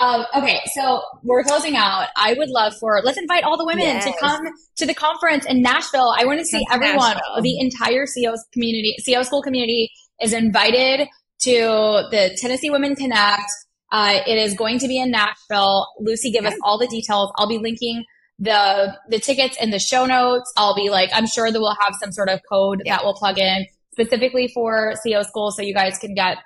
Um, 0.00 0.24
okay, 0.32 0.60
so 0.74 1.02
we're 1.24 1.42
closing 1.42 1.74
out. 1.74 2.06
I 2.14 2.34
would 2.34 2.50
love 2.50 2.72
for 2.78 3.00
let's 3.02 3.18
invite 3.18 3.42
all 3.42 3.56
the 3.56 3.64
women 3.64 3.82
yes. 3.82 4.04
to 4.04 4.12
come 4.20 4.46
to 4.76 4.86
the 4.86 4.94
conference 4.94 5.44
in 5.44 5.60
Nashville. 5.60 6.14
I 6.16 6.24
want 6.24 6.38
to 6.38 6.44
see 6.44 6.64
everyone, 6.70 7.16
the 7.42 7.58
entire 7.58 8.06
CEO 8.06 8.36
community, 8.52 8.94
CEO 9.04 9.24
school 9.24 9.42
community 9.42 9.90
is 10.22 10.32
invited 10.32 11.08
to 11.40 12.06
the 12.10 12.36
Tennessee 12.40 12.70
Women 12.70 12.94
Connect. 12.94 13.42
Uh, 13.90 14.20
it 14.26 14.36
is 14.36 14.54
going 14.54 14.78
to 14.78 14.88
be 14.88 14.98
in 14.98 15.10
Nashville. 15.10 15.86
Lucy, 15.98 16.30
give 16.30 16.44
us 16.44 16.54
all 16.62 16.78
the 16.78 16.86
details. 16.86 17.32
I'll 17.36 17.48
be 17.48 17.58
linking 17.58 18.04
the 18.38 18.94
the 19.08 19.18
tickets 19.18 19.56
in 19.60 19.70
the 19.70 19.78
show 19.78 20.06
notes. 20.06 20.52
I'll 20.56 20.74
be 20.74 20.90
like, 20.90 21.10
I'm 21.12 21.26
sure 21.26 21.50
that 21.50 21.58
we'll 21.58 21.76
have 21.80 21.94
some 22.00 22.12
sort 22.12 22.28
of 22.28 22.40
code 22.50 22.82
yeah. 22.84 22.96
that 22.96 23.04
will 23.04 23.14
plug 23.14 23.38
in 23.38 23.66
specifically 23.92 24.48
for 24.48 24.94
CEO 25.04 25.24
school, 25.24 25.50
so 25.50 25.62
you 25.62 25.74
guys 25.74 25.98
can 25.98 26.14
get 26.14 26.38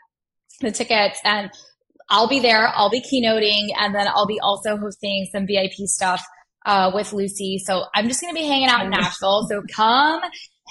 the 0.60 0.70
tickets 0.70 1.18
and 1.24 1.50
I'll 2.08 2.28
be 2.28 2.40
there. 2.40 2.68
I'll 2.68 2.90
be 2.90 3.00
keynoting 3.00 3.68
and 3.78 3.94
then 3.94 4.06
I'll 4.08 4.26
be 4.26 4.40
also 4.40 4.76
hosting 4.76 5.28
some 5.32 5.46
VIP 5.46 5.86
stuff 5.86 6.22
uh, 6.66 6.90
with 6.94 7.12
Lucy. 7.12 7.58
So 7.58 7.84
I'm 7.94 8.08
just 8.08 8.20
going 8.20 8.34
to 8.34 8.38
be 8.38 8.46
hanging 8.46 8.68
out 8.68 8.84
in 8.84 8.90
Nashville. 8.90 9.46
So 9.48 9.62
come 9.74 10.20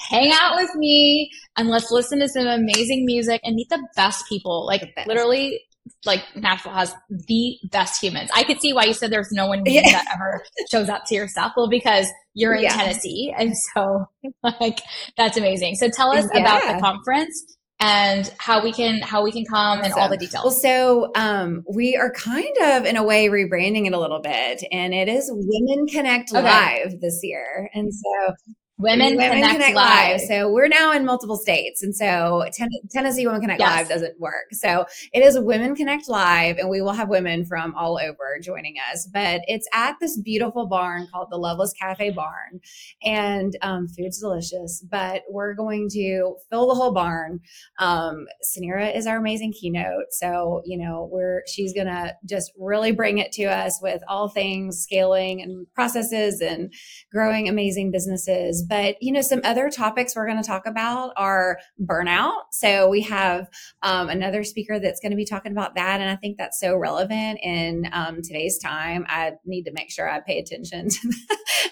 hang 0.09 0.31
out 0.33 0.55
with 0.55 0.73
me 0.75 1.29
and 1.57 1.69
let's 1.69 1.91
listen 1.91 2.19
to 2.19 2.27
some 2.27 2.47
amazing 2.47 3.05
music 3.05 3.41
and 3.43 3.55
meet 3.55 3.69
the 3.69 3.85
best 3.95 4.27
people. 4.27 4.65
Like 4.65 4.93
best. 4.95 5.07
literally, 5.07 5.61
like 6.05 6.23
Nashville 6.35 6.73
has 6.73 6.95
the 7.09 7.57
best 7.71 8.01
humans. 8.01 8.29
I 8.35 8.43
could 8.43 8.59
see 8.59 8.73
why 8.73 8.85
you 8.85 8.93
said 8.93 9.11
there's 9.11 9.31
no 9.31 9.47
one 9.47 9.63
yeah. 9.65 9.81
that 9.83 10.05
ever 10.13 10.43
shows 10.69 10.89
up 10.89 11.05
to 11.07 11.15
your 11.15 11.27
stuff. 11.27 11.53
Well, 11.55 11.69
because 11.69 12.07
you're 12.33 12.53
in 12.53 12.63
yeah. 12.63 12.75
Tennessee. 12.75 13.33
And 13.37 13.55
so 13.57 14.05
like, 14.43 14.79
that's 15.17 15.37
amazing. 15.37 15.75
So 15.75 15.89
tell 15.89 16.11
us 16.11 16.27
yeah. 16.33 16.41
about 16.41 16.75
the 16.75 16.81
conference 16.81 17.57
and 17.81 18.31
how 18.37 18.63
we 18.63 18.71
can 18.71 19.01
how 19.01 19.23
we 19.23 19.31
can 19.31 19.43
come 19.43 19.81
and 19.81 19.91
all 19.93 20.07
the 20.07 20.17
details. 20.17 20.43
Well, 20.43 20.53
so 20.53 21.11
um, 21.15 21.63
we 21.73 21.95
are 21.95 22.11
kind 22.11 22.55
of 22.61 22.85
in 22.85 22.95
a 22.95 23.03
way 23.03 23.27
rebranding 23.27 23.87
it 23.87 23.93
a 23.93 23.99
little 23.99 24.21
bit, 24.21 24.63
and 24.71 24.93
it 24.93 25.09
is 25.09 25.29
Women 25.33 25.87
Connect 25.87 26.31
okay. 26.31 26.43
Live 26.43 27.01
this 27.01 27.19
year, 27.23 27.69
and 27.73 27.91
so 27.93 28.33
Women, 28.81 29.17
Women 29.17 29.31
Connect, 29.33 29.53
Connect 29.53 29.75
Live. 29.75 30.19
Live. 30.19 30.21
So 30.21 30.51
we're 30.51 30.67
now 30.67 30.91
in 30.91 31.05
multiple 31.05 31.37
states. 31.37 31.83
And 31.83 31.95
so 31.95 32.45
ten- 32.51 32.69
Tennessee 32.89 33.25
Women 33.25 33.41
Connect 33.41 33.59
yes. 33.59 33.77
Live 33.77 33.89
doesn't 33.89 34.19
work. 34.19 34.47
So 34.51 34.85
it 35.13 35.23
is 35.23 35.37
Women 35.39 35.75
Connect 35.75 36.09
Live, 36.09 36.57
and 36.57 36.69
we 36.69 36.81
will 36.81 36.93
have 36.93 37.09
women 37.09 37.45
from 37.45 37.75
all 37.75 37.99
over 38.01 38.39
joining 38.41 38.75
us. 38.91 39.07
But 39.13 39.41
it's 39.47 39.67
at 39.73 39.97
this 40.01 40.19
beautiful 40.19 40.67
barn 40.67 41.07
called 41.11 41.27
the 41.29 41.37
Loveless 41.37 41.73
Cafe 41.73 42.11
Barn. 42.11 42.59
And 43.03 43.55
um, 43.61 43.87
food's 43.87 44.19
delicious, 44.19 44.83
but 44.89 45.21
we're 45.29 45.53
going 45.53 45.89
to 45.89 46.35
fill 46.49 46.67
the 46.67 46.75
whole 46.75 46.93
barn. 46.93 47.39
Um, 47.79 48.25
Suneera 48.43 48.95
is 48.95 49.05
our 49.05 49.17
amazing 49.17 49.53
keynote. 49.53 50.05
So, 50.11 50.61
you 50.65 50.77
know, 50.77 51.07
we're, 51.11 51.43
she's 51.47 51.73
going 51.73 51.87
to 51.87 52.15
just 52.25 52.51
really 52.57 52.91
bring 52.91 53.19
it 53.19 53.31
to 53.33 53.45
us 53.45 53.79
with 53.81 54.01
all 54.07 54.29
things 54.29 54.79
scaling 54.81 55.41
and 55.41 55.67
processes 55.73 56.41
and 56.41 56.73
growing 57.11 57.47
amazing 57.47 57.91
businesses 57.91 58.65
but, 58.71 58.95
you 59.03 59.11
know, 59.11 59.19
some 59.19 59.41
other 59.43 59.69
topics 59.69 60.15
we're 60.15 60.25
going 60.25 60.41
to 60.41 60.47
talk 60.47 60.65
about 60.65 61.11
are 61.17 61.59
burnout. 61.77 62.43
So 62.53 62.87
we 62.87 63.01
have 63.01 63.49
um, 63.83 64.07
another 64.07 64.45
speaker 64.45 64.79
that's 64.79 65.01
going 65.01 65.09
to 65.11 65.17
be 65.17 65.25
talking 65.25 65.51
about 65.51 65.75
that. 65.75 65.99
And 65.99 66.09
I 66.09 66.15
think 66.15 66.37
that's 66.37 66.57
so 66.57 66.77
relevant 66.77 67.41
in 67.43 67.89
um, 67.91 68.21
today's 68.21 68.57
time. 68.59 69.05
I 69.09 69.33
need 69.45 69.63
to 69.63 69.73
make 69.73 69.91
sure 69.91 70.09
I 70.09 70.21
pay 70.21 70.39
attention 70.39 70.87
to, 70.89 71.11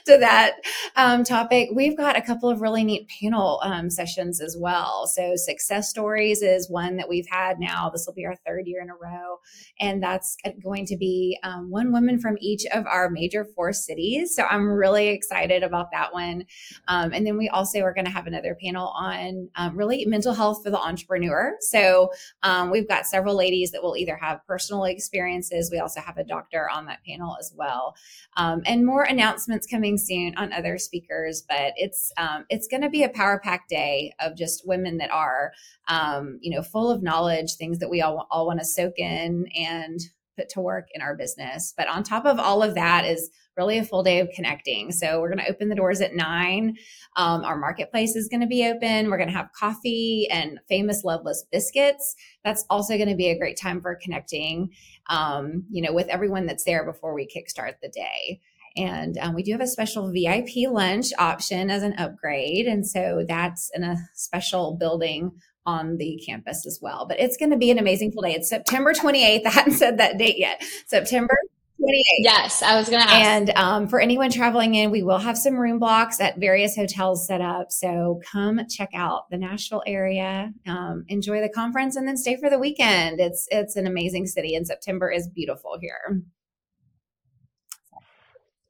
to 0.08 0.18
that 0.18 0.56
um, 0.98 1.24
topic. 1.24 1.70
We've 1.74 1.96
got 1.96 2.18
a 2.18 2.22
couple 2.22 2.50
of 2.50 2.60
really 2.60 2.84
neat 2.84 3.10
panel 3.22 3.62
um, 3.64 3.90
sessions 3.90 4.42
as 4.42 4.58
well. 4.60 5.08
So 5.08 5.38
success 5.38 5.90
stories 5.90 6.42
is 6.42 6.70
one 6.70 6.98
that 6.98 7.08
we've 7.08 7.30
had 7.30 7.62
now. 7.62 7.90
This 7.90 8.04
will 8.08 8.14
be 8.14 8.26
our 8.26 8.36
third 8.46 8.68
year 8.68 8.82
in 8.82 8.90
a 8.90 8.96
row. 8.96 9.38
And 9.80 10.04
that's 10.04 10.36
going 10.62 10.86
to 10.88 10.98
be 10.98 11.40
um, 11.44 11.72
one 11.72 11.94
woman 11.94 12.20
from 12.20 12.36
each 12.42 12.66
of 12.74 12.86
our 12.88 13.10
major 13.10 13.46
four 13.56 13.72
cities. 13.72 14.36
So 14.36 14.44
I'm 14.44 14.68
really 14.68 15.08
excited 15.08 15.64
about 15.64 15.92
that 15.94 16.12
one. 16.12 16.44
Um, 16.90 17.14
and 17.14 17.26
then 17.26 17.38
we 17.38 17.48
also 17.50 17.82
are 17.82 17.94
going 17.94 18.06
to 18.06 18.12
have 18.12 18.26
another 18.26 18.58
panel 18.62 18.88
on 18.88 19.48
um, 19.56 19.78
really 19.78 20.04
mental 20.06 20.34
health 20.34 20.64
for 20.64 20.72
the 20.72 20.80
entrepreneur. 20.80 21.56
So 21.62 22.12
um, 22.42 22.72
we've 22.72 22.88
got 22.88 23.06
several 23.06 23.36
ladies 23.36 23.72
that 23.72 23.84
will 23.84 23.96
either 23.96 24.18
have 24.18 24.46
personal 24.48 24.86
experiences. 24.86 25.70
We 25.72 25.80
also 25.80 26.02
have 26.02 26.18
a 26.18 26.24
doctor 26.24 26.68
on 26.70 26.88
that 26.88 27.00
panel 27.08 27.38
as 27.40 27.54
well, 27.56 27.96
um, 28.38 28.64
and 28.66 28.86
more 28.86 29.04
announcements 29.04 29.68
coming 29.68 29.98
soon 29.98 30.36
on 30.36 30.52
other 30.52 30.80
speakers. 30.80 31.44
But 31.48 31.74
it's 31.78 32.12
um, 32.18 32.46
it's 32.50 32.68
going 32.68 32.82
to 32.82 32.90
be 32.90 33.04
a 33.04 33.10
power 33.10 33.40
pack 33.40 33.68
day 33.70 34.14
of 34.20 34.36
just 34.36 34.68
women 34.68 34.98
that 34.98 35.12
are 35.12 35.54
um, 35.88 36.40
you 36.42 36.56
know 36.56 36.64
full 36.64 36.90
of 36.90 37.04
knowledge, 37.04 37.54
things 37.54 37.78
that 37.80 37.90
we 37.90 38.02
all 38.02 38.28
all 38.32 38.48
want 38.48 38.60
to 38.60 38.66
soak 38.66 38.98
in 38.98 39.46
and 39.56 40.00
put 40.40 40.50
to 40.50 40.62
work 40.62 40.88
in 40.94 41.02
our 41.02 41.16
business. 41.16 41.74
But 41.78 41.88
on 41.88 42.04
top 42.04 42.26
of 42.26 42.40
all 42.40 42.64
of 42.64 42.76
that 42.76 43.06
is 43.06 43.30
really 43.60 43.78
a 43.78 43.84
full 43.84 44.04
day 44.04 44.22
of 44.22 44.30
connecting. 44.34 44.90
So 44.92 45.20
we're 45.20 45.28
going 45.28 45.46
to 45.46 45.52
open 45.52 45.68
the 45.68 45.76
doors 45.76 46.00
at 46.00 46.16
nine. 46.16 46.78
Um, 47.18 47.44
our 47.44 47.58
marketplace 47.58 48.16
is 48.16 48.30
going 48.30 48.40
to 48.40 48.48
be 48.48 48.66
open. 48.66 49.10
We're 49.10 49.18
going 49.18 49.28
to 49.30 49.36
have 49.36 49.52
coffee 49.52 50.30
and 50.32 50.60
famous 50.70 51.04
loveless 51.04 51.44
biscuits. 51.52 52.16
That's 52.46 52.64
also 52.70 52.96
going 52.96 53.10
to 53.10 53.16
be 53.16 53.30
a 53.30 53.38
great 53.38 53.58
time 53.58 53.82
for 53.82 54.00
connecting, 54.02 54.70
um, 55.10 55.66
you 55.70 55.82
know, 55.82 55.92
with 55.92 56.08
everyone 56.08 56.46
that's 56.46 56.64
there 56.64 56.86
before 56.86 57.14
we 57.14 57.28
kickstart 57.28 57.74
the 57.82 57.90
day. 57.90 58.40
And 58.78 59.18
um, 59.18 59.36
we 59.36 59.44
do 59.44 59.52
have 59.52 59.62
a 59.62 59.68
special 59.68 60.10
VIP 60.10 60.70
lunch 60.72 61.08
option 61.18 61.70
as 61.70 61.84
an 61.84 61.96
upgrade. 61.98 62.66
And 62.66 62.88
so 62.88 63.26
that's 63.28 63.70
in 63.74 63.84
a 63.84 63.98
special 64.14 64.78
building 64.80 65.32
on 65.66 65.98
the 65.98 66.22
campus 66.26 66.66
as 66.66 66.80
well. 66.82 67.06
But 67.06 67.20
it's 67.20 67.36
going 67.36 67.52
to 67.52 67.58
be 67.58 67.72
an 67.72 67.78
amazing 67.78 68.14
full 68.14 68.22
day. 68.22 68.34
It's 68.36 68.48
September 68.48 68.94
28th. 68.94 69.42
I 69.46 69.50
hadn't 69.50 69.74
said 69.74 69.98
that 69.98 70.18
date 70.18 70.38
yet. 70.38 70.64
September 70.88 71.38
28th. 71.82 72.04
Yes, 72.20 72.62
I 72.62 72.78
was 72.78 72.90
going 72.90 73.02
to 73.02 73.08
ask. 73.08 73.26
And 73.26 73.50
um, 73.52 73.88
for 73.88 74.00
anyone 74.00 74.32
traveling 74.32 74.76
in, 74.76 74.92
we 74.92 75.04
will 75.04 75.18
have 75.18 75.38
some 75.38 75.56
room 75.56 75.80
blocks 75.80 76.20
at 76.20 76.38
various 76.38 76.76
hotels 76.76 77.26
set 77.26 77.42
up. 77.42 77.72
So 77.72 78.22
come 78.32 78.62
check 78.70 78.90
out 78.94 79.30
the 79.30 79.38
Nashville 79.38 79.84
area, 79.88 80.52
um, 80.68 81.06
enjoy 81.08 81.42
the 81.42 81.50
conference, 81.50 81.96
and 81.96 82.08
then 82.08 82.18
stay 82.18 82.38
for 82.38 82.50
the 82.50 82.60
weekend. 82.60 83.20
It's 83.20 83.48
it's 83.50 83.76
an 83.76 83.88
amazing 83.88 84.28
city, 84.28 84.56
and 84.56 84.68
September 84.68 85.10
is 85.10 85.28
beautiful 85.28 85.78
here. 85.80 86.22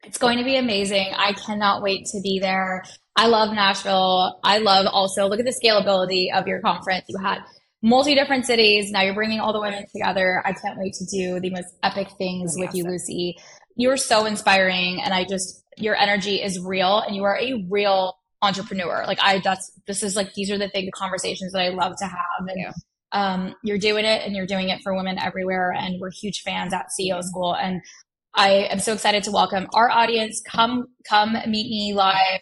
It's 0.04 0.18
going 0.18 0.38
to 0.38 0.44
be 0.44 0.56
amazing. 0.56 1.08
I 1.16 1.34
cannot 1.34 1.82
wait 1.82 2.06
to 2.08 2.22
be 2.22 2.40
there. 2.40 2.84
I 3.16 3.28
love 3.28 3.54
Nashville. 3.54 4.40
I 4.44 4.60
love 4.60 4.86
also 4.86 5.28
look 5.28 5.40
at 5.40 5.46
the 5.46 5.52
scalability 5.64 6.34
of 6.34 6.48
your 6.48 6.62
conference. 6.62 7.06
You 7.10 7.18
had 7.18 7.40
multi 7.82 8.16
different 8.16 8.46
cities. 8.46 8.92
Now 8.92 9.02
you're 9.02 9.14
bringing 9.14 9.40
all 9.40 9.54
the 9.54 9.62
women 9.62 9.86
together. 9.92 10.42
I 10.46 10.54
can't 10.54 10.78
wait 10.78 10.94
to 10.96 11.06
do 11.06 11.40
the 11.40 11.50
most 11.50 11.68
epic 11.84 12.10
things 12.18 12.56
with 12.58 12.74
you, 12.74 12.84
Lucy. 12.84 13.38
You're 13.76 13.98
so 13.98 14.26
inspiring, 14.26 15.02
and 15.02 15.14
I 15.14 15.26
just 15.26 15.64
your 15.78 15.96
energy 15.96 16.42
is 16.42 16.60
real, 16.60 17.00
and 17.00 17.16
you 17.16 17.24
are 17.24 17.38
a 17.38 17.66
real 17.70 18.16
entrepreneur. 18.42 19.06
Like 19.08 19.20
I, 19.22 19.40
that's 19.40 19.72
this 19.88 20.04
is 20.04 20.16
like 20.16 20.34
these 20.34 20.52
are 20.52 20.58
the 20.58 20.70
big 20.74 20.92
conversations 20.92 21.54
that 21.54 21.62
I 21.62 21.70
love 21.70 21.94
to 22.00 22.06
have, 22.06 22.48
and 22.48 22.58
yeah. 22.58 22.72
um, 23.12 23.56
you're 23.64 23.78
doing 23.78 24.06
it, 24.06 24.26
and 24.26 24.36
you're 24.36 24.48
doing 24.48 24.70
it 24.70 24.82
for 24.84 24.96
women 24.96 25.18
everywhere, 25.18 25.72
and 25.72 26.00
we're 26.00 26.12
huge 26.12 26.42
fans 26.42 26.74
at 26.74 26.88
CEO 27.00 27.24
School, 27.24 27.56
and 27.56 27.82
I 28.36 28.68
am 28.70 28.80
so 28.80 28.94
excited 28.94 29.24
to 29.24 29.32
welcome 29.32 29.68
our 29.74 29.90
audience. 29.90 30.42
Come, 30.48 30.88
come 31.08 31.34
meet 31.34 31.70
me 31.70 31.94
live 31.96 32.42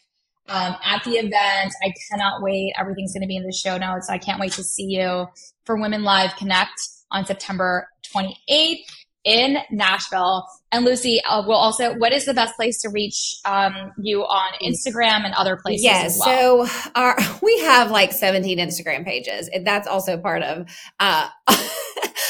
um, 0.49 0.75
at 0.83 1.03
the 1.03 1.11
event. 1.11 1.73
I 1.83 1.93
cannot 2.09 2.41
wait. 2.41 2.73
Everything's 2.79 3.13
going 3.13 3.21
to 3.21 3.27
be 3.27 3.37
in 3.37 3.43
the 3.43 3.53
show 3.53 3.77
notes. 3.77 4.09
I 4.09 4.17
can't 4.17 4.39
wait 4.39 4.53
to 4.53 4.63
see 4.63 4.85
you 4.85 5.27
for 5.65 5.79
Women 5.79 6.03
Live 6.03 6.35
Connect 6.35 6.79
on 7.11 7.25
September 7.25 7.87
28th 8.15 8.85
in 9.23 9.57
Nashville. 9.71 10.47
And 10.71 10.85
Lucy, 10.85 11.21
uh, 11.27 11.43
will 11.45 11.55
also, 11.55 11.93
what 11.95 12.13
is 12.13 12.25
the 12.25 12.33
best 12.33 12.55
place 12.55 12.81
to 12.81 12.89
reach 12.89 13.35
um, 13.45 13.91
you 13.97 14.21
on 14.21 14.53
Instagram 14.61 15.25
and 15.25 15.33
other 15.33 15.57
places? 15.57 15.83
Yes. 15.83 16.19
Well? 16.19 16.67
So 16.67 16.89
our, 16.95 17.17
we 17.41 17.59
have 17.59 17.91
like 17.91 18.13
17 18.13 18.57
Instagram 18.57 19.05
pages. 19.05 19.49
That's 19.63 19.87
also 19.87 20.17
part 20.17 20.43
of 20.43 20.67
uh, 20.99 21.29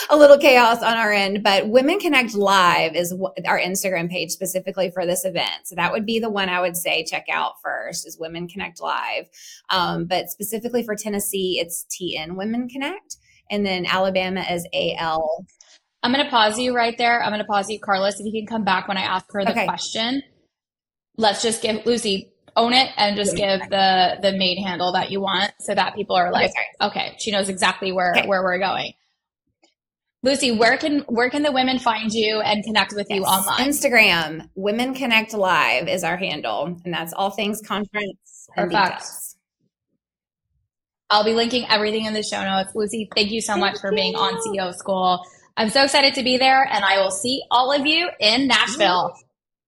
a 0.09 0.17
little 0.17 0.37
chaos 0.37 0.81
on 0.81 0.95
our 0.95 1.11
end, 1.11 1.43
but 1.43 1.67
Women 1.67 1.99
Connect 1.99 2.33
Live 2.33 2.95
is 2.95 3.13
our 3.45 3.59
Instagram 3.59 4.09
page 4.09 4.31
specifically 4.31 4.91
for 4.91 5.05
this 5.05 5.25
event. 5.25 5.65
So 5.65 5.75
that 5.75 5.91
would 5.91 6.05
be 6.05 6.19
the 6.19 6.29
one 6.29 6.49
I 6.49 6.61
would 6.61 6.77
say 6.77 7.03
check 7.03 7.25
out 7.31 7.53
first 7.63 8.07
is 8.07 8.17
Women 8.19 8.47
Connect 8.47 8.81
Live. 8.81 9.29
Um, 9.69 10.05
but 10.05 10.29
specifically 10.29 10.83
for 10.83 10.95
Tennessee, 10.95 11.59
it's 11.59 11.85
TN 11.89 12.35
Women 12.35 12.69
Connect. 12.69 13.17
And 13.49 13.65
then 13.65 13.85
Alabama 13.85 14.45
is 14.49 14.67
AL. 14.73 15.45
I'm 16.03 16.13
going 16.13 16.23
to 16.23 16.29
pause 16.29 16.59
you 16.59 16.75
right 16.75 16.97
there. 16.97 17.21
I'm 17.21 17.29
going 17.29 17.39
to 17.39 17.45
pause 17.45 17.69
you, 17.69 17.79
Carlos. 17.79 18.19
If 18.19 18.25
you 18.25 18.31
can 18.31 18.47
come 18.47 18.63
back 18.63 18.87
when 18.87 18.97
I 18.97 19.01
ask 19.01 19.25
her 19.31 19.43
the 19.43 19.51
okay. 19.51 19.65
question, 19.65 20.21
let's 21.17 21.41
just 21.41 21.61
give 21.61 21.85
Lucy 21.85 22.33
own 22.57 22.73
it 22.73 22.89
and 22.97 23.15
just 23.15 23.35
give 23.35 23.61
the 23.69 24.17
the 24.21 24.31
main 24.33 24.61
handle 24.61 24.91
that 24.91 25.11
you 25.11 25.21
want 25.21 25.51
so 25.59 25.75
that 25.75 25.93
people 25.95 26.15
are 26.15 26.31
like 26.31 26.49
okay, 26.49 26.87
okay 26.87 27.15
she 27.19 27.31
knows 27.31 27.49
exactly 27.49 27.91
where 27.91 28.13
okay. 28.17 28.27
where 28.27 28.41
we're 28.41 28.57
going 28.57 28.91
Lucy, 30.23 30.51
where 30.51 30.77
can 30.77 30.99
where 31.01 31.29
can 31.29 31.43
the 31.43 31.51
women 31.51 31.77
find 31.77 32.11
you 32.11 32.41
and 32.41 32.63
connect 32.63 32.93
with 32.93 33.07
yes. 33.09 33.17
you 33.17 33.23
online? 33.23 33.69
Instagram, 33.69 34.49
Women 34.55 34.93
Connect 34.93 35.33
Live 35.33 35.87
is 35.87 36.03
our 36.03 36.17
handle, 36.17 36.77
and 36.83 36.93
that's 36.93 37.13
all 37.13 37.29
things 37.29 37.61
conference 37.61 38.49
and 38.55 38.71
Perfect. 38.71 39.05
I'll 41.09 41.23
be 41.23 41.33
linking 41.33 41.65
everything 41.69 42.05
in 42.05 42.13
the 42.13 42.23
show 42.23 42.43
notes. 42.43 42.71
Lucy, 42.75 43.07
thank 43.15 43.31
you 43.31 43.41
so 43.41 43.53
thank 43.53 43.61
much 43.61 43.79
for 43.79 43.91
you. 43.91 43.97
being 43.97 44.15
on 44.15 44.33
CEO 44.41 44.73
School. 44.73 45.23
I'm 45.55 45.69
so 45.69 45.83
excited 45.83 46.15
to 46.15 46.23
be 46.23 46.37
there, 46.37 46.67
and 46.69 46.83
I 46.83 46.99
will 46.99 47.11
see 47.11 47.43
all 47.49 47.71
of 47.71 47.85
you 47.85 48.09
in 48.19 48.47
Nashville. 48.47 49.13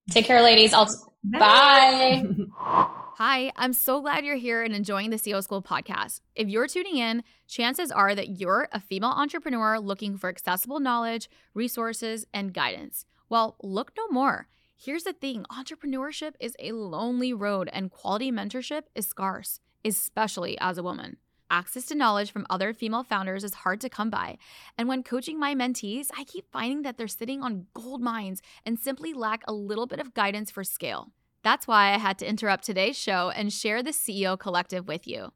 Take 0.10 0.26
care, 0.26 0.42
ladies. 0.42 0.74
I'll 0.74 0.90
bye. 1.24 2.24
bye. 2.60 2.86
Hi, 3.22 3.52
I'm 3.58 3.74
so 3.74 4.00
glad 4.00 4.24
you're 4.24 4.38
here 4.38 4.64
and 4.64 4.74
enjoying 4.74 5.10
the 5.10 5.18
CEO 5.18 5.44
School 5.44 5.62
podcast. 5.62 6.22
If 6.36 6.48
you're 6.48 6.68
tuning 6.68 6.96
in, 6.96 7.26
chances 7.50 7.92
are 7.92 8.16
that 8.16 8.40
you're 8.40 8.70
a 8.72 8.80
female 8.80 9.10
entrepreneur 9.10 9.78
looking 9.78 10.18
for 10.18 10.30
accessible 10.30 10.80
knowledge, 10.80 11.30
resources, 11.54 12.26
and 12.34 12.54
guidance. 12.54 13.06
Well, 13.28 13.58
look 13.62 13.92
no 13.98 14.08
more. 14.08 14.48
Here's 14.78 15.04
the 15.04 15.12
thing 15.12 15.46
entrepreneurship 15.52 16.36
is 16.40 16.56
a 16.60 16.72
lonely 16.72 17.34
road, 17.34 17.70
and 17.74 17.92
quality 17.92 18.32
mentorship 18.32 18.84
is 18.96 19.06
scarce, 19.06 19.60
especially 19.84 20.58
as 20.62 20.78
a 20.78 20.84
woman. 20.84 21.18
Access 21.52 21.88
to 21.88 21.96
knowledge 21.96 22.32
from 22.32 22.48
other 22.50 22.72
female 22.74 23.04
founders 23.04 23.44
is 23.44 23.54
hard 23.54 23.82
to 23.82 23.90
come 23.90 24.10
by. 24.10 24.38
And 24.78 24.88
when 24.88 25.04
coaching 25.04 25.38
my 25.38 25.54
mentees, 25.54 26.08
I 26.18 26.24
keep 26.24 26.50
finding 26.54 26.84
that 26.84 26.98
they're 26.98 27.10
sitting 27.10 27.44
on 27.44 27.66
gold 27.74 28.00
mines 28.00 28.42
and 28.66 28.80
simply 28.80 29.14
lack 29.14 29.44
a 29.46 29.52
little 29.52 29.88
bit 29.88 30.00
of 30.00 30.14
guidance 30.14 30.50
for 30.50 30.64
scale. 30.64 31.12
That's 31.50 31.66
why 31.66 31.96
I 31.96 31.98
had 31.98 32.20
to 32.20 32.30
interrupt 32.30 32.64
today's 32.64 32.96
show 32.96 33.32
and 33.32 33.52
share 33.52 33.82
the 33.82 33.90
CEO 33.90 34.38
Collective 34.38 34.88
with 34.88 35.08
you. 35.08 35.34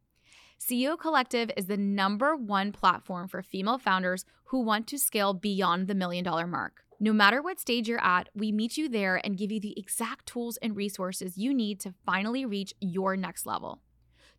CEO 0.60 0.96
Collective 0.96 1.50
is 1.58 1.66
the 1.66 1.76
number 1.76 2.36
one 2.36 2.72
platform 2.72 3.28
for 3.28 3.42
female 3.42 3.80
founders 3.80 4.24
who 4.50 4.62
want 4.62 4.86
to 4.90 5.00
scale 5.00 5.34
beyond 5.34 5.88
the 5.88 5.96
million 5.96 6.24
dollar 6.24 6.46
mark. 6.46 6.84
No 7.00 7.14
matter 7.14 7.42
what 7.42 7.60
stage 7.60 7.88
you're 7.88 8.00
at, 8.00 8.30
we 8.36 8.52
meet 8.52 8.78
you 8.78 8.88
there 8.88 9.20
and 9.24 9.40
give 9.40 9.52
you 9.52 9.60
the 9.60 9.74
exact 9.76 10.28
tools 10.28 10.58
and 10.58 10.76
resources 10.76 11.36
you 11.36 11.52
need 11.52 11.80
to 11.80 11.96
finally 12.06 12.46
reach 12.46 12.76
your 12.80 13.18
next 13.18 13.48
level. 13.48 13.82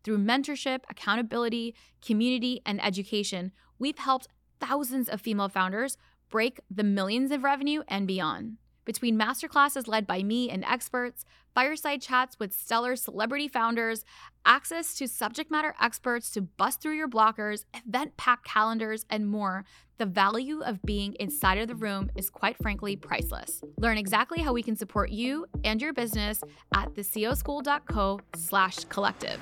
Through 0.05 0.19
mentorship, 0.19 0.83
accountability, 0.89 1.75
community, 2.01 2.61
and 2.65 2.81
education, 2.81 3.51
we've 3.77 3.97
helped 3.97 4.29
thousands 4.61 5.09
of 5.09 5.19
female 5.19 5.49
founders 5.49 5.97
break 6.29 6.61
the 6.71 6.85
millions 6.85 7.31
of 7.31 7.43
revenue 7.43 7.83
and 7.89 8.07
beyond. 8.07 8.59
Between 8.85 9.17
masterclasses 9.17 9.87
led 9.87 10.05
by 10.05 10.21
me 10.21 10.49
and 10.49 10.63
experts, 10.63 11.25
fireside 11.55 12.01
chats 12.01 12.37
with 12.39 12.53
stellar 12.53 12.95
celebrity 12.95 13.47
founders, 13.47 14.05
access 14.45 14.93
to 14.95 15.07
subject 15.07 15.49
matter 15.49 15.73
experts 15.81 16.29
to 16.31 16.41
bust 16.41 16.81
through 16.81 16.95
your 16.95 17.07
blockers, 17.07 17.65
event 17.73 18.15
packed 18.15 18.45
calendars, 18.45 19.05
and 19.09 19.27
more, 19.27 19.65
the 19.97 20.05
value 20.05 20.61
of 20.61 20.81
being 20.83 21.15
inside 21.19 21.57
of 21.57 21.67
the 21.67 21.75
room 21.75 22.11
is 22.15 22.29
quite 22.29 22.57
frankly 22.61 22.95
priceless. 22.95 23.61
Learn 23.77 23.97
exactly 23.97 24.41
how 24.41 24.53
we 24.53 24.61
can 24.61 24.75
support 24.75 25.09
you 25.09 25.45
and 25.63 25.81
your 25.81 25.93
business 25.93 26.43
at 26.75 26.93
theceoschool.co 26.93 28.19
slash 28.35 28.83
collective. 28.85 29.39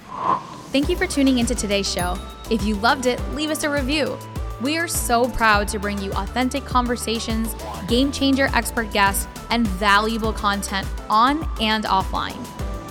Thank 0.71 0.89
you 0.89 0.95
for 0.95 1.07
tuning 1.07 1.39
into 1.39 1.55
today's 1.55 1.91
show. 1.91 2.17
If 2.49 2.63
you 2.63 2.75
loved 2.75 3.07
it, 3.07 3.19
leave 3.33 3.49
us 3.49 3.63
a 3.63 3.69
review. 3.69 4.17
We 4.63 4.77
are 4.77 4.87
so 4.87 5.27
proud 5.27 5.67
to 5.69 5.79
bring 5.79 5.97
you 6.01 6.13
authentic 6.13 6.63
conversations, 6.63 7.53
game 7.89 8.13
changer 8.13 8.47
expert 8.53 8.93
guests, 8.93 9.27
and 9.49 9.67
valuable 9.67 10.31
content 10.31 10.87
on 11.09 11.45
and 11.59 11.83
offline. 11.83 12.41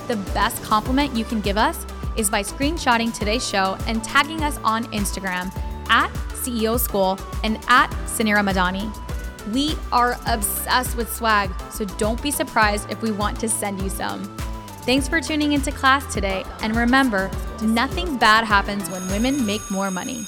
The 0.07 0.17
best 0.35 0.63
compliment 0.63 1.17
you 1.17 1.25
can 1.25 1.41
give 1.41 1.57
us 1.57 1.87
is 2.15 2.29
by 2.29 2.43
screenshotting 2.43 3.19
today's 3.19 3.49
show 3.49 3.79
and 3.87 4.05
tagging 4.05 4.43
us 4.43 4.59
on 4.63 4.85
Instagram 4.93 5.51
at 5.89 6.13
CEO 6.35 6.79
School 6.79 7.19
and 7.43 7.57
at 7.69 7.89
Suneera 8.05 8.47
Madhani. 8.47 8.93
We 9.55 9.75
are 9.93 10.19
obsessed 10.27 10.95
with 10.95 11.11
swag, 11.11 11.51
so 11.71 11.87
don't 11.87 12.23
be 12.23 12.31
surprised 12.31 12.91
if 12.91 13.01
we 13.01 13.13
want 13.13 13.41
to 13.41 13.49
send 13.49 13.81
you 13.81 13.89
some. 13.89 14.23
Thanks 14.85 15.09
for 15.09 15.23
tuning 15.23 15.55
into 15.55 15.73
class 15.73 16.13
today, 16.13 16.45
and 16.61 16.77
remember, 16.77 17.31
nothing 17.63 18.19
bad 18.19 18.45
happens 18.45 18.91
when 18.91 19.09
women 19.09 19.47
make 19.47 19.63
more 19.71 19.91
money. 19.91 20.27